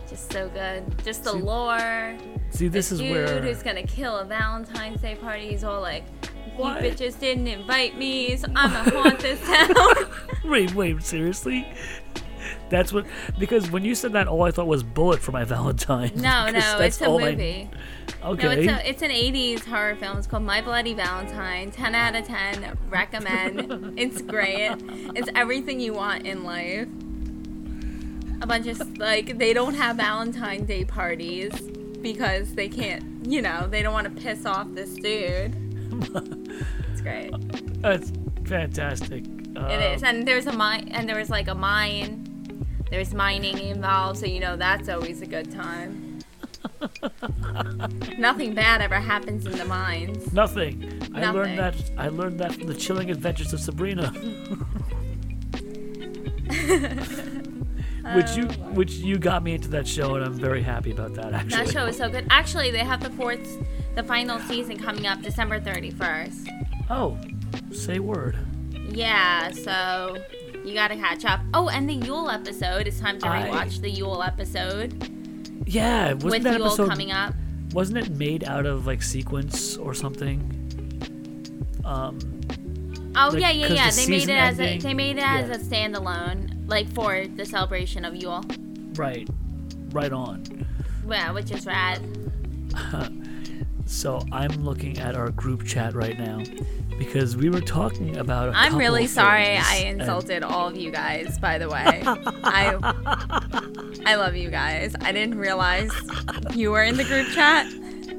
just 0.08 0.32
so 0.32 0.48
good. 0.48 1.02
Just 1.04 1.24
the 1.24 1.32
See- 1.32 1.38
lore. 1.42 2.16
See, 2.50 2.68
this 2.68 2.88
the 2.88 2.94
is 2.96 3.00
dude 3.00 3.10
where 3.12 3.40
who's 3.42 3.62
gonna 3.62 3.82
kill 3.82 4.16
a 4.18 4.24
Valentine's 4.24 5.00
Day 5.00 5.14
party. 5.14 5.48
He's 5.50 5.64
all 5.64 5.80
like, 5.80 6.04
What? 6.56 6.82
"You 6.82 6.90
bitches 6.90 7.18
didn't 7.18 7.46
invite 7.48 7.96
me, 7.96 8.36
so 8.36 8.46
I'm 8.54 8.72
gonna 8.72 8.90
haunt 9.02 9.18
this 9.20 9.40
town." 9.46 9.94
wait, 10.50 10.74
wait, 10.74 11.02
seriously. 11.02 11.66
That's 12.68 12.92
what 12.92 13.06
because 13.38 13.70
when 13.70 13.84
you 13.84 13.94
said 13.94 14.12
that, 14.14 14.26
all 14.28 14.42
I 14.42 14.50
thought 14.50 14.66
was 14.66 14.82
Bullet 14.82 15.20
for 15.20 15.32
my 15.32 15.44
Valentine. 15.54 16.10
No, 16.16 16.50
no, 16.50 16.78
it's 16.80 17.00
a 17.00 17.06
all 17.06 17.22
I- 17.22 17.30
movie. 17.32 17.70
okay. 18.24 18.42
No, 18.44 18.50
it's 18.50 18.68
a 18.68 18.88
it's 18.88 19.02
an 19.02 19.10
'80s 19.10 19.64
horror 19.64 19.94
film. 19.96 20.18
It's 20.18 20.26
called 20.26 20.42
My 20.42 20.60
Bloody 20.62 20.94
Valentine. 20.94 21.70
Ten 21.70 21.94
out 21.94 22.14
of 22.16 22.26
ten. 22.26 22.76
Recommend. 22.88 23.98
it's 23.98 24.22
great. 24.22 24.74
It's 25.14 25.28
everything 25.34 25.80
you 25.80 25.92
want 25.94 26.26
in 26.26 26.44
life. 26.44 26.88
A 28.40 28.46
bunch 28.46 28.66
of 28.66 28.98
like 28.98 29.38
they 29.38 29.52
don't 29.52 29.74
have 29.74 29.96
Valentine's 29.96 30.66
Day 30.66 30.84
parties 30.84 31.52
because 32.00 32.54
they 32.54 32.68
can't. 32.68 33.24
You 33.26 33.40
know, 33.42 33.68
they 33.68 33.82
don't 33.82 33.92
want 33.92 34.12
to 34.14 34.22
piss 34.22 34.44
off 34.46 34.66
this 34.72 34.94
dude. 34.94 35.54
It's 36.92 37.00
great. 37.00 37.32
That's 37.82 38.12
fantastic. 38.44 39.24
Um, 39.56 39.66
It 39.70 39.94
is, 39.96 40.02
and 40.02 40.26
there's 40.26 40.46
a 40.46 40.52
mine, 40.52 40.88
and 40.92 41.08
there 41.08 41.18
was 41.18 41.30
like 41.30 41.48
a 41.48 41.54
mine. 41.54 42.64
There's 42.90 43.12
mining 43.14 43.58
involved, 43.58 44.18
so 44.18 44.26
you 44.26 44.40
know 44.40 44.56
that's 44.56 44.88
always 44.88 45.22
a 45.22 45.26
good 45.26 45.50
time. 45.50 46.18
Nothing 48.18 48.54
bad 48.54 48.80
ever 48.82 49.00
happens 49.00 49.46
in 49.46 49.52
the 49.58 49.64
mines. 49.64 50.32
Nothing. 50.32 51.02
I 51.14 51.30
learned 51.30 51.58
that. 51.58 51.74
I 51.98 52.08
learned 52.08 52.38
that 52.40 52.54
from 52.54 52.66
the 52.66 52.74
Chilling 52.74 53.10
Adventures 53.10 53.52
of 53.52 53.60
Sabrina, 53.60 54.08
which 58.14 58.36
you 58.36 58.46
which 58.74 58.92
you 58.94 59.18
got 59.18 59.42
me 59.42 59.54
into 59.54 59.68
that 59.68 59.86
show, 59.88 60.14
and 60.16 60.24
I'm 60.24 60.34
very 60.38 60.62
happy 60.62 60.90
about 60.92 61.14
that. 61.14 61.32
Actually, 61.34 61.64
That 61.64 61.72
show 61.72 61.86
is 61.86 61.96
so 61.96 62.08
good. 62.10 62.26
Actually, 62.30 62.70
they 62.70 62.78
have 62.84 63.02
the 63.02 63.10
fourth, 63.10 63.46
the 63.94 64.02
final 64.02 64.38
season 64.40 64.78
coming 64.78 65.06
up 65.06 65.22
December 65.22 65.60
31st. 65.60 66.48
Oh, 66.90 67.18
say 67.72 67.98
word. 67.98 68.36
Yeah, 68.88 69.50
so 69.50 70.16
you 70.64 70.74
gotta 70.74 70.96
catch 70.96 71.24
up. 71.24 71.40
Oh, 71.54 71.68
and 71.68 71.88
the 71.88 71.94
Yule 71.94 72.30
episode. 72.30 72.86
It's 72.86 73.00
time 73.00 73.18
to 73.20 73.28
I- 73.28 73.48
rewatch 73.48 73.80
the 73.80 73.90
Yule 73.90 74.22
episode 74.22 75.08
Yeah, 75.66 76.12
wasn't 76.14 76.24
with 76.32 76.42
that 76.44 76.56
Yule 76.58 76.66
episode? 76.66 76.88
coming 76.88 77.12
up. 77.12 77.34
Wasn't 77.72 77.96
it 77.98 78.10
made 78.10 78.44
out 78.44 78.66
of 78.66 78.86
like 78.86 79.02
sequence 79.02 79.76
or 79.76 79.94
something? 79.94 80.40
Um, 81.84 82.18
Oh 83.14 83.28
Like, 83.30 83.42
yeah, 83.42 83.50
yeah, 83.50 83.66
yeah. 83.68 83.90
the 83.90 83.96
They 83.96 84.06
made 84.06 84.16
it 84.16 84.20
season 84.20 84.36
as 84.36 84.58
a 84.58 84.62
ending- 84.64 84.80
they 84.80 84.94
made 84.94 85.16
it 85.18 85.24
as 85.26 85.50
a 85.50 85.58
standalone, 85.62 86.66
like 86.68 86.88
for 86.94 87.26
the 87.26 87.44
celebration 87.44 88.04
of 88.06 88.16
Yule. 88.16 88.42
right, 88.94 89.28
right 89.90 90.12
on. 90.12 90.66
Yeah, 91.06 91.30
which 91.32 91.50
is 91.50 91.66
rad. 91.66 92.00
So 93.92 94.20
I'm 94.32 94.64
looking 94.64 94.98
at 94.98 95.14
our 95.14 95.30
group 95.30 95.64
chat 95.66 95.94
right 95.94 96.18
now 96.18 96.42
because 96.98 97.36
we 97.36 97.50
were 97.50 97.60
talking 97.60 98.16
about. 98.16 98.54
i 98.54 98.66
I'm 98.66 98.76
really 98.76 99.06
sorry 99.06 99.58
I 99.58 99.84
insulted 99.86 100.42
all 100.42 100.68
of 100.68 100.76
you 100.76 100.90
guys. 100.90 101.38
By 101.38 101.58
the 101.58 101.68
way, 101.68 102.02
I 102.42 102.76
I 104.06 104.14
love 104.14 104.34
you 104.34 104.50
guys. 104.50 104.96
I 105.02 105.12
didn't 105.12 105.38
realize 105.38 105.92
you 106.54 106.70
were 106.70 106.82
in 106.82 106.96
the 106.96 107.04
group 107.04 107.28
chat. 107.28 107.70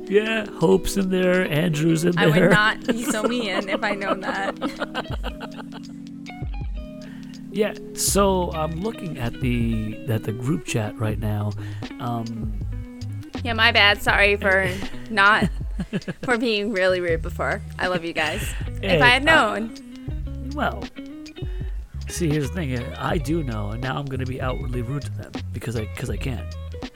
yeah, 0.10 0.46
Hope's 0.46 0.96
in 0.96 1.10
there, 1.10 1.52
Andrew's 1.52 2.04
in 2.04 2.18
I 2.20 2.30
there. 2.30 2.36
I 2.36 2.48
would 2.48 2.52
not 2.52 2.88
be 2.88 3.04
so 3.04 3.24
mean 3.28 3.68
if 3.68 3.84
I 3.84 3.96
known 3.96 4.20
that. 4.22 4.56
Yeah, 7.52 7.74
so 7.94 8.52
I'm 8.52 8.82
looking 8.82 9.18
at 9.18 9.42
the 9.42 10.06
at 10.08 10.24
the 10.24 10.34
group 10.34 10.66
chat 10.66 10.98
right 11.00 11.20
now. 11.20 11.52
Um, 12.00 12.54
Yeah, 13.44 13.54
my 13.54 13.72
bad. 13.72 14.02
Sorry 14.02 14.38
for 14.38 14.72
not 15.10 15.50
for 16.24 16.38
being 16.38 16.72
really 16.72 17.00
rude 17.00 17.22
before. 17.22 17.62
I 17.80 17.88
love 17.88 18.04
you 18.04 18.14
guys. 18.14 18.42
Hey, 18.82 18.98
if 18.98 19.02
I 19.02 19.10
had 19.10 19.24
known, 19.24 19.76
well, 20.56 20.84
see, 22.08 22.30
here's 22.30 22.50
the 22.50 22.56
thing. 22.56 22.94
I 22.96 23.18
do 23.18 23.44
know, 23.44 23.72
and 23.72 23.82
now 23.82 23.98
I'm 23.98 24.06
going 24.06 24.20
to 24.20 24.26
be 24.26 24.42
outwardly 24.42 24.82
rude 24.82 25.04
to 25.04 25.12
them 25.12 25.32
because 25.52 25.76
I 25.76 25.86
because 25.86 26.10
I 26.10 26.18
can. 26.18 26.46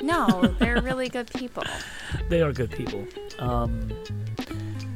No, 0.02 0.28
they're 0.60 0.82
really 0.82 1.10
good 1.10 1.32
people. 1.34 1.63
they 2.30 2.41
are 2.41 2.52
good 2.52 2.71
people. 2.71 3.06
Um, 3.39 3.89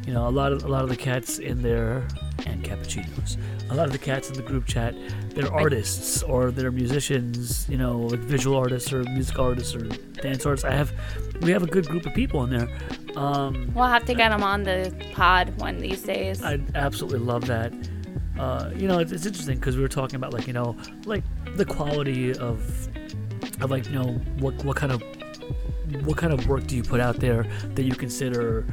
you 0.06 0.14
know, 0.14 0.28
a 0.28 0.30
lot 0.30 0.52
of 0.52 0.64
a 0.64 0.68
lot 0.68 0.84
of 0.84 0.90
the 0.90 0.96
cats 0.96 1.40
in 1.40 1.62
there 1.62 2.08
and 2.46 2.64
cappuccinos. 2.64 3.38
A 3.70 3.76
lot 3.76 3.86
of 3.86 3.92
the 3.92 3.98
cats 3.98 4.30
in 4.30 4.36
the 4.36 4.42
group 4.42 4.66
chat, 4.66 4.96
they're 5.30 5.52
artists 5.52 6.24
or 6.24 6.52
they're 6.52 6.72
musicians. 6.72 7.68
You 7.70 7.78
know, 7.78 8.00
like 8.00 8.20
visual 8.20 8.58
artists 8.58 8.92
or 8.92 9.04
music 9.04 9.40
artists 9.40 9.76
or 9.76 9.88
dance 10.22 10.46
artists. 10.46 10.66
I 10.66 10.72
have, 10.72 10.92
we 11.42 11.52
have 11.52 11.64
a 11.64 11.68
good 11.68 11.88
group 11.88 12.06
of 12.06 12.14
people 12.14 12.44
in 12.44 12.50
there. 12.50 12.70
Um, 13.16 13.72
We'll 13.74 13.86
have 13.86 14.06
to 14.06 14.14
get 14.14 14.30
them 14.30 14.44
on 14.44 14.64
the 14.64 14.94
pod 15.14 15.58
one 15.60 15.78
these 15.78 16.02
days. 16.02 16.44
I 16.44 16.60
absolutely 16.76 17.20
love 17.20 17.48
that. 17.48 17.74
Uh, 18.40 18.72
you 18.76 18.88
know, 18.88 19.00
it's, 19.00 19.12
it's 19.12 19.26
interesting 19.26 19.56
because 19.58 19.76
we 19.76 19.82
were 19.82 19.88
talking 19.88 20.16
about 20.16 20.34
like 20.34 20.48
you 20.48 20.54
know, 20.54 20.76
like 21.06 21.24
the 21.56 21.66
quality 21.66 22.32
of, 22.32 22.88
of 23.62 23.70
like 23.70 23.86
you 23.86 23.94
know 23.94 24.14
what 24.40 24.54
what 24.64 24.76
kind 24.76 24.92
of 24.92 25.04
what 26.06 26.18
kind 26.18 26.34
of 26.34 26.48
work 26.48 26.66
do 26.68 26.76
you 26.76 26.84
put 26.84 27.00
out 27.00 27.18
there 27.18 27.46
that 27.76 27.84
you 27.84 27.94
consider 27.94 28.66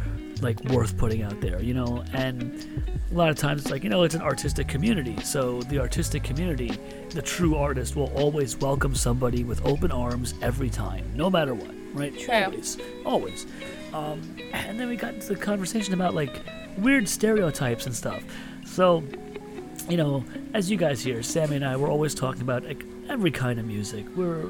like 0.43 0.63
worth 0.67 0.97
putting 0.97 1.23
out 1.23 1.41
there, 1.41 1.61
you 1.63 1.75
know? 1.75 2.05
And 2.13 2.93
a 3.11 3.15
lot 3.15 3.31
of 3.31 3.37
times 3.37 3.63
it's 3.63 3.71
like 3.71 3.85
you 3.85 3.91
know 3.91 4.03
it's 4.03 4.15
an 4.15 4.23
artistic 4.23 4.69
community, 4.69 5.17
so 5.23 5.63
the 5.63 5.79
artistic 5.79 6.23
community, 6.23 6.79
the 7.11 7.23
true 7.23 7.57
artist 7.57 7.97
will 7.97 8.13
always 8.15 8.57
welcome 8.57 8.95
somebody 8.95 9.45
with 9.45 9.65
open 9.65 9.91
arms 9.91 10.35
every 10.43 10.71
time, 10.71 11.05
no 11.15 11.31
matter 11.31 11.55
what, 11.55 11.75
right? 11.93 12.19
True. 12.19 12.35
Always, 12.35 12.79
always. 13.05 13.47
Um, 13.93 14.37
and 14.53 14.79
then 14.79 14.89
we 14.89 14.97
got 14.97 15.15
into 15.15 15.29
the 15.29 15.37
conversation 15.37 15.95
about 15.95 16.15
like 16.15 16.43
weird 16.77 17.09
stereotypes 17.09 17.87
and 17.87 17.95
stuff. 17.95 18.23
So, 18.67 19.03
you 19.89 19.97
know, 19.97 20.25
as 20.55 20.71
you 20.71 20.77
guys 20.77 21.03
hear, 21.03 21.23
Sammy 21.23 21.57
and 21.57 21.65
I, 21.65 21.77
we're 21.77 21.91
always 21.91 22.15
talking 22.15 22.43
about 22.43 22.65
like, 22.65 22.85
every 23.09 23.31
kind 23.31 23.59
of 23.59 23.67
music. 23.67 24.05
We're, 24.15 24.47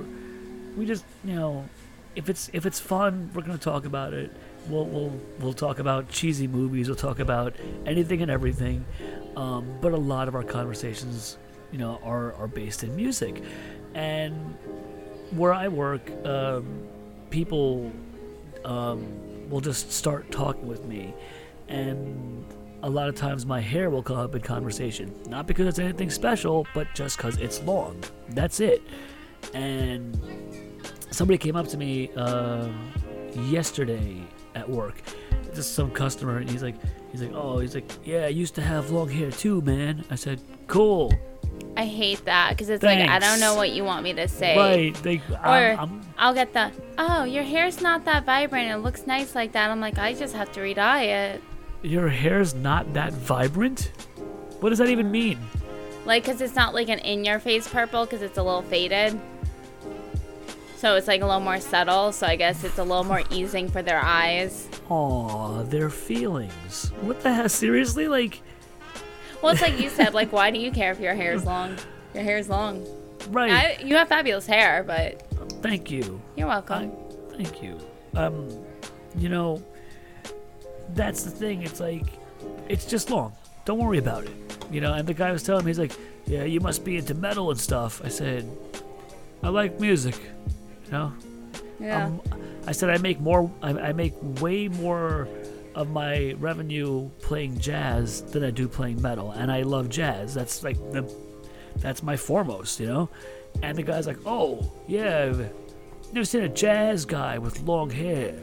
we 0.76 0.86
just, 0.86 1.04
you 1.24 1.34
know, 1.34 1.68
if 2.16 2.28
it's 2.28 2.50
if 2.52 2.66
it's 2.66 2.80
fun, 2.80 3.30
we're 3.34 3.42
gonna 3.42 3.58
talk 3.58 3.84
about 3.84 4.12
it. 4.12 4.32
We'll 4.68 4.84
we'll 4.84 5.20
we'll 5.40 5.52
talk 5.52 5.78
about 5.78 6.08
cheesy 6.08 6.46
movies. 6.46 6.88
We'll 6.88 6.96
talk 6.96 7.18
about 7.18 7.54
anything 7.86 8.22
and 8.22 8.30
everything. 8.30 8.84
Um, 9.36 9.78
but 9.80 9.92
a 9.92 9.96
lot 9.96 10.28
of 10.28 10.34
our 10.34 10.42
conversations, 10.42 11.38
you 11.72 11.78
know, 11.78 12.00
are 12.02 12.34
are 12.34 12.48
based 12.48 12.84
in 12.84 12.94
music, 12.94 13.42
and 13.94 14.56
where 15.30 15.54
I 15.54 15.68
work, 15.68 16.10
um, 16.26 16.86
people 17.30 17.92
um, 18.64 19.48
will 19.48 19.60
just 19.60 19.92
start 19.92 20.30
talking 20.30 20.66
with 20.66 20.84
me, 20.84 21.14
and 21.68 22.44
a 22.82 22.90
lot 22.90 23.08
of 23.08 23.14
times 23.14 23.44
my 23.44 23.60
hair 23.60 23.90
will 23.90 24.02
come 24.02 24.18
up 24.18 24.34
in 24.34 24.42
conversation. 24.42 25.14
Not 25.28 25.46
because 25.46 25.66
it's 25.66 25.78
anything 25.78 26.10
special, 26.10 26.66
but 26.74 26.86
just 26.94 27.16
because 27.16 27.36
it's 27.38 27.62
long. 27.62 28.02
That's 28.30 28.60
it. 28.60 28.82
And 29.54 30.16
somebody 31.10 31.38
came 31.38 31.56
up 31.56 31.68
to 31.68 31.76
me 31.76 32.12
um, 32.12 32.92
yesterday 33.34 34.22
at 34.58 34.68
work. 34.68 35.00
Just 35.54 35.74
some 35.74 35.90
customer, 35.90 36.36
and 36.38 36.48
he's 36.50 36.62
like, 36.62 36.76
he's 37.10 37.22
like, 37.22 37.32
oh, 37.34 37.58
he's 37.58 37.74
like, 37.74 37.90
yeah, 38.04 38.24
I 38.24 38.28
used 38.28 38.54
to 38.56 38.62
have 38.62 38.90
long 38.90 39.08
hair 39.08 39.30
too, 39.30 39.60
man. 39.62 40.04
I 40.10 40.14
said, 40.14 40.40
cool, 40.66 41.12
I 41.76 41.86
hate 41.86 42.24
that 42.26 42.50
because 42.50 42.68
it's 42.68 42.82
like 42.82 42.98
I 43.08 43.18
don't 43.18 43.40
know 43.40 43.54
what 43.54 43.70
you 43.70 43.84
want 43.84 44.02
me 44.04 44.12
to 44.14 44.28
say. 44.28 44.56
right? 44.56 44.94
They, 45.02 45.16
Or 45.30 45.36
I'm, 45.46 45.78
I'm, 45.78 46.00
I'll 46.18 46.34
get 46.34 46.52
the 46.52 46.70
oh 46.98 47.24
your 47.24 47.44
hair's 47.44 47.80
not 47.80 48.04
that 48.04 48.24
vibrant. 48.24 48.70
It 48.70 48.78
looks 48.78 49.06
nice 49.06 49.34
like 49.34 49.52
that. 49.52 49.70
I'm 49.70 49.80
like 49.80 49.98
I 49.98 50.12
just 50.12 50.34
have 50.34 50.52
to 50.52 50.60
re-dye 50.60 51.04
it. 51.04 51.42
your 51.82 52.08
hair's 52.08 52.54
not 52.54 52.92
that 52.94 53.12
vibrant. 53.12 53.92
What 54.60 54.70
does 54.70 54.78
that 54.78 54.88
even 54.88 55.10
mean? 55.10 55.38
Like 56.04 56.24
because 56.24 56.40
it's 56.40 56.56
not 56.56 56.74
like 56.74 56.88
an 56.88 56.98
in-your-face 56.98 57.68
purple 57.68 58.04
because 58.04 58.22
it's 58.22 58.38
a 58.38 58.42
little 58.42 58.62
faded. 58.62 59.18
So 60.78 60.94
it's 60.94 61.08
like 61.08 61.22
a 61.22 61.26
little 61.26 61.40
more 61.40 61.58
subtle. 61.60 62.12
So 62.12 62.26
I 62.26 62.36
guess 62.36 62.62
it's 62.62 62.78
a 62.78 62.84
little 62.84 63.04
more 63.04 63.22
easing 63.30 63.68
for 63.68 63.82
their 63.82 64.00
eyes. 64.00 64.68
Aw, 64.88 65.62
their 65.64 65.90
feelings. 65.90 66.92
What 67.00 67.20
the 67.22 67.34
hell? 67.34 67.48
Seriously? 67.48 68.06
Like, 68.06 68.40
Well, 69.42 69.52
it's 69.52 69.60
like 69.60 69.80
you 69.80 69.88
said. 69.90 70.14
Like 70.14 70.32
why 70.38 70.50
do 70.52 70.58
you 70.60 70.70
care 70.70 70.92
if 70.92 71.00
your 71.00 71.14
hair 71.14 71.32
is 71.32 71.44
long? 71.44 71.76
Your 72.14 72.22
hair 72.22 72.38
is 72.38 72.48
long. 72.48 72.86
right? 73.30 73.50
I, 73.80 73.82
you 73.84 73.96
have 73.96 74.08
fabulous 74.08 74.46
hair, 74.46 74.84
but 74.84 75.22
Thank 75.62 75.90
you. 75.90 76.20
you're 76.36 76.46
I, 76.46 76.50
welcome. 76.54 76.92
thank 77.36 77.60
you. 77.62 77.78
Um, 78.14 78.48
you 79.16 79.28
know, 79.28 79.62
that's 80.94 81.24
the 81.24 81.30
thing. 81.30 81.62
It's 81.62 81.80
like, 81.80 82.06
it's 82.68 82.86
just 82.86 83.10
long. 83.10 83.32
Don't 83.64 83.78
worry 83.78 83.98
about 83.98 84.24
it. 84.24 84.30
You 84.70 84.80
know, 84.80 84.94
and 84.94 85.06
the 85.08 85.14
guy 85.14 85.32
was 85.32 85.42
telling 85.42 85.64
me, 85.64 85.70
he's 85.70 85.78
like, 85.78 85.92
yeah, 86.26 86.44
you 86.44 86.60
must 86.60 86.84
be 86.84 86.96
into 86.96 87.14
metal 87.14 87.50
and 87.50 87.58
stuff. 87.60 88.00
I 88.04 88.08
said, 88.08 88.48
I 89.42 89.48
like 89.48 89.80
music. 89.80 90.14
You 90.88 90.92
know, 90.92 91.12
yeah. 91.80 92.06
um, 92.06 92.20
I 92.66 92.72
said 92.72 92.90
I 92.90 92.98
make 92.98 93.20
more. 93.20 93.50
I, 93.62 93.70
I 93.70 93.92
make 93.92 94.14
way 94.40 94.68
more 94.68 95.28
of 95.74 95.90
my 95.90 96.34
revenue 96.38 97.08
playing 97.20 97.58
jazz 97.58 98.22
than 98.22 98.42
I 98.42 98.50
do 98.50 98.68
playing 98.68 99.00
metal, 99.00 99.30
and 99.32 99.52
I 99.52 99.62
love 99.62 99.88
jazz. 99.88 100.34
That's 100.34 100.64
like 100.64 100.76
the, 100.92 101.10
that's 101.76 102.02
my 102.02 102.16
foremost, 102.16 102.80
you 102.80 102.86
know. 102.86 103.08
And 103.62 103.76
the 103.76 103.82
guy's 103.82 104.06
like, 104.06 104.18
"Oh 104.26 104.72
yeah, 104.86 105.24
I've 105.24 105.52
never 106.12 106.24
seen 106.24 106.42
a 106.44 106.48
jazz 106.48 107.04
guy 107.04 107.38
with 107.38 107.60
long 107.60 107.90
hair." 107.90 108.34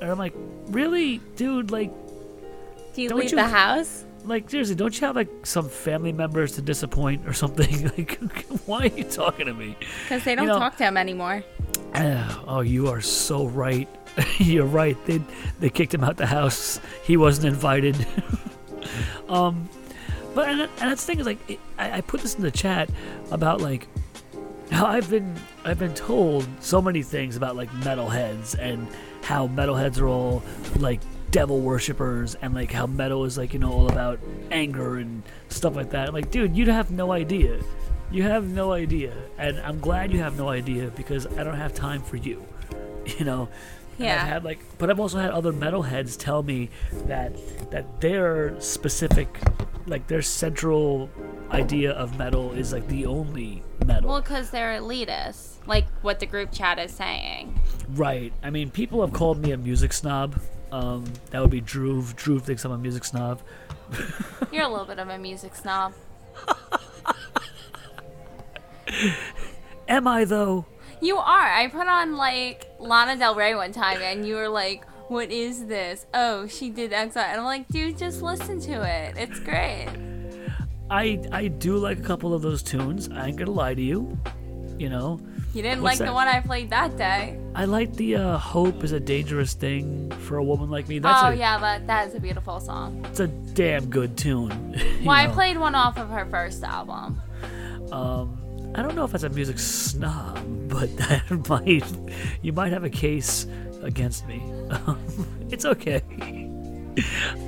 And 0.00 0.10
I'm 0.10 0.18
like, 0.18 0.34
"Really, 0.68 1.18
dude? 1.36 1.70
Like, 1.70 1.92
do 2.94 3.02
you 3.02 3.10
leave 3.10 3.30
you- 3.30 3.36
the 3.36 3.44
house? 3.44 4.04
Like 4.24 4.50
seriously, 4.50 4.74
don't 4.74 4.98
you 5.00 5.06
have 5.06 5.16
like 5.16 5.46
some 5.46 5.68
family 5.68 6.12
members 6.12 6.52
to 6.52 6.62
disappoint 6.62 7.26
or 7.26 7.32
something? 7.32 7.84
like, 7.96 8.18
why 8.66 8.80
are 8.82 8.86
you 8.86 9.04
talking 9.04 9.46
to 9.46 9.54
me?" 9.54 9.76
Because 10.04 10.24
they 10.24 10.34
don't 10.34 10.46
know- 10.46 10.58
talk 10.58 10.76
to 10.76 10.84
him 10.84 10.96
anymore. 10.96 11.42
Oh, 12.46 12.60
you 12.60 12.88
are 12.88 13.00
so 13.00 13.46
right. 13.46 13.88
You're 14.38 14.66
right. 14.66 14.96
They 15.06 15.20
they 15.60 15.70
kicked 15.70 15.92
him 15.94 16.02
out 16.04 16.16
the 16.16 16.26
house. 16.26 16.80
He 17.04 17.16
wasn't 17.16 17.48
invited. 17.48 17.96
um, 19.28 19.68
but 20.34 20.48
and, 20.48 20.60
and 20.62 20.70
that's 20.78 21.04
the 21.04 21.12
thing 21.12 21.20
is 21.20 21.26
like 21.26 21.50
it, 21.50 21.60
I, 21.78 21.98
I 21.98 22.00
put 22.00 22.20
this 22.22 22.34
in 22.34 22.42
the 22.42 22.50
chat 22.50 22.90
about 23.30 23.60
like 23.60 23.88
how 24.70 24.86
I've 24.86 25.10
been 25.10 25.34
I've 25.64 25.78
been 25.78 25.94
told 25.94 26.46
so 26.60 26.80
many 26.80 27.02
things 27.02 27.36
about 27.36 27.56
like 27.56 27.70
metalheads 27.70 28.56
and 28.58 28.86
how 29.22 29.48
metalheads 29.48 30.00
are 30.00 30.08
all 30.08 30.42
like 30.76 31.00
devil 31.30 31.60
worshippers 31.60 32.34
and 32.36 32.54
like 32.54 32.72
how 32.72 32.86
metal 32.86 33.24
is 33.24 33.36
like 33.36 33.52
you 33.52 33.58
know 33.58 33.72
all 33.72 33.88
about 33.90 34.18
anger 34.50 34.96
and 34.96 35.22
stuff 35.48 35.76
like 35.76 35.90
that. 35.90 36.08
I'm 36.08 36.14
like, 36.14 36.30
dude, 36.30 36.56
you 36.56 36.70
have 36.70 36.90
no 36.90 37.12
idea. 37.12 37.60
You 38.10 38.22
have 38.22 38.48
no 38.48 38.72
idea, 38.72 39.12
and 39.36 39.60
I'm 39.60 39.80
glad 39.80 40.12
you 40.12 40.20
have 40.20 40.38
no 40.38 40.48
idea 40.48 40.90
because 40.96 41.26
I 41.26 41.44
don't 41.44 41.56
have 41.58 41.74
time 41.74 42.02
for 42.02 42.16
you. 42.16 42.44
You 43.18 43.24
know. 43.24 43.48
And 43.98 44.06
Yeah. 44.06 44.22
I've 44.22 44.28
had 44.28 44.44
like, 44.44 44.60
but 44.76 44.90
I've 44.90 45.00
also 45.00 45.18
had 45.18 45.30
other 45.30 45.50
metalheads 45.52 46.16
tell 46.18 46.42
me 46.42 46.68
that 47.06 47.32
that 47.70 48.00
their 48.02 48.60
specific, 48.60 49.40
like 49.86 50.06
their 50.08 50.20
central 50.20 51.08
idea 51.50 51.92
of 51.92 52.18
metal 52.18 52.52
is 52.52 52.70
like 52.72 52.86
the 52.88 53.06
only 53.06 53.62
metal. 53.86 54.10
Well, 54.10 54.20
because 54.20 54.50
they're 54.50 54.78
elitist, 54.78 55.66
like 55.66 55.86
what 56.02 56.20
the 56.20 56.26
group 56.26 56.52
chat 56.52 56.78
is 56.78 56.92
saying. 56.92 57.58
Right. 57.88 58.32
I 58.42 58.50
mean, 58.50 58.70
people 58.70 59.00
have 59.00 59.14
called 59.14 59.38
me 59.38 59.52
a 59.52 59.56
music 59.56 59.92
snob. 59.94 60.38
Um, 60.70 61.04
that 61.30 61.40
would 61.40 61.50
be 61.50 61.60
Drew. 61.60 62.02
Drew 62.16 62.38
thinks 62.38 62.64
I'm 62.64 62.72
a 62.72 62.78
music 62.78 63.04
snob. 63.04 63.40
You're 64.52 64.64
a 64.64 64.68
little 64.68 64.86
bit 64.86 64.98
of 64.98 65.08
a 65.08 65.18
music 65.18 65.54
snob. 65.54 65.94
Am 69.88 70.06
I 70.06 70.24
though? 70.24 70.66
You 71.00 71.16
are. 71.16 71.52
I 71.52 71.68
put 71.68 71.86
on 71.86 72.16
like 72.16 72.70
Lana 72.78 73.16
Del 73.16 73.34
Rey 73.34 73.54
one 73.54 73.72
time, 73.72 74.00
and 74.02 74.26
you 74.26 74.34
were 74.34 74.48
like, 74.48 74.84
"What 75.08 75.30
is 75.30 75.66
this? 75.66 76.06
Oh, 76.12 76.46
she 76.46 76.70
did 76.70 76.92
X, 76.92 77.14
Y." 77.14 77.22
And 77.22 77.38
I'm 77.38 77.44
like, 77.44 77.68
"Dude, 77.68 77.96
just 77.96 78.20
listen 78.20 78.60
to 78.60 78.82
it. 78.82 79.16
It's 79.16 79.40
great." 79.40 79.88
I 80.90 81.22
I 81.32 81.48
do 81.48 81.76
like 81.76 81.98
a 81.98 82.02
couple 82.02 82.34
of 82.34 82.42
those 82.42 82.62
tunes. 82.62 83.08
I 83.10 83.28
ain't 83.28 83.36
gonna 83.36 83.50
lie 83.50 83.74
to 83.74 83.82
you. 83.82 84.18
You 84.78 84.90
know, 84.90 85.20
You 85.58 85.62
didn't 85.62 85.82
What's 85.82 85.98
like 85.98 86.06
that? 86.06 86.06
the 86.06 86.14
one 86.14 86.28
I 86.28 86.38
played 86.38 86.70
that 86.70 86.96
day. 86.96 87.36
I 87.56 87.64
like 87.64 87.92
the 87.96 88.14
uh, 88.14 88.38
"Hope 88.38 88.84
is 88.84 88.92
a 88.92 89.00
dangerous 89.00 89.54
thing 89.54 90.08
for 90.12 90.36
a 90.36 90.44
woman 90.44 90.70
like 90.70 90.86
me." 90.86 91.00
That's 91.00 91.20
oh 91.24 91.30
a 91.30 91.34
yeah, 91.34 91.58
but 91.58 91.84
that 91.88 92.06
is 92.06 92.14
a 92.14 92.20
beautiful 92.20 92.60
song. 92.60 93.04
it's 93.06 93.18
a 93.18 93.26
damn 93.26 93.86
good 93.90 94.16
tune. 94.16 94.80
Well, 95.04 95.16
I 95.16 95.26
know. 95.26 95.32
played 95.32 95.58
one 95.58 95.74
off 95.74 95.98
of 95.98 96.10
her 96.10 96.26
first 96.26 96.62
album. 96.62 97.20
Um, 97.90 98.38
I 98.76 98.82
don't 98.82 98.94
know 98.94 99.02
if 99.04 99.10
that's 99.10 99.24
a 99.24 99.30
music 99.30 99.58
snob, 99.58 100.38
but 100.68 100.96
that 100.98 101.24
might 101.48 101.84
you 102.40 102.52
might 102.52 102.70
have 102.70 102.84
a 102.84 102.90
case 102.90 103.48
against 103.82 104.28
me. 104.28 104.40
it's 105.50 105.64
okay. 105.64 106.02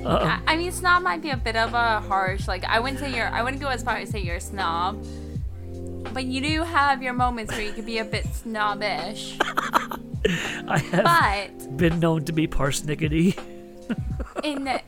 I, 0.05 0.41
I 0.47 0.57
mean, 0.57 0.73
snob 0.73 1.01
might 1.03 1.21
be 1.21 1.29
a 1.29 1.37
bit 1.37 1.55
of 1.55 1.73
a 1.73 2.01
harsh. 2.01 2.45
Like, 2.45 2.65
I 2.65 2.81
wouldn't 2.81 2.99
say 2.99 3.15
you're. 3.15 3.29
I 3.29 3.41
wouldn't 3.41 3.61
go 3.61 3.69
as 3.69 3.81
far 3.83 3.95
as 3.95 4.09
say 4.09 4.19
you're 4.19 4.35
a 4.35 4.41
snob. 4.41 5.01
But 6.13 6.25
you 6.25 6.41
do 6.41 6.63
have 6.63 7.01
your 7.01 7.13
moments 7.13 7.51
where 7.53 7.61
you 7.61 7.71
could 7.71 7.85
be 7.85 7.99
a 7.99 8.05
bit 8.05 8.25
snobbish. 8.33 9.37
I 10.67 10.77
have 10.91 11.03
But 11.03 11.77
been 11.77 11.99
known 11.99 12.25
to 12.25 12.31
be 12.31 12.47
parsnickety. 12.47 13.37
in 14.43 14.79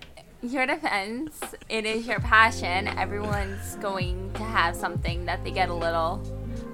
your 0.41 0.65
defense, 0.65 1.39
it 1.69 1.85
is 1.85 2.05
your 2.07 2.19
passion. 2.19 2.87
Everyone's 2.87 3.75
going 3.75 4.31
to 4.33 4.43
have 4.43 4.75
something 4.75 5.25
that 5.25 5.43
they 5.43 5.51
get 5.51 5.69
a 5.69 5.73
little 5.73 6.21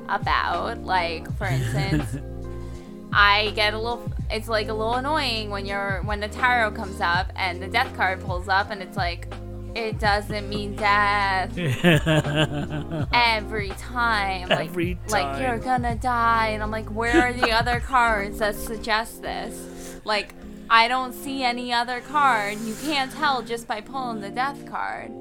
about. 0.09 0.83
Like, 0.83 1.31
for 1.37 1.45
instance, 1.45 2.17
I 3.13 3.51
get 3.55 3.73
a 3.73 3.77
little. 3.77 4.11
It's 4.29 4.47
like 4.47 4.67
a 4.67 4.73
little 4.73 4.95
annoying 4.95 5.49
when 5.49 5.65
you're 5.65 6.01
when 6.03 6.19
the 6.19 6.27
tarot 6.27 6.71
comes 6.71 7.01
up 7.01 7.31
and 7.35 7.61
the 7.61 7.67
death 7.67 7.95
card 7.95 8.19
pulls 8.21 8.47
up 8.49 8.69
and 8.71 8.81
it's 8.81 8.97
like, 8.97 9.27
it 9.75 9.99
doesn't 9.99 10.49
mean 10.49 10.75
death 10.75 11.57
every 13.13 13.69
time. 13.69 14.49
Like, 14.49 14.69
Every 14.69 14.97
Like 15.09 15.41
you're 15.41 15.57
gonna 15.57 15.95
die, 15.95 16.49
and 16.49 16.63
I'm 16.63 16.71
like, 16.71 16.89
where 16.89 17.27
are 17.27 17.33
the 17.33 17.51
other 17.51 17.79
cards 17.79 18.39
that 18.39 18.55
suggest 18.55 19.21
this? 19.21 19.99
Like, 20.03 20.33
I 20.69 20.87
don't 20.87 21.13
see 21.13 21.43
any 21.43 21.73
other 21.73 22.01
card. 22.01 22.59
You 22.59 22.75
can't 22.83 23.11
tell 23.11 23.41
just 23.41 23.67
by 23.67 23.81
pulling 23.81 24.21
the 24.21 24.29
death 24.29 24.65
card. 24.69 25.11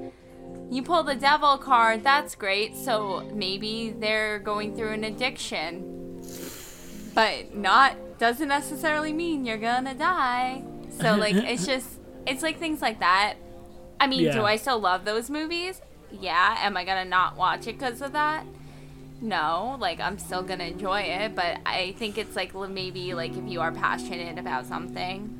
You 0.71 0.83
pull 0.83 1.03
the 1.03 1.15
devil 1.15 1.57
card, 1.57 2.05
that's 2.05 2.35
great. 2.35 2.77
So 2.77 3.31
maybe 3.33 3.95
they're 3.99 4.39
going 4.39 4.77
through 4.77 4.93
an 4.93 5.05
addiction. 5.05 6.21
But 7.15 7.55
not 7.55 7.97
doesn't 8.19 8.49
necessarily 8.49 9.13
mean 9.13 9.45
you're 9.47 9.57
gonna 9.57 9.95
die. 9.95 10.63
So 11.01 11.17
like 11.17 11.35
it's 11.35 11.67
just 11.73 11.89
it's 12.27 12.43
like 12.43 12.59
things 12.59 12.83
like 12.83 13.01
that. 13.01 13.37
I 14.01 14.07
mean, 14.07 14.21
Yeah. 14.25 14.33
do 14.33 14.43
I 14.45 14.57
still 14.57 14.79
love 14.79 15.05
those 15.05 15.29
movies? 15.31 15.81
Yeah. 16.13 16.57
Am 16.61 16.77
I 16.77 16.85
gonna 16.85 17.05
not 17.05 17.37
watch 17.37 17.67
it 17.67 17.79
because 17.79 18.01
of 18.01 18.13
that? 18.13 18.45
No. 19.21 19.77
Like 19.81 20.01
I'm 20.01 20.19
still 20.19 20.43
gonna 20.43 20.65
enjoy 20.65 21.01
it, 21.01 21.35
but 21.35 21.59
I 21.67 21.95
think 21.99 22.19
it's 22.19 22.37
like 22.37 22.55
maybe 22.55 23.15
like 23.15 23.37
if 23.37 23.47
you 23.49 23.61
are 23.61 23.73
passionate 23.73 24.39
about 24.39 24.67
something, 24.67 25.35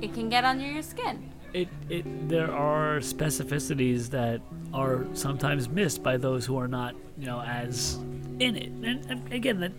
it 0.00 0.14
can 0.14 0.28
get 0.28 0.44
under 0.44 0.64
your 0.66 0.82
skin. 0.82 1.30
it, 1.52 1.68
it 1.88 2.04
there 2.28 2.50
are 2.52 2.98
specificities 2.98 4.10
that 4.10 4.40
are 4.72 5.06
sometimes 5.14 5.68
missed 5.68 6.02
by 6.02 6.16
those 6.16 6.44
who 6.44 6.58
are 6.58 6.66
not 6.66 6.96
you 7.16 7.26
know 7.26 7.40
as 7.40 7.94
in 8.40 8.56
it 8.56 8.72
and, 8.82 9.06
and 9.08 9.32
again 9.32 9.60
that 9.60 9.70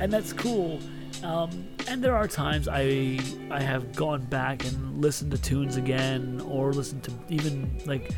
and 0.00 0.10
that's 0.10 0.32
cool 0.32 0.80
um, 1.24 1.66
and 1.88 2.02
there 2.02 2.14
are 2.16 2.26
times 2.28 2.68
I 2.68 3.18
I 3.50 3.60
have 3.60 3.94
gone 3.94 4.22
back 4.24 4.64
and 4.64 5.00
listened 5.00 5.30
to 5.32 5.38
tunes 5.38 5.76
again 5.76 6.40
or 6.46 6.72
listened 6.72 7.02
to 7.04 7.12
even 7.28 7.78
like 7.86 8.10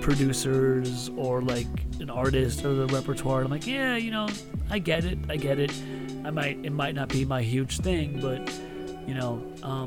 producers 0.00 1.08
or 1.16 1.40
like 1.42 1.66
an 2.00 2.10
artist 2.10 2.64
or 2.64 2.74
the 2.74 2.86
repertoire 2.88 3.38
and 3.38 3.46
I'm 3.46 3.50
like 3.52 3.66
yeah 3.66 3.96
you 3.96 4.10
know 4.10 4.28
I 4.70 4.78
get 4.78 5.04
it 5.04 5.18
I 5.28 5.36
get 5.36 5.58
it 5.58 5.72
I 6.24 6.30
might 6.30 6.58
it 6.64 6.70
might 6.72 6.94
not 6.94 7.08
be 7.08 7.24
my 7.24 7.42
huge 7.42 7.78
thing 7.78 8.20
but 8.20 8.40
you 9.06 9.14
know 9.14 9.42
um, 9.62 9.86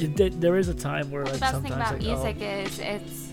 it, 0.00 0.16
did- 0.16 0.40
there 0.40 0.56
is 0.56 0.68
a 0.68 0.74
time 0.74 1.10
where 1.10 1.24
like 1.24 1.34
The 1.34 1.38
best 1.40 1.52
sometimes 1.52 1.90
thing 2.02 2.12
about 2.12 2.22
like, 2.24 2.34
oh, 2.34 2.34
music 2.34 2.42
is 2.42 2.78
it's 2.80 3.30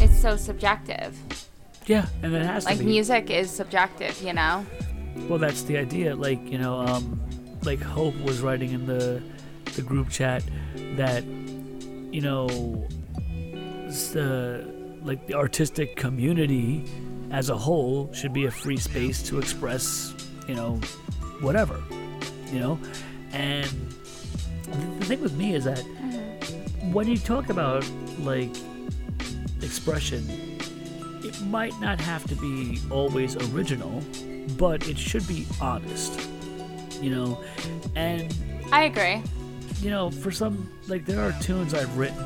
it's 0.00 0.20
so 0.22 0.36
subjective. 0.36 1.16
yeah, 1.86 2.06
and 2.22 2.32
it 2.34 2.42
has 2.46 2.64
Like 2.64 2.74
to 2.74 2.78
be. 2.78 2.84
Like 2.84 2.90
music 2.92 3.30
is 3.30 3.50
subjective, 3.50 4.20
you 4.22 4.32
know. 4.32 4.64
Well, 5.28 5.38
that's 5.38 5.62
the 5.62 5.76
idea. 5.78 6.14
Like 6.14 6.50
you 6.50 6.58
know, 6.58 6.78
um, 6.80 7.20
like 7.62 7.80
Hope 7.80 8.16
was 8.22 8.40
writing 8.40 8.72
in 8.72 8.86
the 8.86 9.22
the 9.74 9.82
group 9.82 10.08
chat 10.10 10.42
that 10.96 11.24
you 12.10 12.20
know, 12.20 12.48
the 13.88 14.66
like 15.02 15.26
the 15.26 15.34
artistic 15.34 15.96
community 15.96 16.84
as 17.30 17.50
a 17.50 17.56
whole 17.56 18.12
should 18.12 18.32
be 18.32 18.46
a 18.46 18.50
free 18.50 18.76
space 18.76 19.22
to 19.22 19.38
express, 19.38 20.14
you 20.46 20.54
know, 20.54 20.80
whatever, 21.40 21.82
you 22.50 22.58
know, 22.58 22.78
and 23.32 23.66
the 24.98 25.04
thing 25.06 25.20
with 25.20 25.34
me 25.34 25.54
is 25.54 25.64
that 25.64 25.82
when 26.92 27.06
you 27.06 27.18
talk 27.18 27.50
about 27.50 27.88
like 28.20 28.50
expression, 29.62 30.26
it 31.28 31.40
might 31.42 31.78
not 31.80 32.00
have 32.00 32.26
to 32.28 32.34
be 32.36 32.80
always 32.90 33.36
original, 33.52 34.02
but 34.56 34.88
it 34.88 34.98
should 34.98 35.26
be 35.28 35.46
honest, 35.60 36.18
you 37.00 37.10
know, 37.10 37.44
and 37.94 38.34
I 38.72 38.84
agree. 38.84 39.22
you 39.82 39.90
know, 39.90 40.10
for 40.10 40.30
some, 40.30 40.68
like, 40.88 41.04
there 41.04 41.20
are 41.20 41.32
tunes 41.40 41.74
I've 41.74 41.96
written 41.96 42.24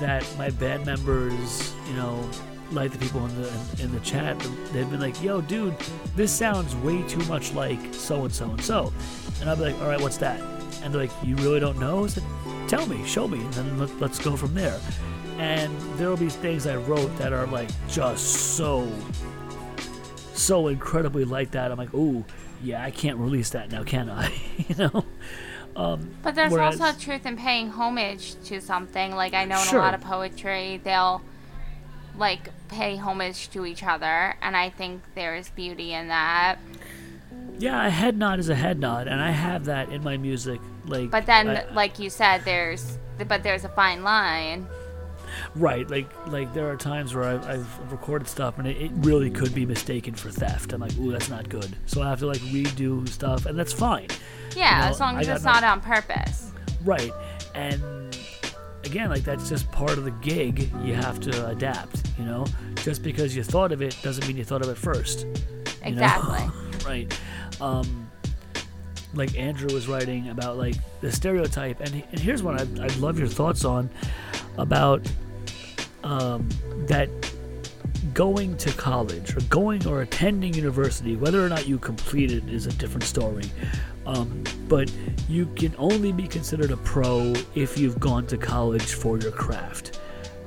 that 0.00 0.26
my 0.36 0.50
band 0.50 0.84
members, 0.84 1.72
you 1.88 1.94
know, 1.94 2.28
like 2.72 2.90
the 2.90 2.98
people 2.98 3.24
in 3.24 3.42
the 3.42 3.52
in, 3.82 3.92
the 3.92 4.00
chat, 4.00 4.36
they've 4.72 4.90
been 4.90 5.00
like, 5.00 5.22
"Yo, 5.22 5.40
dude, 5.40 5.76
this 6.16 6.32
sounds 6.32 6.74
way 6.76 7.02
too 7.06 7.22
much 7.26 7.52
like 7.52 7.78
so 7.92 8.24
and 8.24 8.32
so 8.34 8.50
and 8.50 8.60
so," 8.60 8.92
and 9.40 9.48
I'll 9.48 9.56
be 9.56 9.62
like, 9.62 9.80
"All 9.80 9.88
right, 9.88 10.00
what's 10.00 10.16
that?" 10.16 10.40
And 10.82 10.92
they're 10.92 11.02
like, 11.02 11.12
"You 11.22 11.36
really 11.36 11.60
don't 11.60 11.78
know?" 11.78 12.04
I 12.04 12.08
said, 12.08 12.24
"Tell 12.66 12.86
me, 12.86 13.04
show 13.06 13.28
me, 13.28 13.38
and 13.38 13.52
then 13.54 13.78
let, 13.78 14.00
let's 14.00 14.18
go 14.18 14.34
from 14.34 14.54
there." 14.54 14.80
And 15.38 15.76
there 15.98 16.08
will 16.08 16.16
be 16.16 16.28
things 16.28 16.66
I 16.66 16.76
wrote 16.76 17.16
that 17.18 17.32
are 17.32 17.46
like 17.46 17.68
just 17.88 18.56
so, 18.56 18.88
so 20.32 20.68
incredibly 20.68 21.24
like 21.24 21.50
that. 21.52 21.70
I'm 21.72 21.78
like, 21.78 21.92
"Ooh, 21.94 22.24
yeah, 22.62 22.82
I 22.84 22.90
can't 22.90 23.18
release 23.18 23.50
that 23.50 23.70
now, 23.70 23.82
can 23.82 24.08
I?" 24.10 24.32
you 24.68 24.74
know. 24.76 25.04
Um, 25.76 26.14
but 26.22 26.36
there's 26.36 26.52
Whereas- 26.52 26.80
also 26.80 26.98
truth 26.98 27.26
in 27.26 27.36
paying 27.36 27.68
homage 27.70 28.36
to 28.44 28.60
something. 28.60 29.14
Like 29.16 29.34
I 29.34 29.44
know 29.44 29.58
in 29.60 29.66
Sure. 29.66 29.80
a 29.80 29.82
lot 29.82 29.94
of 29.94 30.00
poetry, 30.02 30.80
they'll 30.84 31.20
like 32.16 32.50
pay 32.68 32.96
homage 32.96 33.50
to 33.50 33.66
each 33.66 33.82
other, 33.82 34.36
and 34.40 34.56
I 34.56 34.70
think 34.70 35.02
there's 35.16 35.50
beauty 35.50 35.92
in 35.92 36.08
that. 36.08 36.56
Yeah, 37.58 37.86
a 37.86 37.90
head 37.90 38.16
nod 38.16 38.38
is 38.38 38.48
a 38.48 38.54
head 38.54 38.78
nod, 38.78 39.08
and 39.08 39.20
I 39.20 39.30
have 39.32 39.64
that 39.64 39.88
in 39.90 40.02
my 40.04 40.16
music. 40.16 40.60
Like, 40.86 41.10
But 41.10 41.26
then, 41.26 41.48
I- 41.50 41.64
like 41.72 41.98
you 41.98 42.08
said, 42.10 42.44
there's 42.44 42.98
but 43.28 43.42
there's 43.42 43.64
a 43.64 43.68
fine 43.68 44.04
line. 44.04 44.66
Right, 45.56 45.88
like, 45.88 46.08
like 46.28 46.52
there 46.54 46.68
are 46.70 46.76
times 46.76 47.14
where 47.14 47.24
I've, 47.24 47.46
I've 47.46 47.92
recorded 47.92 48.28
stuff 48.28 48.58
and 48.58 48.66
it, 48.66 48.76
it 48.76 48.90
really 48.96 49.30
could 49.30 49.54
be 49.54 49.66
mistaken 49.66 50.14
for 50.14 50.30
theft. 50.30 50.72
I'm 50.72 50.80
like, 50.80 50.96
ooh, 50.98 51.12
that's 51.12 51.28
not 51.28 51.48
good. 51.48 51.76
So 51.86 52.02
I 52.02 52.08
have 52.08 52.20
to 52.20 52.26
like 52.26 52.40
redo 52.40 53.08
stuff, 53.08 53.46
and 53.46 53.58
that's 53.58 53.72
fine. 53.72 54.08
Yeah, 54.56 54.80
know, 54.80 54.86
as 54.86 55.00
long 55.00 55.18
as 55.18 55.28
it's 55.28 55.44
no- 55.44 55.52
not 55.52 55.64
on 55.64 55.80
purpose. 55.80 56.52
Right, 56.84 57.12
and 57.54 57.82
again, 58.84 59.10
like 59.10 59.24
that's 59.24 59.48
just 59.48 59.70
part 59.72 59.92
of 59.92 60.04
the 60.04 60.10
gig. 60.10 60.70
You 60.82 60.94
have 60.94 61.20
to 61.20 61.48
adapt. 61.48 62.02
You 62.18 62.24
know, 62.24 62.46
just 62.76 63.02
because 63.02 63.34
you 63.34 63.42
thought 63.42 63.72
of 63.72 63.82
it 63.82 63.96
doesn't 64.02 64.26
mean 64.26 64.36
you 64.36 64.44
thought 64.44 64.62
of 64.62 64.68
it 64.68 64.76
first. 64.76 65.24
you? 65.24 65.34
Exactly. 65.82 66.40
right. 66.86 67.20
Um, 67.60 68.10
like 69.14 69.36
Andrew 69.38 69.72
was 69.72 69.88
writing 69.88 70.28
about 70.28 70.58
like 70.58 70.76
the 71.00 71.10
stereotype, 71.10 71.80
and 71.80 72.04
and 72.10 72.20
here's 72.20 72.42
one 72.42 72.58
I'd, 72.60 72.80
I'd 72.80 72.96
love 72.96 73.18
your 73.18 73.28
thoughts 73.28 73.64
on 73.64 73.90
about 74.58 75.06
um, 76.02 76.48
that 76.86 77.08
going 78.12 78.56
to 78.58 78.70
college 78.72 79.36
or 79.36 79.40
going 79.48 79.86
or 79.86 80.02
attending 80.02 80.54
university, 80.54 81.16
whether 81.16 81.44
or 81.44 81.48
not 81.48 81.66
you 81.66 81.78
complete 81.78 82.30
it 82.30 82.48
is 82.48 82.66
a 82.66 82.72
different 82.74 83.04
story. 83.04 83.44
Um, 84.06 84.44
but 84.68 84.92
you 85.28 85.46
can 85.56 85.74
only 85.78 86.12
be 86.12 86.28
considered 86.28 86.70
a 86.70 86.76
pro 86.78 87.32
if 87.54 87.78
you've 87.78 87.98
gone 87.98 88.26
to 88.28 88.36
college 88.36 88.94
for 88.94 89.18
your 89.18 89.32
craft. 89.32 89.98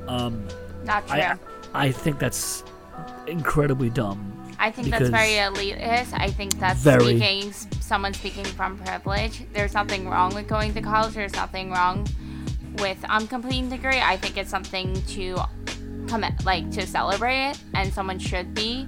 Um, 0.07 0.47
Not 0.85 1.07
true. 1.07 1.19
I, 1.19 1.37
I, 1.73 1.91
think 1.91 2.19
that's 2.19 2.63
incredibly 3.25 3.89
dumb. 3.89 4.33
I 4.59 4.71
think 4.71 4.89
that's 4.89 5.09
very 5.09 5.31
elitist. 5.31 6.13
I 6.13 6.29
think 6.29 6.57
that's 6.59 6.79
Very. 6.79 7.17
speaking 7.17 7.51
someone 7.81 8.13
speaking 8.13 8.43
from 8.43 8.77
privilege. 8.79 9.43
There's 9.53 9.73
nothing 9.73 10.07
wrong 10.07 10.33
with 10.35 10.47
going 10.47 10.73
to 10.73 10.81
college. 10.81 11.13
There's 11.13 11.33
nothing 11.33 11.71
wrong 11.71 12.07
with 12.79 13.03
um, 13.05 13.27
uncompleting 13.27 13.69
degree. 13.69 13.99
I 13.99 14.17
think 14.17 14.37
it's 14.37 14.49
something 14.49 15.01
to 15.07 15.37
come 16.07 16.25
like 16.45 16.69
to 16.71 16.85
celebrate 16.87 17.51
it, 17.51 17.59
and 17.73 17.93
someone 17.93 18.19
should 18.19 18.53
be 18.53 18.87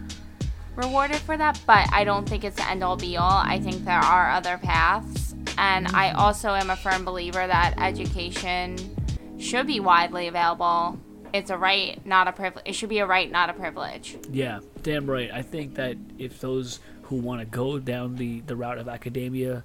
rewarded 0.75 1.17
for 1.17 1.37
that. 1.37 1.59
But 1.65 1.91
I 1.91 2.03
don't 2.03 2.27
think 2.27 2.43
it's 2.43 2.55
the 2.55 2.69
end 2.69 2.83
all 2.83 2.95
be 2.95 3.17
all. 3.17 3.43
I 3.45 3.59
think 3.59 3.85
there 3.85 3.99
are 3.99 4.31
other 4.31 4.57
paths, 4.57 5.35
and 5.57 5.87
I 5.89 6.11
also 6.11 6.49
am 6.49 6.69
a 6.69 6.75
firm 6.75 7.05
believer 7.05 7.45
that 7.45 7.75
education 7.77 8.77
should 9.39 9.67
be 9.67 9.79
widely 9.79 10.27
available. 10.27 10.99
It's 11.33 11.51
a 11.51 11.57
right, 11.57 12.03
not 12.05 12.27
a 12.27 12.31
privilege. 12.31 12.63
It 12.65 12.73
should 12.73 12.89
be 12.89 12.99
a 12.99 13.05
right, 13.05 13.31
not 13.31 13.49
a 13.49 13.53
privilege. 13.53 14.17
Yeah, 14.31 14.59
damn 14.81 15.09
right. 15.09 15.29
I 15.31 15.43
think 15.43 15.75
that 15.75 15.95
if 16.17 16.39
those 16.39 16.79
who 17.03 17.17
want 17.17 17.41
to 17.41 17.45
go 17.45 17.79
down 17.79 18.15
the, 18.15 18.41
the 18.41 18.55
route 18.55 18.77
of 18.77 18.87
academia, 18.87 19.63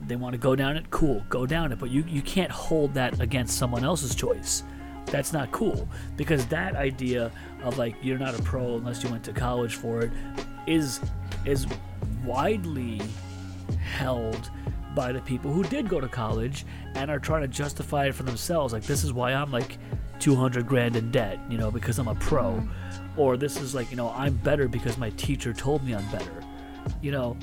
they 0.00 0.16
want 0.16 0.32
to 0.32 0.38
go 0.38 0.54
down 0.54 0.76
it, 0.76 0.90
cool, 0.90 1.24
go 1.28 1.46
down 1.46 1.72
it. 1.72 1.78
But 1.78 1.90
you, 1.90 2.04
you 2.08 2.22
can't 2.22 2.50
hold 2.50 2.94
that 2.94 3.20
against 3.20 3.58
someone 3.58 3.84
else's 3.84 4.14
choice. 4.14 4.62
That's 5.06 5.32
not 5.32 5.52
cool 5.52 5.88
because 6.16 6.46
that 6.46 6.74
idea 6.74 7.30
of 7.62 7.78
like 7.78 7.94
you're 8.02 8.18
not 8.18 8.38
a 8.38 8.42
pro 8.42 8.76
unless 8.76 9.02
you 9.02 9.10
went 9.10 9.24
to 9.24 9.32
college 9.32 9.76
for 9.76 10.02
it 10.02 10.10
is 10.66 11.00
is 11.44 11.66
widely 12.24 13.00
held 13.80 14.50
by 14.96 15.12
the 15.12 15.20
people 15.20 15.52
who 15.52 15.62
did 15.64 15.88
go 15.88 16.00
to 16.00 16.08
college 16.08 16.66
and 16.94 17.10
are 17.10 17.20
trying 17.20 17.42
to 17.42 17.48
justify 17.48 18.06
it 18.06 18.14
for 18.14 18.24
themselves. 18.24 18.72
Like 18.72 18.82
this 18.82 19.04
is 19.04 19.12
why 19.12 19.32
I'm 19.32 19.52
like 19.52 19.78
200 20.18 20.66
grand 20.66 20.96
in 20.96 21.10
debt, 21.10 21.38
you 21.48 21.58
know, 21.58 21.70
because 21.70 21.98
I'm 21.98 22.08
a 22.08 22.14
pro, 22.16 22.66
or 23.16 23.36
this 23.36 23.60
is 23.60 23.74
like 23.74 23.90
you 23.90 23.96
know 23.96 24.10
I'm 24.10 24.34
better 24.38 24.66
because 24.66 24.98
my 24.98 25.10
teacher 25.10 25.52
told 25.52 25.84
me 25.84 25.94
I'm 25.94 26.10
better, 26.10 26.42
you 27.00 27.12
know. 27.12 27.36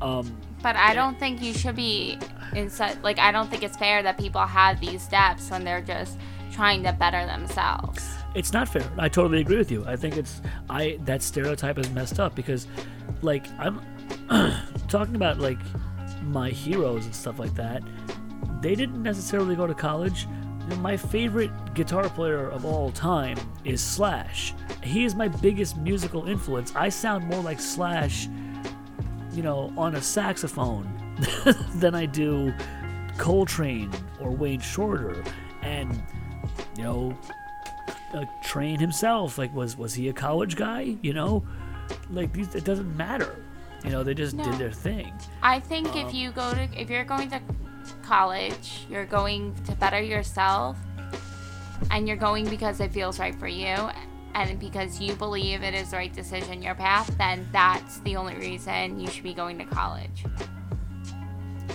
Um, 0.00 0.40
But 0.62 0.76
I 0.76 0.94
don't 0.94 1.18
think 1.18 1.42
you 1.42 1.54
should 1.54 1.76
be 1.76 2.18
in 2.54 2.68
such 2.70 2.96
like 3.02 3.18
I 3.18 3.30
don't 3.32 3.48
think 3.48 3.62
it's 3.62 3.76
fair 3.76 4.02
that 4.02 4.18
people 4.18 4.40
have 4.42 4.80
these 4.80 5.02
steps 5.02 5.50
when 5.50 5.64
they're 5.64 5.80
just 5.80 6.18
trying 6.52 6.82
to 6.82 6.92
better 6.92 7.24
themselves. 7.26 8.06
it's 8.34 8.52
not 8.52 8.68
fair. 8.68 8.84
I 8.98 9.08
totally 9.08 9.40
agree 9.40 9.56
with 9.56 9.70
you. 9.70 9.84
I 9.86 9.96
think 9.96 10.16
it's 10.16 10.40
I 10.68 10.98
that 11.04 11.22
stereotype 11.22 11.78
is 11.78 11.88
messed 11.90 12.18
up 12.20 12.34
because 12.34 12.66
like 13.22 13.46
I'm 13.58 13.80
talking 14.88 15.16
about 15.16 15.38
like 15.38 15.58
my 16.22 16.50
heroes 16.50 17.06
and 17.06 17.14
stuff 17.14 17.38
like 17.38 17.54
that, 17.54 17.82
they 18.60 18.74
didn't 18.74 19.02
necessarily 19.02 19.56
go 19.56 19.66
to 19.66 19.74
college. 19.74 20.26
My 20.78 20.96
favorite 20.96 21.50
guitar 21.74 22.08
player 22.10 22.48
of 22.48 22.64
all 22.64 22.92
time 22.92 23.36
is 23.64 23.80
Slash. 23.80 24.54
He 24.84 25.04
is 25.04 25.14
my 25.16 25.26
biggest 25.26 25.76
musical 25.78 26.28
influence. 26.28 26.72
I 26.76 26.90
sound 26.90 27.24
more 27.24 27.42
like 27.42 27.58
Slash, 27.58 28.28
you 29.32 29.42
know, 29.42 29.72
on 29.76 29.94
a 29.94 30.02
saxophone 30.02 30.86
than 31.76 31.94
I 31.94 32.06
do 32.06 32.52
Coltrane 33.18 33.90
or 34.20 34.30
Wayne 34.30 34.60
Shorter. 34.60 35.22
And, 35.62 36.02
you 36.76 36.84
know, 36.84 37.16
uh, 38.14 38.24
Trane 38.44 38.80
himself, 38.80 39.38
like, 39.38 39.54
was 39.54 39.76
was 39.76 39.94
he 39.94 40.08
a 40.08 40.12
college 40.12 40.56
guy? 40.56 40.96
You 41.02 41.12
know, 41.12 41.44
like 42.10 42.32
these, 42.32 42.54
it 42.54 42.64
doesn't 42.64 42.96
matter. 42.96 43.36
You 43.84 43.90
know, 43.90 44.02
they 44.02 44.14
just 44.14 44.34
No. 44.34 44.44
did 44.44 44.58
their 44.58 44.72
thing. 44.72 45.12
I 45.42 45.60
think 45.60 45.88
Um, 45.88 46.06
if 46.06 46.14
you 46.14 46.32
go 46.32 46.52
to 46.52 46.68
if 46.80 46.90
you're 46.90 47.04
going 47.04 47.30
to 47.30 47.40
college, 48.02 48.86
you're 48.90 49.06
going 49.06 49.54
to 49.66 49.72
better 49.76 50.00
yourself 50.02 50.76
and 51.90 52.06
you're 52.06 52.16
going 52.16 52.48
because 52.48 52.80
it 52.80 52.92
feels 52.92 53.18
right 53.18 53.34
for 53.34 53.48
you 53.48 53.74
and 54.34 54.58
because 54.58 55.00
you 55.00 55.14
believe 55.14 55.62
it 55.62 55.74
is 55.74 55.90
the 55.90 55.96
right 55.96 56.12
decision, 56.12 56.62
your 56.62 56.74
path, 56.74 57.12
then 57.18 57.48
that's 57.52 57.98
the 58.00 58.16
only 58.16 58.36
reason 58.36 59.00
you 59.00 59.08
should 59.08 59.24
be 59.24 59.34
going 59.34 59.58
to 59.58 59.64
college. 59.64 60.24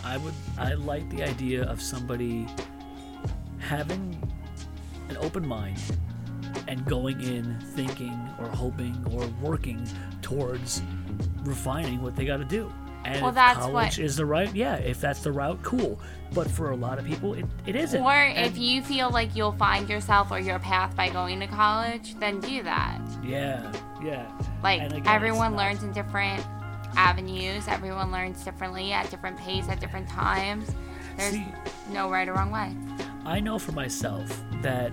I 0.04 0.18
would 0.18 0.34
I 0.58 0.74
like 0.74 1.10
the 1.10 1.24
idea 1.24 1.64
of 1.64 1.82
somebody 1.82 2.48
having 3.60 4.16
an 5.10 5.18
open 5.18 5.48
mind 5.48 5.80
and 6.68 6.86
going 6.86 7.22
in 7.22 7.60
thinking 7.74 8.18
or 8.40 8.48
hoping 8.48 8.96
or 9.12 9.28
working 9.42 9.88
towards 10.22 10.82
refining 11.44 12.02
what 12.02 12.16
they 12.16 12.26
got 12.26 12.38
to 12.38 12.46
do. 12.46 12.72
And 13.06 13.22
Well, 13.22 13.32
that's 13.32 13.60
college 13.60 13.74
what- 13.74 14.00
is 14.00 14.16
the 14.16 14.26
right, 14.26 14.54
yeah, 14.56 14.76
if 14.78 15.00
that's 15.00 15.22
the 15.22 15.32
route, 15.32 15.62
cool. 15.64 16.00
But 16.34 16.50
for 16.50 16.72
a 16.72 16.76
lot 16.76 16.98
of 17.00 17.06
people, 17.06 17.34
it, 17.36 17.46
it 17.66 17.76
isn't. 17.76 18.02
Or 18.02 18.12
And- 18.12 18.46
if 18.48 18.58
you 18.58 18.82
feel 18.82 19.10
like 19.12 19.36
you'll 19.36 19.52
find 19.54 19.88
yourself 19.88 20.32
or 20.32 20.40
your 20.40 20.60
path 20.60 20.96
by 20.96 21.10
going 21.10 21.40
to 21.40 21.48
college, 21.48 22.16
then 22.20 22.40
do 22.40 22.64
that. 22.64 23.00
yeah, 23.24 23.72
yeah. 24.04 24.26
Like 24.64 24.82
again, 24.82 25.04
everyone 25.08 25.56
learns 25.56 25.84
in 25.84 25.92
different 25.94 26.44
avenues, 26.98 27.68
everyone 27.68 28.12
learns 28.12 28.44
differently 28.44 28.92
at 28.92 29.10
different 29.12 29.38
pace 29.38 29.68
at 29.70 29.80
different 29.80 30.08
times. 30.10 30.70
There's 31.18 31.32
See, 31.34 31.46
no 31.92 32.10
right 32.10 32.28
or 32.28 32.34
wrong 32.34 32.52
way. 32.52 32.76
I 33.26 33.40
know 33.40 33.60
for 33.60 33.72
myself 33.72 34.28
that 34.62 34.92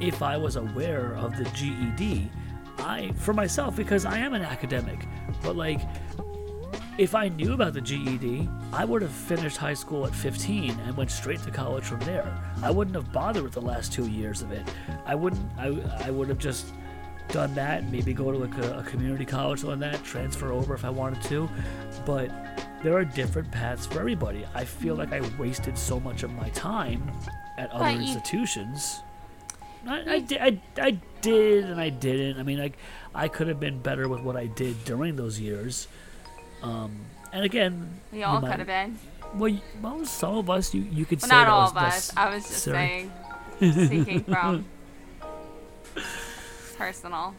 if 0.00 0.22
I 0.22 0.36
was 0.36 0.56
aware 0.56 1.14
of 1.16 1.36
the 1.36 1.44
GED, 1.50 2.30
I, 2.78 3.12
for 3.16 3.32
myself, 3.32 3.74
because 3.76 4.04
I 4.04 4.18
am 4.18 4.34
an 4.34 4.42
academic, 4.42 5.06
but 5.42 5.56
like, 5.56 5.80
if 6.98 7.14
I 7.14 7.28
knew 7.28 7.52
about 7.52 7.74
the 7.74 7.80
GED, 7.80 8.48
I 8.72 8.84
would 8.84 9.02
have 9.02 9.10
finished 9.12 9.56
high 9.58 9.74
school 9.74 10.06
at 10.06 10.14
15 10.14 10.70
and 10.70 10.96
went 10.96 11.10
straight 11.10 11.42
to 11.42 11.50
college 11.50 11.84
from 11.84 12.00
there. 12.00 12.38
I 12.62 12.70
wouldn't 12.70 12.96
have 12.96 13.12
bothered 13.12 13.42
with 13.42 13.52
the 13.52 13.60
last 13.60 13.92
two 13.92 14.06
years 14.08 14.40
of 14.42 14.50
it. 14.52 14.66
I 15.04 15.14
wouldn't, 15.14 15.42
I, 15.58 15.76
I 16.06 16.10
would 16.10 16.28
have 16.28 16.38
just 16.38 16.72
done 17.28 17.54
that, 17.54 17.90
maybe 17.90 18.14
go 18.14 18.32
to 18.32 18.38
like 18.38 18.56
a, 18.58 18.78
a 18.78 18.82
community 18.84 19.26
college 19.26 19.62
on 19.64 19.78
that, 19.80 20.02
transfer 20.04 20.52
over 20.52 20.74
if 20.74 20.84
I 20.84 20.90
wanted 20.90 21.22
to. 21.24 21.48
But 22.06 22.30
there 22.82 22.96
are 22.96 23.04
different 23.04 23.50
paths 23.50 23.84
for 23.84 24.00
everybody. 24.00 24.46
I 24.54 24.64
feel 24.64 24.94
like 24.94 25.12
I 25.12 25.20
wasted 25.38 25.76
so 25.76 26.00
much 26.00 26.22
of 26.22 26.32
my 26.32 26.48
time 26.50 27.10
at 27.58 27.70
other 27.72 27.90
you- 27.90 28.00
institutions. 28.00 29.00
I, 29.86 30.14
I, 30.14 30.18
di- 30.20 30.40
I, 30.40 30.60
I 30.80 30.90
did 31.20 31.64
and 31.64 31.80
I 31.80 31.90
didn't. 31.90 32.40
I 32.40 32.42
mean, 32.42 32.58
like, 32.58 32.76
I 33.14 33.28
could 33.28 33.46
have 33.48 33.60
been 33.60 33.80
better 33.80 34.08
with 34.08 34.20
what 34.20 34.36
I 34.36 34.46
did 34.46 34.84
during 34.84 35.14
those 35.14 35.38
years. 35.38 35.86
Um, 36.62 36.96
and 37.32 37.44
again, 37.44 38.00
We 38.12 38.22
all 38.22 38.40
could 38.40 38.58
have 38.58 38.66
been. 38.66 38.98
Well, 39.34 39.48
you- 39.48 39.60
well, 39.82 40.04
some 40.04 40.36
of 40.38 40.48
us, 40.50 40.72
you, 40.72 40.82
you 40.82 41.04
could 41.04 41.20
Well, 41.20 41.28
say 41.30 41.36
not 41.36 41.48
all 41.48 41.68
of 41.68 41.76
us. 41.76 42.12
I 42.16 42.30
was 42.34 42.44
just 42.44 42.62
saying, 42.64 43.12
speaking 43.56 44.24
from 44.24 44.64
personal. 46.76 47.34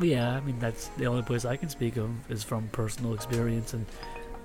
Yeah, 0.00 0.32
I 0.36 0.40
mean 0.40 0.58
that's 0.58 0.88
the 0.96 1.06
only 1.06 1.22
place 1.22 1.44
I 1.44 1.56
can 1.56 1.68
speak 1.68 1.96
of 1.96 2.10
is 2.30 2.42
from 2.42 2.68
personal 2.68 3.12
experience 3.14 3.74
and 3.74 3.86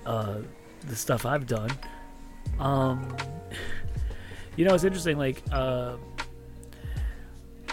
uh, 0.06 0.40
the 0.86 0.96
stuff 0.96 1.26
I've 1.26 1.48
done. 1.48 1.72
Um, 2.60 3.16
you 4.56 4.66
know, 4.66 4.74
it's 4.76 4.84
interesting. 4.84 5.18
Like, 5.18 5.42
uh, 5.52 5.96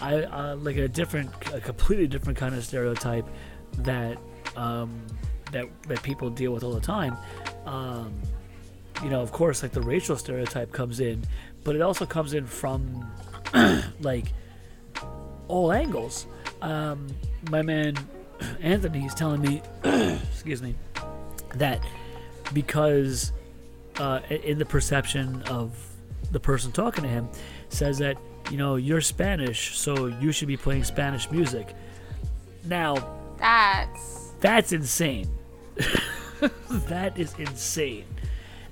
I 0.01 0.23
uh, 0.23 0.57
like 0.57 0.77
a 0.77 0.89
different, 0.89 1.31
a 1.53 1.61
completely 1.61 2.07
different 2.07 2.39
kind 2.39 2.55
of 2.55 2.65
stereotype 2.65 3.27
that 3.79 4.19
um, 4.57 5.05
that 5.55 5.67
that 5.89 6.03
people 6.03 6.31
deal 6.31 6.53
with 6.53 6.63
all 6.63 6.73
the 6.73 6.81
time. 6.81 7.17
Um, 7.67 8.13
you 9.03 9.11
know, 9.11 9.21
of 9.21 9.33
course, 9.33 9.63
like 9.63 9.73
the 9.73 9.81
racial 9.81 10.17
stereotype 10.17 10.73
comes 10.73 11.01
in, 11.01 11.25
but 11.65 11.75
it 11.75 11.83
also 11.83 12.07
comes 12.07 12.35
in 12.35 12.47
from 12.47 13.05
like 14.01 14.27
all 15.49 15.73
angles. 15.73 16.27
Um, 16.63 17.09
my 17.51 17.63
man 17.63 17.95
Anthony 18.61 19.05
is 19.05 19.15
telling 19.15 19.41
me, 19.41 19.63
excuse 19.85 20.63
me, 20.63 20.75
that 21.55 21.85
because 22.53 23.33
uh, 23.99 24.21
in 24.29 24.59
the 24.59 24.67
perception 24.67 25.43
of 25.43 25.77
the 26.31 26.41
person 26.41 26.73
talking 26.73 27.05
to 27.05 27.11
him, 27.11 27.29
says 27.69 27.99
that 27.99 28.17
you 28.51 28.57
know 28.57 28.77
you're 28.77 29.01
Spanish, 29.01 29.77
so 29.77 30.07
you 30.07 30.33
should 30.33 30.49
be 30.49 30.57
playing 30.57 30.85
Spanish 30.85 31.31
music. 31.31 31.75
Now 32.65 32.95
That's 33.39 34.33
that's 34.41 34.73
insane. 34.73 35.29
that 36.89 37.19
is 37.19 37.35
insane. 37.39 38.05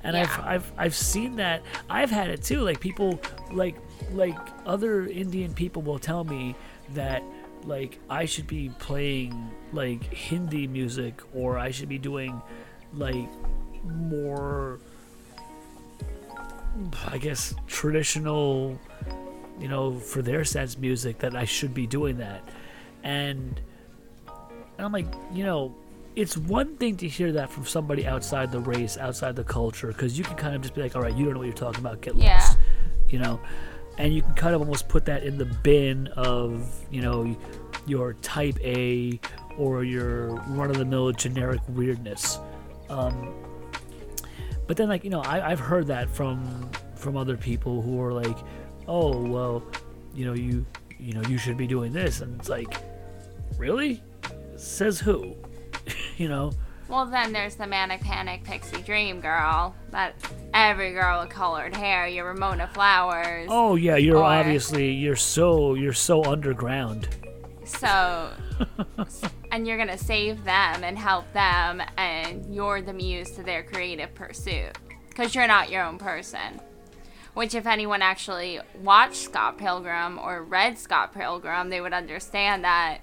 And 0.04 0.16
Yeah. 0.16 0.22
I've, 0.22 0.44
I've 0.44 0.72
I've 0.78 0.94
seen 0.94 1.36
that. 1.36 1.62
I've 1.88 2.10
had 2.10 2.30
it 2.30 2.42
too. 2.42 2.60
Like 2.60 2.80
people 2.80 3.20
like 3.50 3.76
like 4.12 4.36
other 4.66 5.06
Indian 5.06 5.54
people 5.54 5.82
will 5.82 5.98
tell 5.98 6.24
me 6.24 6.54
that 6.94 7.22
like 7.64 7.98
I 8.10 8.24
should 8.24 8.46
be 8.46 8.70
playing 8.78 9.50
like 9.72 10.02
Hindi 10.12 10.66
music 10.66 11.22
or 11.32 11.58
I 11.58 11.70
should 11.70 11.88
be 11.88 11.98
doing 11.98 12.42
like 12.94 13.28
more 13.84 14.80
I 17.06 17.18
guess 17.18 17.54
traditional 17.66 18.78
you 19.60 19.68
know 19.68 19.98
for 19.98 20.22
their 20.22 20.44
sense 20.44 20.76
music 20.76 21.18
that 21.20 21.36
I 21.36 21.44
should 21.44 21.74
be 21.74 21.86
doing 21.86 22.18
that. 22.18 22.42
And 23.04 23.60
and 24.78 24.86
I'm 24.86 24.92
like, 24.92 25.06
you 25.32 25.44
know, 25.44 25.74
it's 26.14 26.36
one 26.36 26.76
thing 26.76 26.96
to 26.98 27.08
hear 27.08 27.32
that 27.32 27.50
from 27.50 27.64
somebody 27.64 28.06
outside 28.06 28.52
the 28.52 28.60
race, 28.60 28.98
outside 28.98 29.36
the 29.36 29.44
culture, 29.44 29.88
because 29.88 30.18
you 30.18 30.24
can 30.24 30.36
kind 30.36 30.54
of 30.54 30.60
just 30.62 30.74
be 30.74 30.82
like, 30.82 30.94
all 30.94 31.02
right, 31.02 31.14
you 31.16 31.24
don't 31.24 31.34
know 31.34 31.40
what 31.40 31.46
you're 31.46 31.54
talking 31.56 31.80
about, 31.80 32.00
get 32.00 32.14
Yeah. 32.16 32.34
lost, 32.34 32.58
you 33.08 33.18
know, 33.18 33.40
and 33.98 34.14
you 34.14 34.22
can 34.22 34.34
kind 34.34 34.54
of 34.54 34.60
almost 34.60 34.88
put 34.88 35.04
that 35.06 35.22
in 35.22 35.38
the 35.38 35.44
bin 35.46 36.08
of, 36.08 36.70
you 36.90 37.00
know, 37.02 37.36
your 37.86 38.14
type 38.14 38.58
A 38.62 39.18
or 39.58 39.84
your 39.84 40.34
run-of-the-mill 40.48 41.12
generic 41.12 41.60
weirdness. 41.68 42.38
Um, 42.88 43.34
but 44.66 44.76
then, 44.76 44.88
like, 44.88 45.04
you 45.04 45.10
know, 45.10 45.20
I, 45.22 45.50
I've 45.50 45.60
heard 45.60 45.86
that 45.88 46.08
from 46.08 46.70
from 46.94 47.16
other 47.16 47.36
people 47.36 47.82
who 47.82 48.00
are 48.00 48.12
like, 48.12 48.36
oh, 48.86 49.20
well, 49.26 49.62
you 50.14 50.24
know, 50.24 50.34
you 50.34 50.64
you 50.98 51.14
know, 51.14 51.22
you 51.22 51.36
should 51.36 51.56
be 51.56 51.66
doing 51.66 51.92
this, 51.92 52.20
and 52.20 52.38
it's 52.38 52.48
like, 52.48 52.76
really? 53.58 54.02
Says 54.56 55.00
who? 55.00 55.34
You 56.16 56.28
know? 56.28 56.52
well. 56.88 57.06
Then 57.06 57.32
there's 57.32 57.54
the 57.56 57.66
manic 57.66 58.00
panic 58.02 58.44
pixie 58.44 58.82
dream 58.82 59.20
girl. 59.20 59.74
That 59.90 60.14
every 60.52 60.92
girl 60.92 61.20
with 61.22 61.30
colored 61.30 61.74
hair. 61.74 62.06
Your 62.06 62.26
Ramona 62.26 62.68
Flowers. 62.74 63.48
Oh 63.50 63.76
yeah, 63.76 63.96
you're 63.96 64.18
Or- 64.18 64.24
obviously 64.24 64.92
you're 64.92 65.16
so 65.16 65.74
you're 65.74 65.92
so 65.92 66.24
underground. 66.24 67.08
So, 67.64 68.32
and 69.52 69.66
you're 69.66 69.78
gonna 69.78 69.96
save 69.96 70.44
them 70.44 70.84
and 70.84 70.98
help 70.98 71.32
them, 71.32 71.80
and 71.96 72.54
you're 72.54 72.82
the 72.82 72.92
muse 72.92 73.30
to 73.32 73.42
their 73.42 73.62
creative 73.62 74.14
pursuit 74.14 74.76
because 75.08 75.34
you're 75.34 75.46
not 75.46 75.70
your 75.70 75.84
own 75.84 75.96
person. 75.98 76.60
Which, 77.34 77.54
if 77.54 77.66
anyone 77.66 78.02
actually 78.02 78.60
watched 78.82 79.16
Scott 79.16 79.56
Pilgrim 79.56 80.18
or 80.18 80.42
read 80.42 80.76
Scott 80.78 81.14
Pilgrim, 81.14 81.70
they 81.70 81.80
would 81.80 81.94
understand 81.94 82.64
that 82.64 82.98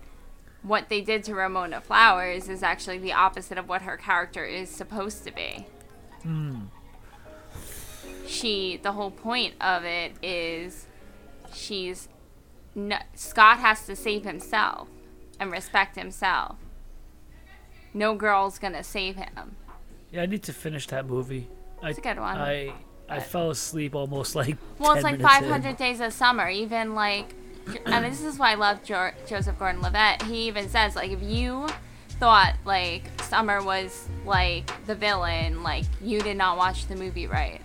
what 0.62 0.90
they 0.90 1.02
did 1.02 1.24
to 1.26 1.36
Ramona 1.36 1.82
Flowers 1.82 2.50
is 2.50 2.64
actually 2.64 2.98
the 2.98 3.14
opposite 3.14 3.58
of 3.58 3.70
what 3.70 3.84
her 3.84 3.98
character 3.98 4.44
is 4.46 4.70
supposed 4.70 5.24
to 5.26 5.32
be. 5.32 5.66
Hmm. 6.24 6.56
She, 8.28 8.80
the 8.82 8.92
whole 8.92 9.12
point 9.12 9.56
of 9.62 9.84
it 9.86 10.14
is 10.22 10.86
she's 11.54 12.08
no, 12.76 12.98
Scott 13.16 13.60
has 13.60 13.86
to 13.88 13.96
save 13.96 14.24
himself 14.24 14.88
and 15.40 15.52
respect 15.52 15.96
himself. 15.96 16.58
No 17.94 18.14
girl's 18.16 18.60
gonna 18.60 18.84
save 18.84 19.16
him. 19.16 19.56
Yeah, 20.12 20.22
I 20.24 20.26
need 20.28 20.44
to 20.44 20.54
finish 20.54 20.88
that 20.88 21.08
movie. 21.08 21.48
I, 21.82 21.90
It's 21.90 22.00
a 22.00 22.02
good 22.02 22.20
one. 22.20 22.38
I 22.38 22.74
I 23.10 23.20
fell 23.20 23.50
asleep 23.50 23.96
almost 23.96 24.36
like. 24.36 24.58
Well, 24.78 24.94
10 24.94 24.98
it's 24.98 25.04
like 25.04 25.18
minutes 25.18 25.36
in. 25.38 25.44
500 25.50 25.78
Days 25.78 26.00
of 26.00 26.14
Summer. 26.14 26.48
Even 26.48 26.94
like, 26.94 27.34
and 27.86 28.06
this 28.06 28.24
is 28.24 28.38
why 28.38 28.52
I 28.52 28.56
love 28.56 28.84
jo- 28.84 29.12
Joseph 29.28 29.58
Gordon-Levitt. 29.60 30.24
He 30.24 30.48
even 30.48 30.70
says 30.70 30.96
like, 30.96 31.12
if 31.12 31.22
you 31.22 31.68
thought 32.20 32.56
like 32.66 33.04
Summer 33.22 33.64
was 33.64 34.08
like 34.26 34.72
the 34.86 34.96
villain, 34.96 35.64
like 35.64 35.86
you 36.02 36.20
did 36.22 36.38
not 36.38 36.58
watch 36.58 36.88
the 36.88 36.96
movie 36.96 37.28
right. 37.28 37.62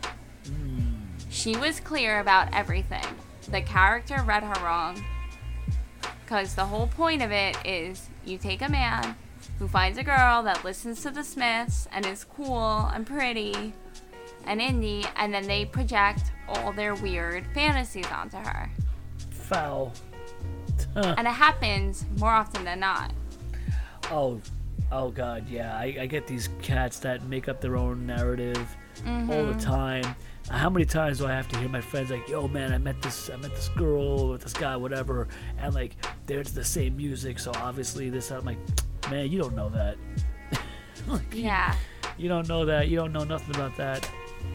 Hmm. 0.46 0.92
She 1.30 1.56
was 1.56 1.80
clear 1.80 2.20
about 2.20 2.52
everything. 2.54 3.04
The 3.48 3.62
character 3.62 4.22
read 4.24 4.42
her 4.42 4.64
wrong. 4.64 5.02
Because 6.24 6.54
the 6.54 6.64
whole 6.64 6.86
point 6.86 7.22
of 7.22 7.30
it 7.30 7.56
is 7.64 8.08
you 8.24 8.38
take 8.38 8.62
a 8.62 8.68
man 8.68 9.16
who 9.58 9.68
finds 9.68 9.98
a 9.98 10.02
girl 10.02 10.42
that 10.42 10.64
listens 10.64 11.02
to 11.02 11.10
the 11.10 11.22
Smiths 11.22 11.86
and 11.92 12.06
is 12.06 12.24
cool 12.24 12.90
and 12.94 13.06
pretty 13.06 13.74
and 14.46 14.60
indie, 14.60 15.06
and 15.16 15.32
then 15.32 15.46
they 15.46 15.64
project 15.64 16.32
all 16.48 16.72
their 16.72 16.94
weird 16.94 17.46
fantasies 17.54 18.06
onto 18.12 18.36
her. 18.36 18.70
Foul. 19.48 19.92
And 20.96 21.26
it 21.26 21.32
happens 21.32 22.04
more 22.18 22.30
often 22.30 22.64
than 22.64 22.80
not. 22.80 23.12
Oh, 24.10 24.40
oh 24.92 25.10
God, 25.10 25.48
yeah. 25.48 25.76
I, 25.76 25.96
I 26.00 26.06
get 26.06 26.26
these 26.26 26.48
cats 26.62 26.98
that 27.00 27.24
make 27.24 27.48
up 27.48 27.60
their 27.60 27.76
own 27.76 28.06
narrative 28.06 28.76
all 29.06 29.26
the 29.26 29.52
mm-hmm. 29.52 29.58
time. 29.58 30.14
How 30.50 30.68
many 30.70 30.84
times 30.84 31.18
do 31.18 31.26
I 31.26 31.32
have 31.32 31.48
to 31.48 31.58
hear 31.58 31.68
my 31.68 31.80
friends 31.80 32.10
like, 32.10 32.28
"Yo, 32.28 32.46
man, 32.48 32.72
I 32.72 32.78
met 32.78 33.00
this, 33.02 33.30
I 33.30 33.36
met 33.36 33.54
this 33.54 33.70
girl 33.70 34.20
or 34.32 34.38
this 34.38 34.52
guy, 34.52 34.76
whatever," 34.76 35.26
and 35.58 35.74
like, 35.74 35.96
they're 36.26 36.36
there's 36.36 36.52
the 36.52 36.64
same 36.64 36.96
music, 36.96 37.38
so 37.38 37.50
obviously 37.56 38.10
this. 38.10 38.30
I'm 38.30 38.44
like, 38.44 38.58
man, 39.10 39.30
you 39.30 39.38
don't 39.38 39.56
know 39.56 39.68
that. 39.70 39.96
Like, 41.06 41.22
Yeah. 41.32 41.74
You 42.16 42.28
don't 42.28 42.48
know 42.48 42.64
that. 42.64 42.88
You 42.88 42.96
don't 42.96 43.12
know 43.12 43.24
nothing 43.24 43.54
about 43.56 43.76
that. 43.76 44.08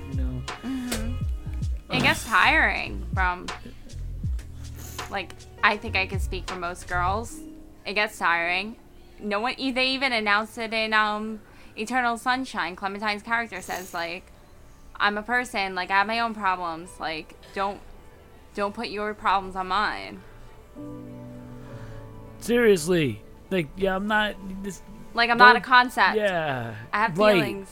You 0.09 0.17
know. 0.17 0.41
Mm-hmm. 0.63 1.93
It 1.93 2.01
gets 2.01 2.25
tiring 2.25 3.05
from 3.13 3.47
like 5.09 5.33
I 5.63 5.77
think 5.77 5.95
I 5.95 6.07
can 6.07 6.19
speak 6.19 6.49
for 6.49 6.55
most 6.55 6.87
girls. 6.87 7.39
It 7.85 7.93
gets 7.93 8.17
tiring. 8.17 8.75
No 9.19 9.39
one 9.39 9.55
they 9.57 9.87
even 9.89 10.13
announced 10.13 10.57
it 10.57 10.73
in 10.73 10.93
um 10.93 11.41
Eternal 11.75 12.17
Sunshine. 12.17 12.75
Clementine's 12.75 13.23
character 13.23 13.61
says 13.61 13.93
like 13.93 14.31
I'm 14.95 15.17
a 15.17 15.23
person, 15.23 15.75
like 15.75 15.91
I 15.91 15.99
have 15.99 16.07
my 16.07 16.19
own 16.19 16.33
problems. 16.33 16.89
Like 16.99 17.35
don't 17.53 17.79
don't 18.55 18.73
put 18.73 18.89
your 18.89 19.13
problems 19.13 19.55
on 19.55 19.67
mine. 19.67 20.21
Seriously, 22.39 23.21
like, 23.51 23.67
yeah, 23.75 23.95
I'm 23.95 24.07
not. 24.07 24.35
This, 24.63 24.81
Like 25.13 25.29
I'm 25.29 25.37
not 25.37 25.55
a 25.55 25.61
concept. 25.61 26.15
yeah. 26.15 26.75
I 26.93 26.97
have 26.97 27.17
right. 27.17 27.33
feelings. 27.33 27.69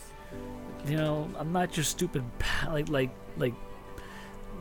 You 0.88 0.98
know, 0.98 1.30
I'm 1.38 1.52
not 1.52 1.76
your 1.76 1.84
stupid 1.84 2.24
like 2.68 2.90
like 2.90 3.12
like 3.38 3.54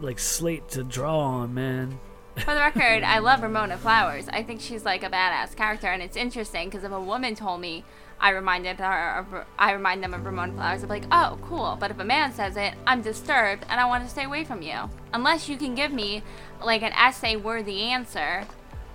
like 0.01 0.19
slate 0.19 0.69
to 0.71 0.85
draw 0.85 1.19
on, 1.19 1.55
man. 1.55 1.99
For 2.45 2.55
the 2.55 2.61
record, 2.61 3.03
I 3.03 3.19
love 3.19 3.43
Ramona 3.43 3.79
Flowers. 3.79 4.29
I 4.29 4.43
think 4.43 4.61
she's 4.61 4.85
like 4.85 5.03
a 5.03 5.09
badass 5.11 5.57
character, 5.57 5.87
and 5.89 6.03
it's 6.03 6.17
interesting 6.17 6.69
because 6.69 6.85
if 6.85 6.93
a 6.93 7.01
woman 7.01 7.35
told 7.35 7.61
me, 7.61 7.83
I 8.21 8.31
reminded 8.31 8.77
her, 8.79 9.19
of, 9.19 9.47
I 9.59 9.73
remind 9.73 10.03
them 10.03 10.15
of 10.15 10.25
Ramona 10.25 10.53
Flowers. 10.53 10.83
I'm 10.83 10.89
like, 10.89 11.05
oh, 11.11 11.39
cool. 11.43 11.77
But 11.81 11.91
if 11.91 11.99
a 11.99 12.05
man 12.05 12.33
says 12.33 12.57
it, 12.57 12.75
I'm 12.87 13.03
disturbed, 13.03 13.65
and 13.69 13.81
I 13.81 13.87
want 13.87 14.05
to 14.05 14.11
stay 14.11 14.25
away 14.25 14.45
from 14.45 14.63
you. 14.63 14.75
Unless 15.13 15.49
you 15.49 15.57
can 15.57 15.75
give 15.75 15.93
me 15.93 16.23
like 16.63 16.83
an 16.83 16.93
essay-worthy 16.93 17.81
answer, 17.83 18.45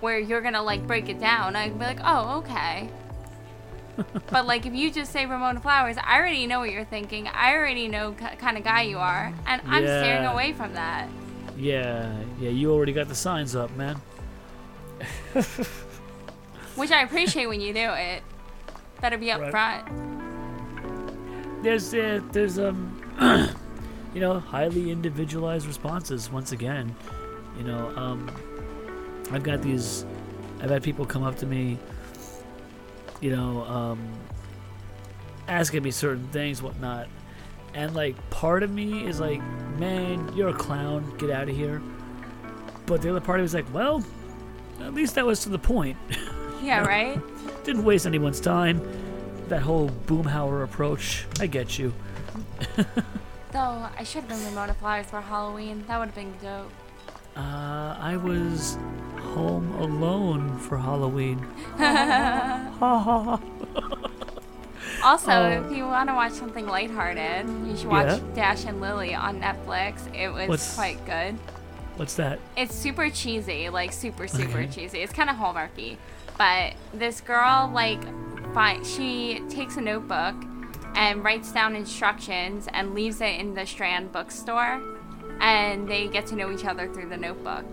where 0.00 0.18
you're 0.18 0.40
gonna 0.40 0.62
like 0.62 0.86
break 0.86 1.08
it 1.08 1.20
down, 1.20 1.54
I'd 1.54 1.78
be 1.78 1.84
like, 1.84 2.00
oh, 2.04 2.38
okay. 2.38 2.88
but 4.30 4.46
like 4.46 4.66
if 4.66 4.74
you 4.74 4.90
just 4.90 5.12
say 5.12 5.26
Ramona 5.26 5.60
Flowers, 5.60 5.96
I 6.02 6.18
already 6.18 6.46
know 6.46 6.60
what 6.60 6.70
you're 6.70 6.84
thinking. 6.84 7.28
I 7.28 7.54
already 7.54 7.88
know 7.88 8.12
k- 8.12 8.36
kind 8.38 8.56
of 8.56 8.64
guy 8.64 8.82
you 8.82 8.98
are, 8.98 9.32
and 9.46 9.60
I'm 9.66 9.84
staring 9.84 10.22
Yeah. 10.22 10.32
away 10.32 10.52
from 10.52 10.72
that. 10.74 11.08
Yeah, 11.56 12.12
yeah, 12.40 12.50
you 12.50 12.72
already 12.72 12.92
got 12.92 13.08
the 13.08 13.14
signs 13.14 13.54
up, 13.54 13.70
man. 13.76 14.00
Which 16.76 16.90
I 16.90 17.02
appreciate 17.02 17.46
when 17.46 17.60
you 17.60 17.72
do 17.74 17.90
it. 17.92 18.22
Better 19.00 19.18
be 19.18 19.30
up 19.30 19.40
Right. 19.40 19.50
front. 19.50 19.88
There's 21.62 21.92
uh, 21.94 22.20
there's 22.32 22.58
um 22.58 22.98
you 24.14 24.20
know 24.20 24.40
highly 24.40 24.90
individualized 24.90 25.66
responses 25.66 26.30
once 26.30 26.52
again. 26.52 26.94
You 27.58 27.64
know, 27.64 27.92
um 27.96 28.30
I've 29.30 29.42
got 29.42 29.62
these 29.62 30.04
I've 30.60 30.70
had 30.70 30.82
people 30.82 31.04
come 31.04 31.22
up 31.22 31.36
to 31.38 31.46
me 31.46 31.78
you 33.20 33.30
know, 33.34 33.62
um 33.64 34.00
asking 35.46 35.82
me 35.82 35.90
certain 35.90 36.26
things, 36.28 36.62
whatnot. 36.62 37.08
And 37.74 37.94
like 37.94 38.16
part 38.30 38.62
of 38.62 38.70
me 38.70 39.06
is 39.06 39.20
like, 39.20 39.40
man, 39.78 40.30
you're 40.36 40.50
a 40.50 40.54
clown, 40.54 41.16
get 41.18 41.30
out 41.30 41.48
of 41.48 41.56
here. 41.56 41.82
But 42.86 43.02
the 43.02 43.10
other 43.10 43.20
part 43.20 43.40
of 43.40 43.42
me 43.42 43.46
is 43.46 43.54
like, 43.54 43.72
well, 43.72 44.04
at 44.80 44.94
least 44.94 45.14
that 45.14 45.24
was 45.24 45.40
to 45.40 45.48
the 45.48 45.58
point. 45.58 45.96
Yeah, 46.62 46.86
right? 46.86 47.20
Didn't 47.64 47.82
waste 47.82 48.06
anyone's 48.06 48.38
time. 48.38 48.80
That 49.48 49.62
whole 49.62 49.88
Boomhauer 50.06 50.62
approach, 50.62 51.26
I 51.40 51.48
get 51.48 51.76
you. 51.76 51.92
Though, 53.50 53.88
I 53.98 54.04
should 54.04 54.22
have 54.22 54.28
been 54.28 54.44
Ramona 54.44 54.74
Flowers 54.74 55.06
for 55.06 55.20
Halloween. 55.20 55.84
That 55.88 55.98
would 55.98 56.06
have 56.06 56.14
been 56.14 56.32
dope. 56.40 56.70
Uh, 57.36 57.96
I 57.98 58.16
was 58.16 58.78
home 59.34 59.72
alone 59.80 60.56
for 60.58 60.78
Halloween. 60.78 61.44
Also, 65.02 65.32
Oh. 65.32 65.48
if 65.66 65.76
you 65.76 65.84
want 65.86 66.08
to 66.08 66.14
watch 66.14 66.32
something 66.32 66.66
lighthearted, 66.66 67.46
you 67.66 67.76
should 67.76 67.86
watch 67.88 68.06
Yeah? 68.06 68.34
Dash 68.34 68.64
and 68.64 68.80
Lily 68.80 69.14
on 69.14 69.40
Netflix. 69.40 70.12
It 70.14 70.28
was 70.32 70.48
What's- 70.48 70.74
quite 70.74 71.04
good. 71.06 71.36
What's 71.96 72.14
that? 72.14 72.38
It's 72.56 72.74
super 72.74 73.10
cheesy, 73.10 73.68
like 73.68 73.92
super, 73.92 74.26
super 74.28 74.58
Okay. 74.60 74.66
cheesy. 74.68 75.00
It's 75.00 75.12
kind 75.12 75.28
of 75.28 75.36
hallmarky. 75.36 75.96
But 76.38 76.74
this 76.94 77.20
girl, 77.20 77.70
like, 77.72 78.00
find, 78.54 78.86
she 78.86 79.42
takes 79.50 79.76
a 79.76 79.80
notebook 79.80 80.34
and 80.94 81.22
writes 81.24 81.52
down 81.52 81.74
instructions 81.76 82.68
and 82.72 82.94
leaves 82.94 83.20
it 83.20 83.38
in 83.40 83.54
the 83.54 83.66
Strand 83.66 84.12
bookstore. 84.12 84.80
And 85.40 85.88
they 85.88 86.06
get 86.08 86.26
to 86.28 86.36
know 86.36 86.50
each 86.52 86.64
other 86.64 86.86
through 86.88 87.08
the 87.08 87.16
notebook. 87.16 87.64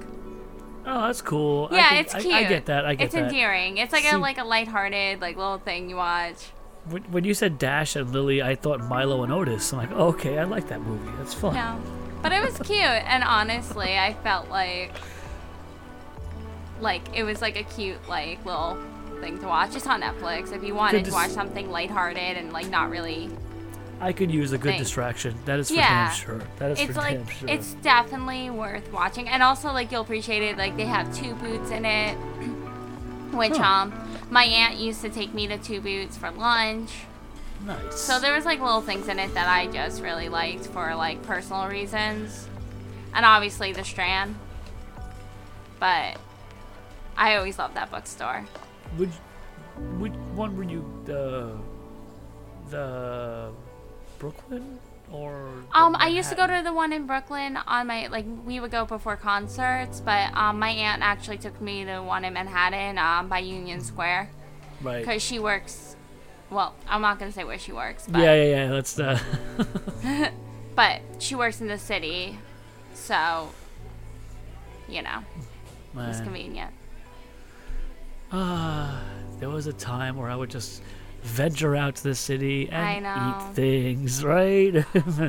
Oh, 0.86 1.06
that's 1.08 1.22
cool. 1.22 1.68
I 1.72 1.76
Yeah, 1.76 1.90
can- 1.90 1.98
it's 1.98 2.16
I- 2.16 2.22
cute. 2.22 2.34
I, 2.34 2.44
get 2.46 2.66
that. 2.66 2.86
I 2.86 2.96
get 2.96 3.06
it's 3.06 3.14
that. 3.16 3.26
endearing. 3.26 3.78
It's 3.78 3.94
like 3.94 4.04
See- 4.04 4.10
a 4.16 4.18
like 4.18 4.38
a 4.40 4.44
lighthearted 4.44 5.22
like 5.22 5.38
little 5.38 5.60
thing 5.60 5.90
you 5.90 5.98
watch. 5.98 6.48
When, 6.88 7.24
you 7.24 7.34
said 7.34 7.60
Dash 7.60 7.96
and 7.96 8.12
Lily, 8.12 8.42
I 8.42 8.56
thought 8.56 8.80
Milo 8.82 9.24
and 9.24 9.32
Otis. 9.32 9.72
I'm 9.74 9.80
like, 9.80 9.92
okay, 9.92 10.40
I 10.40 10.44
like 10.46 10.70
that 10.70 10.82
movie. 10.82 11.12
That's 11.18 11.34
fun. 11.34 11.54
No, 11.54 11.80
but 12.24 12.32
it 12.32 12.42
was 12.44 12.58
cute, 12.68 12.80
and 12.82 13.24
honestly, 13.24 13.98
I 13.98 14.14
felt 14.24 14.50
like 14.50 14.92
like 16.82 17.02
it 17.16 17.24
was 17.24 17.42
like 17.42 17.58
a 17.60 17.64
cute 17.64 17.98
like 18.08 18.44
little 18.46 18.78
thing 19.20 19.38
to 19.40 19.46
watch. 19.48 19.76
It's 19.76 19.86
on 19.86 20.02
Netflix 20.02 20.54
if 20.54 20.64
you 20.64 20.74
wanted 20.74 21.04
to 21.06 21.12
to 21.12 21.16
watch 21.16 21.30
something 21.32 21.70
lighthearted 21.70 22.38
and 22.38 22.52
like 22.54 22.70
not 22.70 22.90
really. 22.90 23.30
I 24.02 24.14
could 24.14 24.32
use 24.32 24.54
a 24.54 24.58
good 24.58 24.70
Thing. 24.72 24.80
distraction. 24.80 25.36
That 25.44 25.60
is 25.60 25.68
for 25.68 25.76
Yeah. 25.76 26.08
damn 26.08 26.16
sure. 26.16 26.42
That 26.58 26.72
is 26.72 26.80
It's 26.80 26.94
for 26.94 27.00
like 27.00 27.18
damn 27.18 27.28
sure. 27.36 27.50
it's 27.50 27.74
definitely 27.76 28.50
worth 28.50 28.90
watching, 28.94 29.28
and 29.28 29.44
also 29.44 29.74
like 29.74 29.92
you'll 29.92 30.02
appreciate 30.02 30.42
it. 30.42 30.58
Like 30.58 30.78
they 30.78 30.86
have 30.86 31.14
two 31.14 31.36
boots 31.36 31.70
in 31.72 31.84
it, 31.86 32.16
which 33.34 33.58
Huh. 33.58 33.64
um 33.64 33.92
my 34.30 34.44
aunt 34.44 34.78
used 34.78 35.02
to 35.02 35.10
take 35.10 35.34
me 35.34 35.48
to 35.48 35.58
two 35.58 35.82
boots 35.82 36.18
for 36.18 36.32
lunch. 36.32 36.92
nice. 37.66 37.96
So 37.96 38.20
there 38.20 38.34
was 38.34 38.46
like 38.46 38.60
little 38.60 38.82
things 38.82 39.08
in 39.08 39.20
it 39.20 39.34
that 39.34 39.48
I 39.48 39.68
just 39.68 40.02
really 40.02 40.30
liked 40.30 40.68
for 40.68 40.96
like 40.96 41.22
personal 41.24 41.68
reasons, 41.68 42.48
and 43.14 43.26
obviously 43.26 43.74
the 43.74 43.84
Strand. 43.84 44.36
But 45.80 46.18
I 47.18 47.36
always 47.36 47.58
loved 47.58 47.76
that 47.76 47.92
bookstore. 47.92 48.46
Which, 48.98 49.10
which 49.98 50.14
one 50.36 50.56
were 50.58 50.64
you? 50.64 50.86
The, 51.06 51.58
the 52.70 53.52
Brooklyn 54.20 54.79
or? 55.12 55.49
Um, 55.74 55.95
I 55.97 56.07
used 56.07 56.30
to 56.30 56.36
go 56.36 56.47
to 56.47 56.62
the 56.64 56.74
one 56.74 56.93
in 56.93 57.05
Brooklyn 57.07 57.57
on 57.57 57.88
my 57.88 58.07
like 58.07 58.26
we 58.45 58.60
would 58.60 58.72
go 58.72 58.86
before 58.86 59.16
concerts, 59.16 59.99
but 59.99 60.34
um, 60.36 60.60
my 60.60 60.70
aunt 60.70 61.01
actually 61.01 61.38
took 61.38 61.60
me 61.62 61.86
to 61.86 61.99
one 62.01 62.26
in 62.26 62.34
Manhattan 62.34 62.97
um, 62.97 63.28
by 63.28 63.39
Union 63.39 63.82
Square 63.82 64.30
Right. 64.82 64.99
because 64.99 65.22
she 65.22 65.39
works. 65.39 65.95
Well, 66.49 66.74
I'm 66.88 67.01
not 67.01 67.20
gonna 67.20 67.32
say 67.32 67.43
where 67.43 67.60
she 67.60 67.72
works, 67.72 68.05
but 68.10 68.20
Yeah, 68.22 68.34
yeah, 68.34 68.66
yeah. 68.66 68.72
Let's. 68.72 68.99
Uh, 68.99 69.20
but 70.76 71.01
she 71.20 71.36
works 71.36 71.62
in 71.62 71.68
the 71.68 71.78
city, 71.78 72.39
so 72.93 73.49
you 74.88 75.01
know 75.01 75.20
it's 75.97 76.22
convenient. 76.22 76.72
Ah, 78.32 79.01
there 79.39 79.49
was 79.49 79.68
a 79.68 79.74
time 79.74 80.16
where 80.16 80.30
I 80.30 80.36
would 80.36 80.49
just 80.49 80.82
venture 81.22 81.76
out 81.76 81.95
to 81.97 82.03
the 82.03 82.15
city 82.15 82.72
I 82.72 82.93
and 82.93 83.05
eat 83.05 83.55
things, 83.55 84.24
right? 84.36 84.74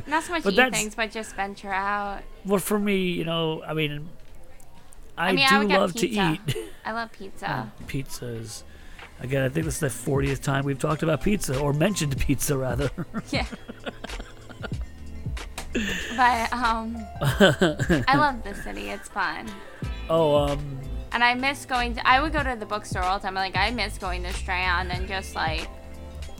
Not 0.06 0.24
so 0.24 0.32
much 0.32 0.42
But 0.44 0.54
eat 0.54 0.72
things, 0.74 0.94
but 0.94 1.10
just 1.10 1.34
venture 1.36 1.72
out. 1.72 2.22
well, 2.44 2.58
for 2.60 2.78
me, 2.78 3.10
you 3.10 3.24
know, 3.24 3.62
I 3.66 3.74
mean, 3.74 4.08
I, 5.18 5.32
mean, 5.32 5.44
I 5.46 5.50
do 5.50 5.58
would 5.58 5.68
get 5.68 5.80
love 5.80 5.94
to 5.94 6.08
eat 6.08 6.40
I 6.84 6.92
love 6.92 7.12
pizza. 7.12 7.50
uh, 7.50 7.66
pizzas. 7.86 8.62
Again, 9.20 9.42
I 9.42 9.50
think 9.50 9.66
this 9.66 9.74
is 9.74 9.80
the 9.80 9.88
40th 10.10 10.42
time 10.42 10.64
we've 10.64 10.78
talked 10.78 11.02
about 11.02 11.22
pizza, 11.22 11.58
or 11.58 11.72
mentioned 11.74 12.16
pizza, 12.18 12.56
rather. 12.56 12.90
Yeah. 13.30 13.44
but 16.16 16.52
um, 16.52 16.96
I 17.20 18.16
love 18.16 18.42
the 18.42 18.54
city. 18.64 18.90
It's 18.90 19.08
fun. 19.08 19.46
oh, 20.08 20.34
um, 20.36 20.80
And 21.12 21.22
I 21.22 21.34
miss 21.34 21.64
going 21.66 21.94
to. 21.94 22.06
I 22.08 22.20
would 22.20 22.32
go 22.32 22.42
to 22.42 22.56
the 22.58 22.66
bookstore 22.66 23.02
all 23.02 23.18
the 23.18 23.24
time. 23.24 23.34
Like 23.34 23.56
I 23.56 23.70
miss 23.70 23.98
going 23.98 24.22
to 24.24 24.32
Strand 24.32 24.90
and 24.90 25.06
just 25.06 25.34
like 25.34 25.68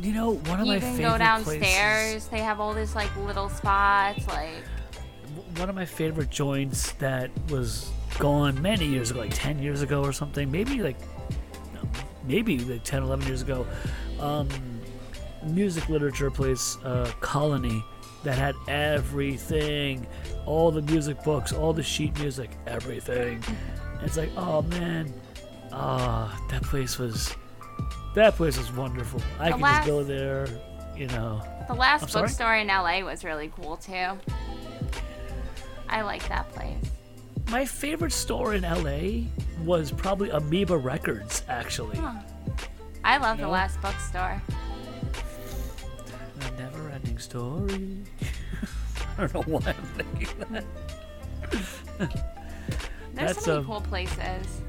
You 0.01 0.13
know, 0.15 0.33
one 0.35 0.61
of 0.61 0.67
you 0.67 0.75
my 0.75 0.81
can 0.81 0.97
favorite 0.97 1.13
go 1.13 1.19
downstairs. 1.19 2.13
places. 2.13 2.29
They 2.29 2.39
have 2.39 2.59
all 2.61 2.73
this 2.73 2.95
like 2.95 3.15
little 3.17 3.49
spots. 3.49 4.27
Like 4.27 4.65
one 5.57 5.69
of 5.69 5.75
my 5.75 5.85
favorite 5.85 6.31
joints 6.31 6.93
that 6.93 7.31
was 7.51 7.91
gone 8.19 8.61
many 8.63 8.87
years 8.87 9.11
ago, 9.11 9.21
like 9.21 9.35
10 9.35 9.59
years 9.59 9.83
ago 9.83 10.03
or 10.03 10.13
something, 10.13 10.51
maybe 10.51 10.83
like 10.83 10.97
maybe 12.25 12.59
like 12.61 12.83
10, 12.85 13.03
11 13.03 13.27
years 13.27 13.43
ago. 13.43 13.67
Um, 14.19 14.49
music 15.43 15.89
literature 15.89 16.31
place, 16.31 16.77
uh, 16.85 17.11
Colony, 17.21 17.85
that 18.25 18.37
had 18.39 18.55
everything, 18.69 20.07
all 20.47 20.71
the 20.71 20.83
music 20.83 21.23
books, 21.25 21.53
all 21.53 21.73
the 21.73 21.83
sheet 21.83 22.19
music, 22.19 22.51
everything. 22.67 23.43
And 23.47 24.03
it's 24.03 24.17
like, 24.17 24.31
oh 24.37 24.63
man, 24.63 25.13
ah, 25.73 26.39
that 26.51 26.63
place 26.63 26.99
was, 26.99 27.35
that 28.15 28.35
place 28.37 28.59
was 28.59 28.73
wonderful. 28.73 29.21
I 29.39 29.47
The 29.49 29.53
could 29.55 29.63
last- 29.63 29.77
just 29.79 29.87
go 29.89 30.03
there, 30.03 30.47
you 30.97 31.07
know. 31.09 31.43
the 31.69 31.75
last 31.75 32.13
bookstore 32.13 32.57
in 32.57 32.69
LA 32.69 33.03
was 33.05 33.25
really 33.25 33.51
cool 33.61 33.77
too. 33.77 34.19
I 35.89 36.03
like 36.03 36.27
that 36.29 36.51
place. 36.53 36.77
My 37.51 37.65
favorite 37.65 38.13
store 38.13 38.55
in 38.55 38.63
LA 38.63 39.27
was 39.65 39.91
probably 39.91 40.31
Amoeba 40.31 40.77
Records, 40.77 41.43
actually. 41.49 41.97
Huh. 41.99 42.15
I 43.03 43.17
love 43.19 43.39
the 43.39 43.45
No? 43.45 43.51
last 43.51 43.81
bookstore. 43.81 44.41
A 46.43 46.51
never 46.61 46.89
ending 46.91 47.19
story. 47.19 47.99
I 49.19 49.27
don't 49.27 49.35
know 49.35 49.43
why 49.59 49.75
I'm 49.77 50.05
thinking 50.05 50.45
that. 50.51 50.65
There's 51.99 53.35
That's, 53.35 53.45
so 53.45 53.51
many 53.55 53.59
um, 53.61 53.67
cool 53.67 53.81
places. 53.81 54.61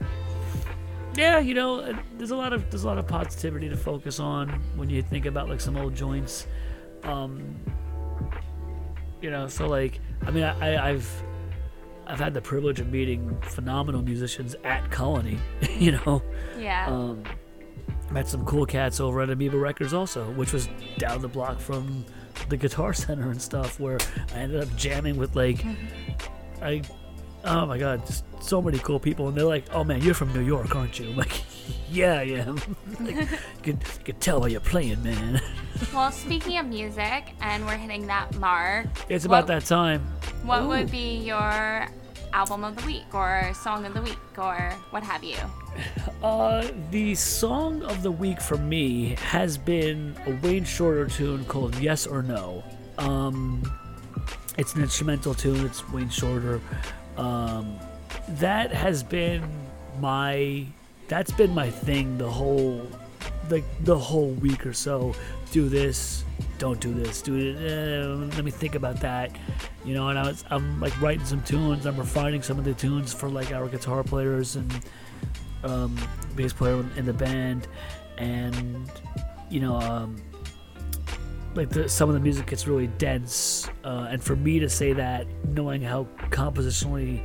Yeah, 1.15 1.39
you 1.39 1.53
know, 1.53 1.81
uh, 1.81 1.93
there's 2.17 2.31
a 2.31 2.35
lot 2.35 2.53
of 2.53 2.69
there's 2.71 2.83
a 2.83 2.87
lot 2.87 2.97
of 2.97 3.07
positivity 3.07 3.67
to 3.69 3.75
focus 3.77 4.19
on 4.19 4.49
when 4.75 4.89
you 4.89 5.01
think 5.01 5.25
about 5.25 5.49
like 5.49 5.59
some 5.61 5.75
old 5.77 5.93
joints. 5.95 6.47
Um, 7.03 7.55
you 9.21 9.29
know, 9.29 9.47
so 9.47 9.67
like, 9.67 9.99
I 10.25 10.31
mean, 10.31 10.43
I, 10.43 10.75
I, 10.75 10.89
I've 10.89 11.23
I've 12.07 12.19
had 12.19 12.33
the 12.33 12.41
privilege 12.41 12.79
of 12.79 12.89
meeting 12.91 13.37
phenomenal 13.41 14.01
musicians 14.01 14.55
at 14.63 14.89
Colony. 14.91 15.37
You 15.81 15.93
know, 15.93 16.21
Yeah. 16.59 16.85
um, 16.87 17.23
met 18.11 18.27
some 18.27 18.45
cool 18.45 18.65
cats 18.67 18.99
over 18.99 19.21
at 19.21 19.29
Amoeba 19.31 19.57
Records 19.57 19.93
also, 19.95 20.25
which 20.33 20.53
was 20.53 20.69
down 20.99 21.21
the 21.21 21.27
block 21.27 21.59
from 21.59 22.05
the 22.49 22.57
Guitar 22.57 22.93
Center 22.93 23.31
and 23.31 23.41
stuff, 23.41 23.79
where 23.79 23.97
I 24.35 24.39
ended 24.39 24.61
up 24.61 24.75
jamming 24.75 25.17
with 25.17 25.35
like, 25.35 25.65
I, 26.61 26.81
oh 27.45 27.65
my 27.65 27.77
god, 27.77 28.05
just 28.05 28.23
so 28.43 28.61
many 28.61 28.79
cool 28.79 28.99
people, 28.99 29.27
and 29.27 29.37
they're 29.37 29.45
like, 29.45 29.65
"Oh 29.71 29.83
man, 29.83 30.01
you're 30.01 30.13
from 30.13 30.33
New 30.33 30.41
York, 30.41 30.75
aren't 30.75 30.99
you?" 30.99 31.09
I'm 31.11 31.17
like, 31.17 31.41
"Yeah, 31.89 32.13
I 32.13 32.23
am." 32.23 32.55
like, 32.99 33.15
you 33.15 33.27
could, 33.63 33.83
you 33.83 34.03
could 34.05 34.21
tell 34.21 34.39
by 34.39 34.47
you're 34.47 34.59
playing, 34.59 35.03
man. 35.03 35.41
well, 35.93 36.11
speaking 36.11 36.57
of 36.57 36.65
music, 36.65 37.33
and 37.41 37.65
we're 37.65 37.77
hitting 37.77 38.07
that 38.07 38.35
mark. 38.35 38.87
it's 39.09 39.25
about 39.25 39.43
what, 39.43 39.47
that 39.47 39.65
time. 39.65 40.01
What 40.43 40.63
Ooh. 40.63 40.67
would 40.69 40.91
be 40.91 41.17
your 41.17 41.87
album 42.33 42.63
of 42.63 42.75
the 42.77 42.85
week, 42.85 43.13
or 43.13 43.51
song 43.53 43.85
of 43.85 43.93
the 43.93 44.01
week, 44.01 44.17
or 44.37 44.73
what 44.91 45.03
have 45.03 45.23
you? 45.23 45.37
Uh, 46.23 46.67
the 46.91 47.15
song 47.15 47.81
of 47.83 48.03
the 48.03 48.11
week 48.11 48.41
for 48.41 48.57
me 48.57 49.15
has 49.15 49.57
been 49.57 50.15
a 50.25 50.45
Wayne 50.45 50.65
Shorter 50.65 51.07
tune 51.07 51.45
called 51.45 51.75
"Yes 51.79 52.05
or 52.05 52.21
No." 52.21 52.63
Um, 52.97 53.63
it's 54.57 54.75
an 54.75 54.83
instrumental 54.83 55.33
tune. 55.33 55.65
It's 55.65 55.87
Wayne 55.89 56.09
Shorter. 56.09 56.61
Um, 57.21 57.77
that 58.39 58.71
has 58.71 59.03
been 59.03 59.43
my 59.99 60.65
that's 61.07 61.31
been 61.31 61.53
my 61.53 61.69
thing 61.69 62.17
the 62.17 62.29
whole 62.29 62.87
like 63.49 63.63
the 63.83 63.97
whole 63.97 64.31
week 64.31 64.65
or 64.65 64.73
so. 64.73 65.13
Do 65.51 65.69
this, 65.69 66.23
don't 66.57 66.79
do 66.79 66.93
this. 66.93 67.21
Do 67.21 67.35
it. 67.35 67.57
Uh, 67.57 68.07
let 68.35 68.43
me 68.43 68.49
think 68.49 68.75
about 68.75 68.99
that. 69.01 69.35
You 69.85 69.93
know, 69.93 70.09
and 70.09 70.17
I 70.17 70.23
was 70.27 70.43
I'm 70.49 70.79
like 70.79 70.99
writing 70.99 71.25
some 71.25 71.43
tunes. 71.43 71.85
I'm 71.85 71.97
refining 71.97 72.41
some 72.41 72.57
of 72.57 72.65
the 72.65 72.73
tunes 72.73 73.13
for 73.13 73.29
like 73.29 73.51
our 73.51 73.67
guitar 73.67 74.03
players 74.03 74.55
and 74.55 74.73
um, 75.63 75.95
bass 76.35 76.53
player 76.53 76.83
in 76.97 77.05
the 77.05 77.13
band, 77.13 77.67
and 78.17 78.89
you 79.49 79.59
know, 79.59 79.75
um, 79.75 80.19
like 81.55 81.69
the, 81.69 81.89
some 81.89 82.09
of 82.09 82.13
the 82.15 82.21
music 82.21 82.47
gets 82.47 82.67
really 82.67 82.87
dense. 82.87 83.69
Uh, 83.83 84.07
and 84.09 84.23
for 84.23 84.35
me 84.35 84.59
to 84.59 84.69
say 84.69 84.93
that, 84.93 85.27
knowing 85.49 85.81
how 85.81 86.05
compositionally 86.29 87.23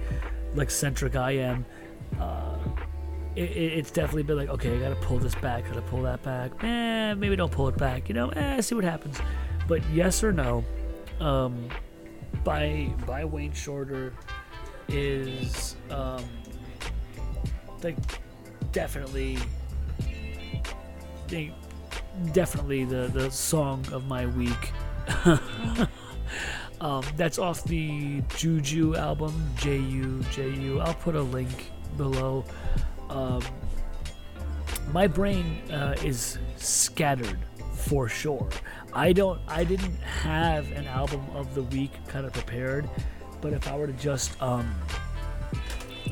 like 0.54 0.70
centric 0.70 1.16
I 1.16 1.32
am, 1.32 1.64
uh, 2.18 2.58
it, 3.36 3.50
it- 3.50 3.78
it's 3.78 3.90
definitely 3.90 4.22
been 4.24 4.36
like, 4.36 4.48
okay, 4.48 4.74
I 4.76 4.80
gotta 4.80 4.96
pull 4.96 5.18
this 5.18 5.34
back, 5.36 5.66
gotta 5.68 5.82
pull 5.82 6.02
that 6.02 6.22
back. 6.22 6.50
Eh, 6.64 7.14
maybe 7.14 7.36
don't 7.36 7.52
pull 7.52 7.68
it 7.68 7.76
back. 7.76 8.08
You 8.08 8.14
know, 8.14 8.28
eh, 8.30 8.60
see 8.60 8.74
what 8.74 8.84
happens. 8.84 9.18
But 9.68 9.82
yes 9.92 10.22
or 10.24 10.32
no, 10.32 10.64
um, 11.20 11.68
by 12.44 12.90
by 13.06 13.24
Wayne 13.24 13.52
Shorter 13.52 14.12
is 14.88 15.76
um, 15.90 16.24
like 17.82 17.96
definitely 18.72 19.38
they 21.28 21.52
definitely 22.32 22.84
the 22.84 23.08
the 23.08 23.30
song 23.30 23.84
of 23.92 24.06
my 24.06 24.26
week. 24.26 24.72
Um, 26.78 27.02
that's 27.16 27.38
off 27.38 27.64
the 27.64 28.20
juju 28.36 28.96
album 28.96 29.48
j-u-j-u 29.56 30.78
i'll 30.80 30.92
put 30.92 31.14
a 31.14 31.22
link 31.22 31.70
below. 31.96 32.44
Um, 33.08 33.42
my 34.92 35.06
brain 35.06 35.62
uh, 35.70 35.94
is 36.04 36.38
scattered 36.56 37.38
for 37.72 38.10
sure. 38.10 38.46
I 38.92 39.12
don't 39.14 39.40
i 39.48 39.64
didn't 39.64 39.96
have 40.02 40.70
an 40.72 40.86
album 40.86 41.24
of 41.34 41.54
the 41.54 41.62
week 41.62 41.92
kind 42.08 42.26
of 42.26 42.32
prepared 42.34 42.90
but 43.40 43.52
if 43.54 43.68
i 43.68 43.76
were 43.78 43.86
to 43.86 43.92
just 43.94 44.40
um 44.42 44.74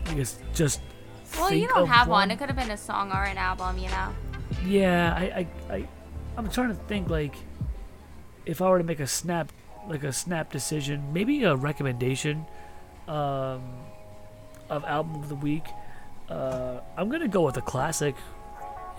I 0.07 0.15
guess 0.15 0.39
just 0.55 0.81
Well, 1.39 1.53
you 1.53 1.67
don't 1.67 1.87
have 1.89 2.09
one. 2.09 2.31
It 2.31 2.39
could 2.39 2.49
have 2.49 2.57
been 2.57 2.71
a 2.71 2.77
song 2.77 3.11
or 3.13 3.25
an 3.25 3.39
album, 3.39 3.79
you 3.79 3.89
know. 3.89 4.09
Yeah, 4.65 5.15
I, 5.17 5.23
I, 5.23 5.75
I, 5.75 5.89
I'm 6.37 6.49
trying 6.51 6.69
to 6.69 6.75
think 6.75 7.11
like, 7.11 7.35
if 8.47 8.61
I 8.61 8.69
were 8.69 8.79
to 8.79 8.85
make 8.85 9.01
a 9.01 9.07
snap, 9.07 9.53
like 9.89 10.05
a 10.05 10.13
snap 10.13 10.51
decision, 10.51 11.13
maybe 11.13 11.45
a 11.45 11.55
recommendation, 11.55 12.47
um, 13.09 13.63
of 14.71 14.85
album 14.85 15.17
of 15.17 15.29
the 15.29 15.35
week. 15.35 15.65
Uh, 16.29 16.81
I'm 16.97 17.09
gonna 17.11 17.29
go 17.29 17.43
with 17.43 17.57
a 17.59 17.63
classic, 17.63 18.15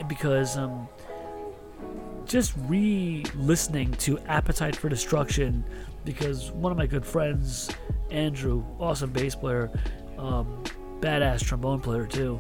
because 0.07 0.57
um, 0.57 0.87
just 2.25 2.53
re-listening 2.67 3.91
to 3.93 4.19
Appetite 4.19 4.75
for 4.75 4.89
Destruction, 4.89 5.63
because 6.03 6.51
one 6.51 6.71
of 6.71 6.77
my 6.77 6.85
good 6.85 7.05
friends, 7.05 7.69
Andrew, 8.11 8.63
awesome 8.79 9.11
bass 9.11 9.35
player, 9.35 9.71
um, 10.17 10.63
badass 10.99 11.43
trombone 11.43 11.81
player 11.81 12.05
too. 12.05 12.39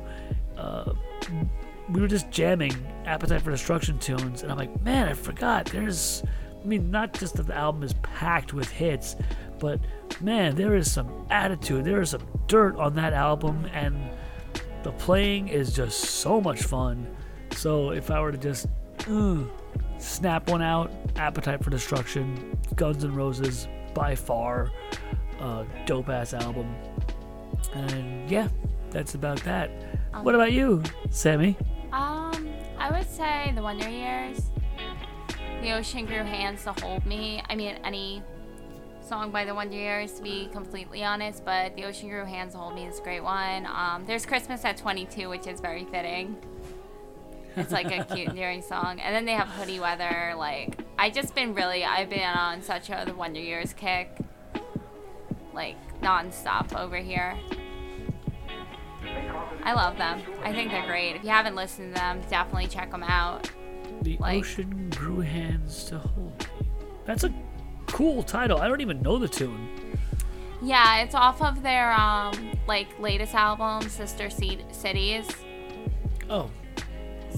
Uh, 0.57 0.93
we 1.89 2.01
were 2.01 2.07
just 2.07 2.29
jamming 2.31 2.73
Appetite 3.05 3.41
for 3.41 3.51
Destruction 3.51 3.99
tunes, 3.99 4.41
and 4.41 4.51
I'm 4.51 4.57
like, 4.57 4.81
man, 4.81 5.07
I 5.07 5.13
forgot. 5.13 5.65
There's, 5.65 6.23
I 6.63 6.67
mean, 6.67 6.89
not 6.89 7.13
just 7.13 7.35
that 7.35 7.47
the 7.47 7.55
album 7.55 7.83
is 7.83 7.93
packed 8.01 8.53
with 8.53 8.69
hits, 8.69 9.15
but 9.59 9.79
man, 10.21 10.55
there 10.55 10.75
is 10.75 10.91
some 10.91 11.27
attitude, 11.29 11.85
there 11.85 12.01
is 12.01 12.11
some 12.11 12.23
dirt 12.47 12.75
on 12.77 12.95
that 12.95 13.13
album, 13.13 13.65
and 13.73 14.09
the 14.83 14.91
playing 14.93 15.47
is 15.47 15.73
just 15.73 15.99
so 15.99 16.41
much 16.41 16.63
fun. 16.63 17.07
So 17.51 17.91
if 17.91 18.11
I 18.11 18.19
were 18.19 18.31
to 18.31 18.37
just 18.37 18.67
snap 19.97 20.49
one 20.49 20.61
out, 20.61 20.91
Appetite 21.15 21.63
for 21.63 21.69
Destruction, 21.69 22.57
Guns 22.75 23.03
N' 23.03 23.13
Roses, 23.13 23.67
by 23.93 24.15
far, 24.15 24.71
uh, 25.39 25.63
dope 25.85 26.09
ass 26.09 26.33
album. 26.33 26.75
And 27.73 28.29
yeah, 28.29 28.47
that's 28.89 29.15
about 29.15 29.41
that. 29.43 29.69
What 30.21 30.35
about 30.35 30.51
you, 30.51 30.83
Sammy? 31.09 31.57
Um, 31.95 32.49
I 32.77 32.91
would 32.91 33.09
say 33.09 33.53
the 33.55 33.61
Wonder 33.61 33.87
Years. 33.87 34.51
The 35.61 35.71
ocean 35.71 36.05
grew 36.05 36.25
hands 36.25 36.65
to 36.65 36.73
hold 36.73 37.05
me. 37.05 37.41
I 37.49 37.55
mean, 37.55 37.79
any 37.85 38.21
song 38.99 39.31
by 39.31 39.45
the 39.45 39.55
Wonder 39.55 39.77
Years, 39.77 40.11
to 40.13 40.21
be 40.21 40.49
completely 40.51 41.05
honest, 41.05 41.45
but 41.45 41.73
the 41.77 41.85
ocean 41.85 42.09
grew 42.09 42.25
hands 42.25 42.51
to 42.51 42.59
hold 42.59 42.75
me 42.75 42.85
is 42.85 42.99
a 42.99 43.01
great 43.01 43.23
one. 43.23 43.65
Um, 43.67 44.03
there's 44.05 44.25
Christmas 44.25 44.65
at 44.65 44.75
22, 44.75 45.29
which 45.29 45.47
is 45.47 45.61
very 45.61 45.85
fitting. 45.85 46.35
It's 47.55 47.71
like 47.71 47.89
a 47.89 48.03
cute, 48.13 48.27
endearing 48.27 48.61
song. 48.61 48.99
And 48.99 49.15
then 49.15 49.23
they 49.23 49.31
have 49.31 49.47
Hoodie 49.47 49.79
Weather. 49.79 50.33
Like, 50.35 50.77
I 50.99 51.09
just 51.09 51.33
been 51.33 51.53
really, 51.53 51.85
I've 51.85 52.09
been 52.09 52.27
on 52.27 52.61
such 52.61 52.89
a 52.89 53.03
the 53.05 53.13
Wonder 53.13 53.39
Years 53.39 53.71
kick, 53.71 54.17
like 55.53 55.77
nonstop 56.01 56.77
over 56.77 56.97
here. 56.97 57.37
I 59.65 59.73
love 59.73 59.97
them. 59.97 60.21
I 60.43 60.53
think 60.53 60.71
they're 60.71 60.85
great. 60.85 61.15
If 61.15 61.23
you 61.23 61.29
haven't 61.29 61.55
listened 61.55 61.95
to 61.95 61.99
them, 61.99 62.21
definitely 62.29 62.67
check 62.67 62.91
them 62.91 63.03
out. 63.03 63.49
The 64.03 64.15
Like- 64.19 64.37
ocean 64.39 64.89
grew 64.95 65.19
hands 65.21 65.83
to 65.85 65.97
hold. 65.99 66.47
That's 67.05 67.23
a 67.23 67.33
cool 67.87 68.23
title. 68.23 68.59
I 68.61 68.67
don't 68.67 68.81
even 68.81 69.01
know 69.01 69.17
the 69.17 69.27
tune. 69.27 69.69
Yeah, 70.61 70.99
it's 71.01 71.13
off 71.15 71.41
of 71.41 71.61
their 71.63 71.91
um 71.93 72.51
like 72.67 72.87
latest 72.99 73.33
album, 73.35 73.89
Sister 73.89 74.29
Seed 74.29 74.63
Cities. 74.71 75.27
Oh, 76.29 76.49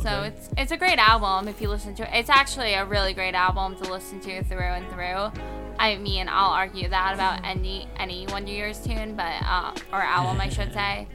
So 0.02 0.10
Okay. 0.10 0.28
it's 0.28 0.50
it's 0.58 0.72
a 0.72 0.78
great 0.78 1.00
album 1.00 1.48
if 1.48 1.60
you 1.62 1.70
listen 1.70 1.96
to 1.96 2.04
it. 2.04 2.10
It's 2.20 2.30
actually 2.30 2.74
a 2.76 2.86
really 2.86 3.14
great 3.14 3.34
album 3.36 3.76
to 3.82 3.92
listen 3.92 4.20
to 4.22 4.44
through 4.44 4.60
and 4.60 4.88
through. 4.92 5.32
I 5.80 5.96
mean, 5.98 6.28
I'll 6.30 6.52
argue 6.52 6.88
that 6.90 7.14
about 7.16 7.44
any 7.44 7.88
any 7.98 8.28
Wonder 8.28 8.52
Years 8.52 8.80
tune, 8.80 9.16
but 9.16 9.42
uh, 9.44 9.72
or 9.92 10.02
album 10.02 10.40
I 10.40 10.50
should 10.50 10.72
say. 10.82 11.08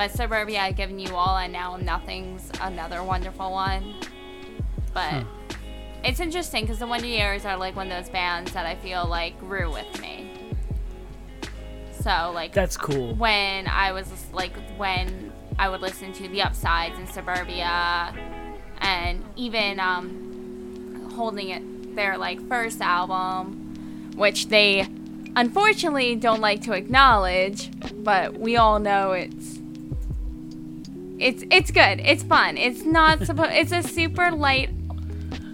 But 0.00 0.12
Suburbia, 0.12 0.60
I've 0.60 0.76
given 0.76 0.98
you 0.98 1.14
all, 1.14 1.36
and 1.36 1.52
now 1.52 1.76
Nothing's 1.76 2.50
another 2.62 3.04
wonderful 3.04 3.52
one. 3.52 3.96
But 4.94 5.26
it's 6.02 6.20
interesting 6.20 6.62
because 6.62 6.78
the 6.78 6.86
Wonder 6.86 7.06
Years 7.06 7.44
are 7.44 7.54
like 7.58 7.76
one 7.76 7.92
of 7.92 8.02
those 8.02 8.10
bands 8.10 8.50
that 8.52 8.64
I 8.64 8.76
feel 8.76 9.06
like 9.06 9.38
grew 9.38 9.70
with 9.70 10.00
me. 10.00 10.32
So 12.00 12.32
like 12.34 12.54
that's 12.54 12.78
cool. 12.78 13.14
when 13.16 13.66
I 13.66 13.92
was 13.92 14.10
like 14.32 14.56
when 14.78 15.34
I 15.58 15.68
would 15.68 15.82
listen 15.82 16.14
to 16.14 16.28
the 16.28 16.40
Upsides 16.40 16.98
and 16.98 17.06
Suburbia, 17.06 18.14
and 18.78 19.22
even 19.36 19.78
um, 19.80 21.10
holding 21.14 21.50
it 21.50 21.94
their 21.94 22.16
like 22.16 22.40
first 22.48 22.80
album, 22.80 24.14
which 24.16 24.48
they 24.48 24.88
unfortunately 25.36 26.16
don't 26.16 26.40
like 26.40 26.62
to 26.62 26.72
acknowledge, 26.72 27.70
but 28.02 28.38
we 28.40 28.56
all 28.56 28.78
know 28.78 29.12
it's 29.12 29.59
it's 31.20 31.44
it's 31.50 31.70
good. 31.70 32.00
It's 32.00 32.22
fun. 32.22 32.56
It's 32.56 32.84
not 32.84 33.24
supposed. 33.24 33.52
it's 33.52 33.72
a 33.72 33.82
super 33.82 34.30
light 34.30 34.70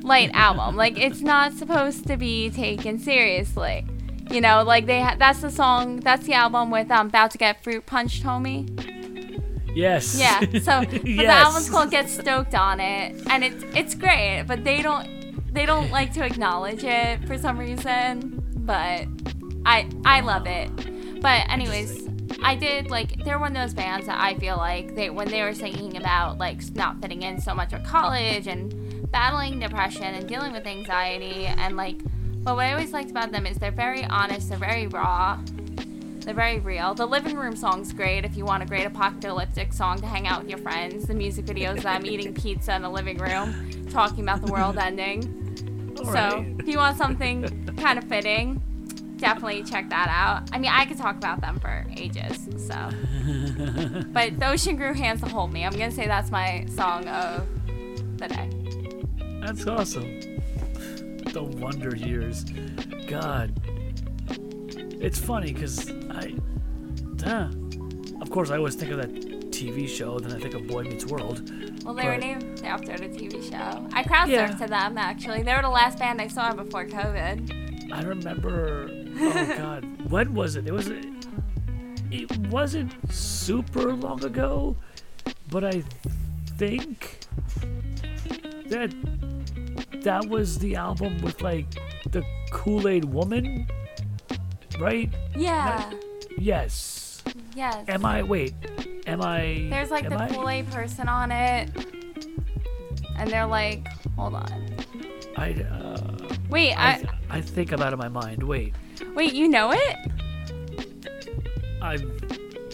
light 0.03 0.31
album. 0.33 0.77
Like 0.77 0.99
it's 0.99 1.21
not 1.21 1.53
supposed 1.53 2.07
to 2.07 2.17
be 2.17 2.51
taken 2.51 2.99
seriously. 2.99 3.85
You 4.31 4.41
know, 4.41 4.62
like 4.62 4.87
they 4.87 5.01
ha- 5.01 5.17
that's 5.19 5.41
the 5.41 5.51
song, 5.51 6.01
that's 6.01 6.27
the 6.27 6.35
album 6.35 6.71
with 6.71 6.91
um 6.91 7.09
about 7.09 7.33
to 7.33 7.39
get 7.39 7.62
fruit 7.62 7.85
punched, 7.87 8.23
homie. 8.23 8.64
Yes. 9.75 10.19
Yeah. 10.19 10.41
So 10.41 10.85
but 10.91 11.03
the 11.03 11.27
album's 11.27 11.69
called 11.69 11.91
Get 11.91 12.09
Stoked 12.09 12.55
on 12.55 12.81
it, 12.81 13.21
and 13.29 13.45
it's 13.45 13.64
it's 13.75 13.95
great, 13.95 14.45
but 14.47 14.64
they 14.64 14.83
don't 14.83 15.53
they 15.53 15.67
don't 15.67 15.91
like 15.91 16.12
to 16.14 16.25
acknowledge 16.25 16.85
it 16.85 17.25
for 17.27 17.37
some 17.37 17.59
reason. 17.59 18.43
But 18.57 19.07
I 19.67 19.91
I 20.05 20.21
love 20.21 20.47
it. 20.47 21.21
But 21.21 21.49
anyways, 21.51 22.09
I 22.43 22.55
did 22.55 22.91
like 22.91 23.24
they're 23.24 23.39
one 23.39 23.57
of 23.57 23.62
those 23.62 23.74
bands 23.74 24.07
that 24.07 24.20
I 24.20 24.34
feel 24.34 24.57
like 24.57 24.95
they 24.95 25.11
when 25.11 25.28
they 25.28 25.43
were 25.43 25.55
singing 25.55 25.97
about 25.97 26.39
like 26.39 26.62
not 26.74 27.01
fitting 27.01 27.22
in 27.22 27.41
so 27.41 27.55
much 27.55 27.72
at 27.72 27.84
college 27.84 28.47
and 28.47 29.11
battling 29.11 29.59
depression 29.59 30.03
and 30.03 30.28
dealing 30.28 30.53
with 30.53 30.66
anxiety 30.66 31.47
and 31.47 31.76
like 31.76 32.01
but 32.47 32.55
what 32.55 32.66
I 32.66 32.74
always 32.74 32.93
liked 32.93 33.11
about 33.11 33.32
them 33.32 33.45
is 33.45 33.57
they're 33.57 33.72
very 33.72 34.05
honest, 34.05 34.51
they're 34.51 34.59
very 34.59 34.87
raw, 34.87 35.41
they're 36.20 36.32
very 36.32 36.61
real. 36.61 36.95
The 36.95 37.05
living 37.05 37.37
room 37.37 37.57
song's 37.57 37.93
great 37.93 38.24
if 38.24 38.37
you 38.37 38.45
want 38.45 38.62
a 38.62 38.66
great 38.66 38.87
apocalyptic 38.87 39.72
song 39.72 40.01
to 40.01 40.07
hang 40.07 40.28
out 40.28 40.43
with 40.43 40.51
your 40.51 40.61
friends. 40.61 41.09
The 41.09 41.14
music 41.14 41.45
videos 41.47 41.82
them 41.82 42.07
eating 42.07 42.32
pizza 42.34 42.76
in 42.76 42.82
the 42.82 42.89
living 42.89 43.18
room, 43.18 43.89
talking 43.91 44.22
about 44.22 44.47
the 44.47 44.53
world 44.53 44.78
ending. 44.78 45.95
All 45.99 46.05
so 46.05 46.12
right. 46.12 46.55
if 46.61 46.68
you 46.68 46.78
want 46.78 46.97
something 46.97 47.74
kind 47.78 47.99
of 47.99 48.05
fitting, 48.05 48.62
definitely 49.17 49.62
check 49.64 49.89
that 49.91 50.09
out. 50.11 50.49
I 50.53 50.59
mean, 50.59 50.71
I 50.73 50.85
could 50.87 50.99
talk 50.99 51.17
about 51.17 51.41
them 51.41 51.59
for 51.61 51.85
ages. 51.97 52.49
So, 52.59 52.75
but 54.12 54.39
the 54.39 54.49
ocean 54.49 54.77
grew 54.77 54.95
hands 54.95 55.21
to 55.23 55.29
hold 55.29 55.53
me. 55.53 55.64
I'm 55.64 55.73
gonna 55.73 55.91
say 55.91 56.07
that's 56.07 56.31
my 56.31 56.67
song 56.75 57.07
of 57.09 57.47
the 58.19 58.29
day. 58.29 58.51
That's 59.41 59.67
awesome. 59.67 60.21
The 61.33 61.43
Wonder 61.43 61.95
Years. 61.97 62.45
God. 63.07 63.53
It's 65.01 65.19
funny 65.19 65.53
because 65.53 65.91
I. 66.11 66.35
Huh. 67.23 67.49
Of 68.21 68.31
course, 68.31 68.51
I 68.51 68.57
always 68.57 68.75
think 68.75 68.93
of 68.93 68.99
that 68.99 69.12
TV 69.51 69.89
show, 69.89 70.19
then 70.19 70.33
I 70.33 70.41
think 70.41 70.55
of 70.55 70.67
Boy 70.67 70.85
Meets 70.85 71.07
World. 71.07 71.51
Well, 71.85 71.95
they 71.95 72.05
were 72.05 72.12
But- 72.12 72.21
named 72.21 72.62
after 72.64 72.97
the 72.97 73.09
TV 73.09 73.43
show. 73.51 73.87
I 73.93 74.03
crowd 74.03 74.29
Yeah. 74.29 74.49
to 74.49 74.67
them 74.67 74.99
actually. 74.99 75.43
They 75.43 75.55
were 75.55 75.62
the 75.62 75.69
last 75.69 75.99
band 75.99 76.21
I 76.21 76.29
saw 76.29 76.53
before 76.53 76.85
COVID. 76.87 77.93
I 77.93 78.03
remember. 78.03 78.91
Oh 79.19 79.55
God, 79.57 80.11
when 80.11 80.35
was 80.35 80.57
it? 80.57 80.67
It 80.67 80.73
was. 80.73 80.91
It 82.11 82.37
wasn't 82.49 82.93
super 83.12 83.93
long 83.93 84.25
ago, 84.25 84.77
but 85.51 85.64
I 85.64 85.83
think 86.57 87.19
that 88.69 88.95
that 90.03 90.27
was 90.29 90.59
the 90.59 90.77
album 90.77 91.19
with 91.19 91.43
like 91.43 91.67
the 92.11 92.23
Kool 92.53 92.87
Aid 92.89 93.05
Woman, 93.05 93.67
right? 94.79 95.12
Yeah. 95.35 95.91
Yes. 96.39 97.23
Yes. 97.55 97.85
Am 97.89 98.05
I? 98.05 98.23
Wait. 98.23 98.55
Am 99.07 99.23
I? 99.23 99.67
There's 99.71 99.91
like 99.91 100.09
the? 100.09 100.17
Kool 100.33 100.49
Aid 100.49 100.71
person 100.71 101.09
on 101.09 101.33
it, 101.33 101.71
and 103.17 103.31
they're 103.31 103.47
like, 103.47 103.87
hold 104.17 104.35
on. 104.35 104.77
I, 105.37 105.53
uh, 105.53 106.16
Wait, 106.49 106.72
I, 106.74 106.90
I, 106.90 107.05
I 107.30 107.40
think 107.40 107.72
I'm 107.72 107.82
out 107.82 107.92
of 107.92 107.99
my 107.99 108.09
mind. 108.09 108.42
Wait. 108.42 108.74
wait, 109.14 109.34
you 109.34 109.49
know 109.49 109.72
it? 109.72 109.97
I 111.82 111.97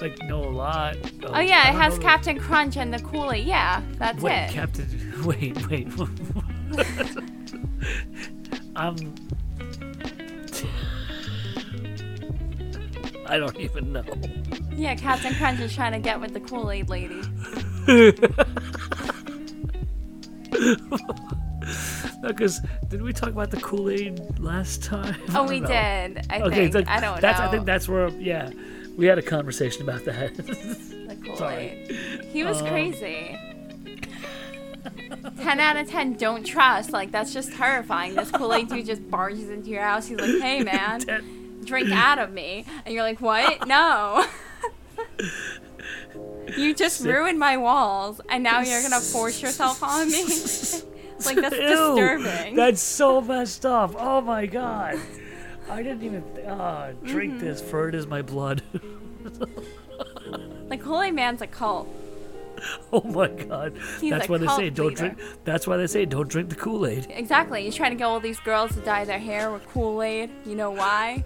like 0.00 0.20
know 0.24 0.44
a 0.44 0.50
lot. 0.50 0.96
Oh 1.24 1.40
yeah, 1.40 1.70
it 1.70 1.74
has 1.74 1.96
know 1.96 2.02
Captain 2.02 2.38
Crunch 2.38 2.76
and 2.76 2.92
the 2.92 2.98
Kool 2.98 3.32
Aid. 3.32 3.46
Yeah, 3.46 3.82
that's 3.98 4.22
Wait, 4.22 4.46
it. 4.46 4.50
Captain. 4.50 5.12
Wait, 5.24 5.66
wait. 5.68 5.86
I'm. 8.76 8.96
I 13.26 13.38
don't 13.38 13.56
even 13.60 13.92
know. 13.92 14.02
yeah, 14.74 14.96
Captain 14.96 15.32
Crunch 15.34 15.60
is 15.60 15.72
trying 15.72 15.92
to 15.92 16.00
get 16.00 16.20
with 16.20 16.32
the 16.32 16.40
Kool 16.40 16.72
Aid 16.72 16.88
lady. 16.88 17.22
Because 22.22 22.60
did 22.88 23.02
we 23.02 23.12
talk 23.12 23.30
about 23.30 23.50
the 23.50 23.60
Kool 23.60 23.90
Aid 23.90 24.38
last 24.38 24.82
time? 24.82 25.16
Oh, 25.34 25.46
we 25.48 25.60
know. 25.60 25.66
did. 25.68 26.26
I 26.30 26.40
Okay, 26.42 26.68
think. 26.68 26.88
I 26.88 27.00
don't 27.00 27.20
that's, 27.20 27.38
know. 27.38 27.46
I 27.46 27.50
think 27.50 27.64
that's 27.66 27.88
where. 27.88 28.08
Yeah, 28.10 28.50
we 28.96 29.06
had 29.06 29.18
a 29.18 29.22
conversation 29.22 29.82
about 29.82 30.04
that. 30.04 30.34
the 30.36 31.16
Kool 31.24 31.48
Aid. 31.48 31.90
He 32.32 32.44
was 32.44 32.60
Um, 32.62 32.68
crazy. 32.68 33.38
10 35.40 35.60
out 35.60 35.76
of 35.76 35.88
10 35.88 36.14
don't 36.14 36.44
trust. 36.44 36.90
Like, 36.92 37.10
that's 37.12 37.32
just 37.32 37.52
terrifying. 37.52 38.14
This 38.14 38.30
Kool 38.30 38.52
Aid 38.54 38.68
dude 38.68 38.86
just 38.86 39.08
barges 39.10 39.48
into 39.50 39.70
your 39.70 39.82
house. 39.82 40.06
He's 40.06 40.18
like, 40.18 40.40
hey, 40.40 40.62
man, 40.64 41.00
drink 41.64 41.90
out 41.92 42.18
of 42.18 42.32
me. 42.32 42.64
And 42.84 42.92
you're 42.94 43.02
like, 43.04 43.20
what? 43.20 43.66
No. 43.66 44.24
you 46.56 46.74
just 46.74 47.04
ruined 47.04 47.38
my 47.38 47.56
walls, 47.56 48.20
and 48.28 48.42
now 48.42 48.60
you're 48.60 48.80
going 48.80 48.92
to 48.92 49.00
force 49.00 49.40
yourself 49.40 49.82
on 49.82 50.10
me? 50.10 50.24
Like, 51.26 51.36
that's 51.36 51.54
Ew, 51.58 51.60
disturbing. 51.96 52.56
That's 52.56 52.80
so 52.80 53.20
messed 53.20 53.64
up. 53.66 53.94
Oh 53.98 54.20
my 54.20 54.46
god. 54.46 54.98
I 55.70 55.82
didn't 55.82 56.02
even. 56.02 56.22
Uh, 56.46 56.92
drink 57.04 57.34
Mm-hmm. 57.34 57.44
this, 57.44 57.60
for 57.62 57.88
it 57.88 57.94
is 57.94 58.06
my 58.06 58.22
blood. 58.22 58.62
like, 60.68 60.82
holy 60.82 61.10
Man's 61.10 61.42
a 61.42 61.46
cult. 61.46 61.88
oh 62.92 63.02
my 63.02 63.28
god. 63.28 63.76
He's 64.00 64.10
that's 64.10 64.28
why 64.28 64.38
they 64.38 64.46
say 64.48 64.70
don't 64.70 64.88
leader. 64.88 64.96
drink. 65.14 65.18
That's 65.44 65.66
why 65.66 65.76
they 65.76 65.86
say 65.86 66.04
don't 66.04 66.28
drink 66.28 66.48
the 66.50 66.54
Kool 66.56 66.86
Aid. 66.86 67.06
Exactly. 67.10 67.62
He's 67.64 67.74
trying 67.74 67.90
to 67.92 67.96
get 67.96 68.04
all 68.04 68.20
these 68.20 68.38
girls 68.40 68.72
to 68.74 68.80
dye 68.80 69.04
their 69.04 69.18
hair 69.18 69.50
with 69.52 69.66
Kool 69.68 70.02
Aid. 70.02 70.30
You 70.46 70.54
know 70.56 70.70
why? 70.70 71.24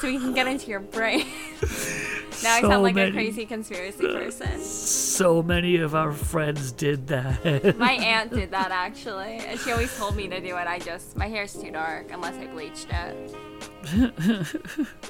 So 0.00 0.08
we 0.08 0.18
can 0.18 0.32
get 0.34 0.46
into 0.46 0.70
your 0.70 0.80
brain. 0.80 1.26
now 2.42 2.54
I 2.54 2.60
sound 2.60 2.82
like 2.82 2.94
many- 2.94 3.10
a 3.10 3.12
crazy 3.12 3.46
conspiracy 3.46 4.06
person. 4.06 4.58
So 4.60 5.42
many 5.42 5.76
of 5.76 5.94
our 5.94 6.12
friends 6.12 6.72
did 6.72 7.06
that. 7.08 7.76
My 7.78 7.92
aunt 7.92 8.32
did 8.32 8.50
that 8.50 8.70
actually, 8.70 9.38
and 9.38 9.58
she 9.60 9.70
always 9.72 9.96
told 9.96 10.16
me 10.16 10.28
to 10.28 10.40
do 10.40 10.56
it. 10.56 10.66
I 10.66 10.78
just 10.78 11.16
my 11.16 11.28
hair's 11.28 11.54
too 11.54 11.70
dark 11.70 12.10
unless 12.12 12.34
I 12.36 12.46
bleached 12.46 12.88
it. 12.90 13.34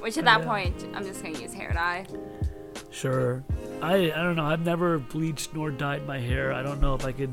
Which 0.01 0.19
at 0.19 0.25
that 0.25 0.41
Yeah. 0.41 0.47
point, 0.47 0.87
I'm 0.95 1.05
just 1.05 1.23
gonna 1.23 1.39
use 1.39 1.53
hair 1.55 1.73
dye. 1.73 2.07
sure. 2.91 3.43
I 3.81 4.13
I 4.13 4.23
don't 4.23 4.37
know. 4.37 4.45
I've 4.47 4.65
never 4.65 4.99
bleached 4.99 5.55
nor 5.55 5.71
dyed 5.71 6.07
my 6.07 6.19
hair. 6.19 6.53
I 6.53 6.63
don't 6.63 6.81
know 6.81 6.95
if 6.95 7.05
I 7.05 7.13
could. 7.13 7.33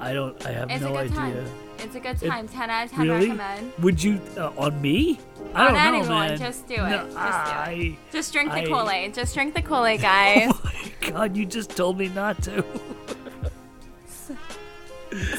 I 0.00 0.12
don't. 0.12 0.34
I 0.46 0.52
have 0.52 0.70
It's 0.70 0.80
no 0.82 0.96
a 0.96 1.02
good 1.08 1.12
idea. 1.18 1.34
time. 1.42 1.46
It's 1.78 1.94
a 1.94 2.00
good 2.00 2.22
It- 2.22 2.28
time. 2.28 2.48
10 2.48 2.70
out 2.70 2.84
of 2.86 2.90
10 2.92 3.00
Really? 3.08 3.20
recommend. 3.28 3.72
Would 3.80 4.02
you 4.02 4.20
uh, 4.36 4.52
on 4.58 4.80
me? 4.82 5.18
I 5.54 5.72
know, 5.72 5.78
anyone, 5.98 6.08
man. 6.28 6.38
just 6.38 6.66
do 6.66 6.74
it. 6.74 6.78
No, 6.78 7.08
Just 7.12 7.66
do 7.66 7.70
it. 7.72 7.96
Just 8.12 8.32
drink 8.32 8.52
the 8.52 8.66
Kool 8.66 8.90
Aid. 8.90 9.14
Just 9.14 9.34
drink 9.34 9.54
the 9.54 9.62
Kool 9.62 9.84
Aid, 9.86 10.00
guys. 10.02 10.50
Oh 10.52 10.60
my 10.64 11.10
god! 11.10 11.36
You 11.36 11.46
just 11.46 11.70
told 11.76 11.98
me 11.98 12.08
not 12.08 12.42
to. 12.44 12.64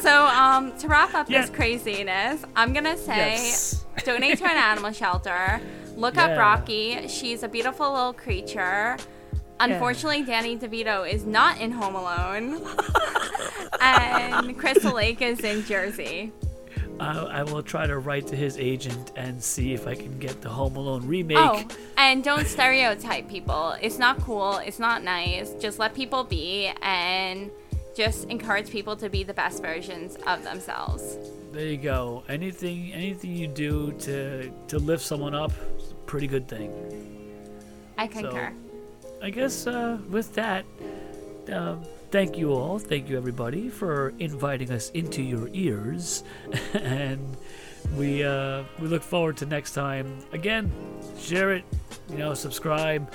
so, 0.02 0.26
um, 0.28 0.78
to 0.80 0.88
wrap 0.88 1.14
up 1.14 1.30
Yeah. 1.30 1.42
this 1.42 1.50
craziness, 1.50 2.44
I'm 2.56 2.74
gonna 2.74 2.98
say 2.98 3.36
yes. 3.36 3.86
donate 4.04 4.38
to 4.40 4.46
an 4.46 4.58
animal 4.58 4.92
shelter. 4.92 5.62
Look 5.96 6.18
up 6.18 6.38
Rocky. 6.38 7.08
She's 7.08 7.44
a 7.44 7.48
beautiful 7.48 7.92
little 7.92 8.14
creature. 8.14 8.98
Unfortunately, 9.60 10.24
Danny 10.24 10.58
DeVito 10.58 11.08
is 11.12 11.24
not 11.26 11.60
in 11.62 11.72
Home 11.72 11.94
Alone, 11.96 12.66
and 13.82 14.58
Crystal 14.58 14.94
Lake 14.96 15.22
is 15.22 15.40
in 15.42 15.64
Jersey. 15.66 16.32
I, 17.02 17.40
I 17.40 17.44
will 17.44 17.64
try 17.64 17.88
to 17.88 17.98
write 17.98 18.28
to 18.28 18.36
his 18.36 18.58
agent 18.58 19.12
and 19.16 19.44
see 19.44 19.74
if 19.74 19.88
I 19.88 19.96
can 19.96 20.20
get 20.20 20.42
the 20.42 20.50
Home 20.50 20.76
Alone 20.76 21.08
remake. 21.08 21.38
Oh, 21.40 21.64
and 21.98 22.24
don't 22.24 22.46
stereotype 22.46 23.28
people. 23.28 23.76
It's 23.82 23.98
not 23.98 24.20
cool. 24.22 24.58
It's 24.58 24.78
not 24.78 25.04
nice. 25.04 25.54
Just 25.56 25.80
let 25.80 25.96
people 25.96 26.24
be 26.24 26.72
and 26.82 27.50
just 27.96 28.26
encourage 28.26 28.70
people 28.70 28.96
to 28.98 29.10
be 29.10 29.24
the 29.24 29.34
best 29.34 29.64
versions 29.64 30.16
of 30.28 30.44
themselves. 30.44 31.18
There 31.52 31.66
you 31.66 31.78
go. 31.78 32.24
Anything 32.30 32.94
anything 32.94 33.36
you 33.36 33.48
do 33.48 33.94
to 34.02 34.52
to 34.68 34.78
lift 34.78 35.04
someone 35.04 35.34
up, 35.34 35.52
is 35.78 35.92
a 35.92 35.96
pretty 36.06 36.28
good 36.28 36.48
thing. 36.48 36.72
I 37.98 38.08
concur. 38.08 38.54
I 39.22 39.30
guess 39.32 39.68
uh, 39.68 39.98
with 40.10 40.34
that, 40.36 40.66
um, 41.52 41.84
thank 42.12 42.38
you 42.38 42.54
all, 42.54 42.78
thank 42.80 43.10
you 43.10 43.18
everybody 43.18 43.70
for 43.70 44.14
inviting 44.20 44.72
us 44.72 44.90
into 44.92 45.22
your 45.22 45.50
ears, 45.54 46.24
and 46.74 47.38
we 47.98 48.24
uh, 48.24 48.64
we 48.80 48.88
look 48.88 49.02
forward 49.04 49.38
to 49.38 49.46
next 49.46 49.74
time. 49.74 50.18
Again, 50.34 50.72
share 51.18 51.54
it, 51.54 51.64
you 52.10 52.18
know, 52.18 52.34
subscribe, 52.34 53.12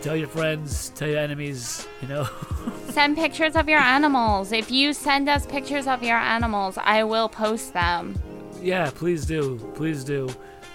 tell 0.00 0.16
your 0.16 0.28
friends, 0.28 0.90
tell 0.90 1.08
your 1.08 1.18
enemies, 1.18 1.86
you 2.00 2.08
know. 2.08 2.28
Send 2.88 3.16
pictures 3.16 3.56
of 3.56 3.68
your 3.68 3.80
animals. 3.80 4.52
If 4.52 4.70
you 4.70 4.92
send 4.92 5.28
us 5.28 5.46
pictures 5.46 5.86
of 5.86 6.02
your 6.02 6.18
animals, 6.18 6.78
I 6.78 7.04
will 7.04 7.28
post 7.28 7.72
them. 7.72 8.20
yeah, 8.60 8.90
please 8.94 9.24
do, 9.26 9.58
please 9.74 10.04
do, 10.04 10.28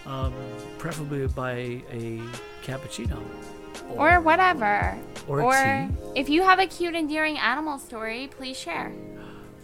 um, 0.06 0.34
preferably 0.78 1.28
by 1.28 1.82
a 1.92 2.22
cappuccino 2.64 3.22
Or 3.96 4.20
whatever. 4.20 4.98
Or, 5.28 5.42
or 5.42 5.52
tea. 5.54 5.90
if 6.20 6.30
you 6.30 6.44
have 6.44 6.60
a 6.60 6.68
cute, 6.68 6.96
endearing 6.96 7.38
animal 7.38 7.78
story, 7.78 8.30
please 8.38 8.58
share. 8.58 8.94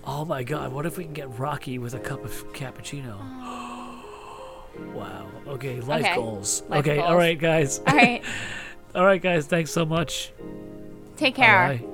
Oh 0.06 0.26
my 0.26 0.44
god, 0.44 0.74
what 0.74 0.86
if 0.86 0.98
we 0.98 1.06
can 1.06 1.14
get 1.14 1.40
Rocky 1.40 1.80
with 1.80 1.94
a 1.94 2.00
cup 2.00 2.24
of 2.26 2.32
cappuccino? 2.54 3.18
Oh. 3.20 4.66
wow. 4.94 5.28
Okay, 5.48 5.80
life 5.82 6.04
Okay, 6.06 6.16
goals. 6.16 6.64
life 6.68 6.80
okay, 6.80 7.00
all 7.00 7.10
goals. 7.10 7.18
right, 7.20 7.40
guys. 7.40 7.80
All 7.88 7.96
right. 7.96 8.24
all 8.96 9.06
right, 9.06 9.22
guys, 9.22 9.46
thanks 9.48 9.72
so 9.72 9.86
much. 9.86 10.32
Take 11.16 11.36
care. 11.36 11.80
Bye. 11.82 11.86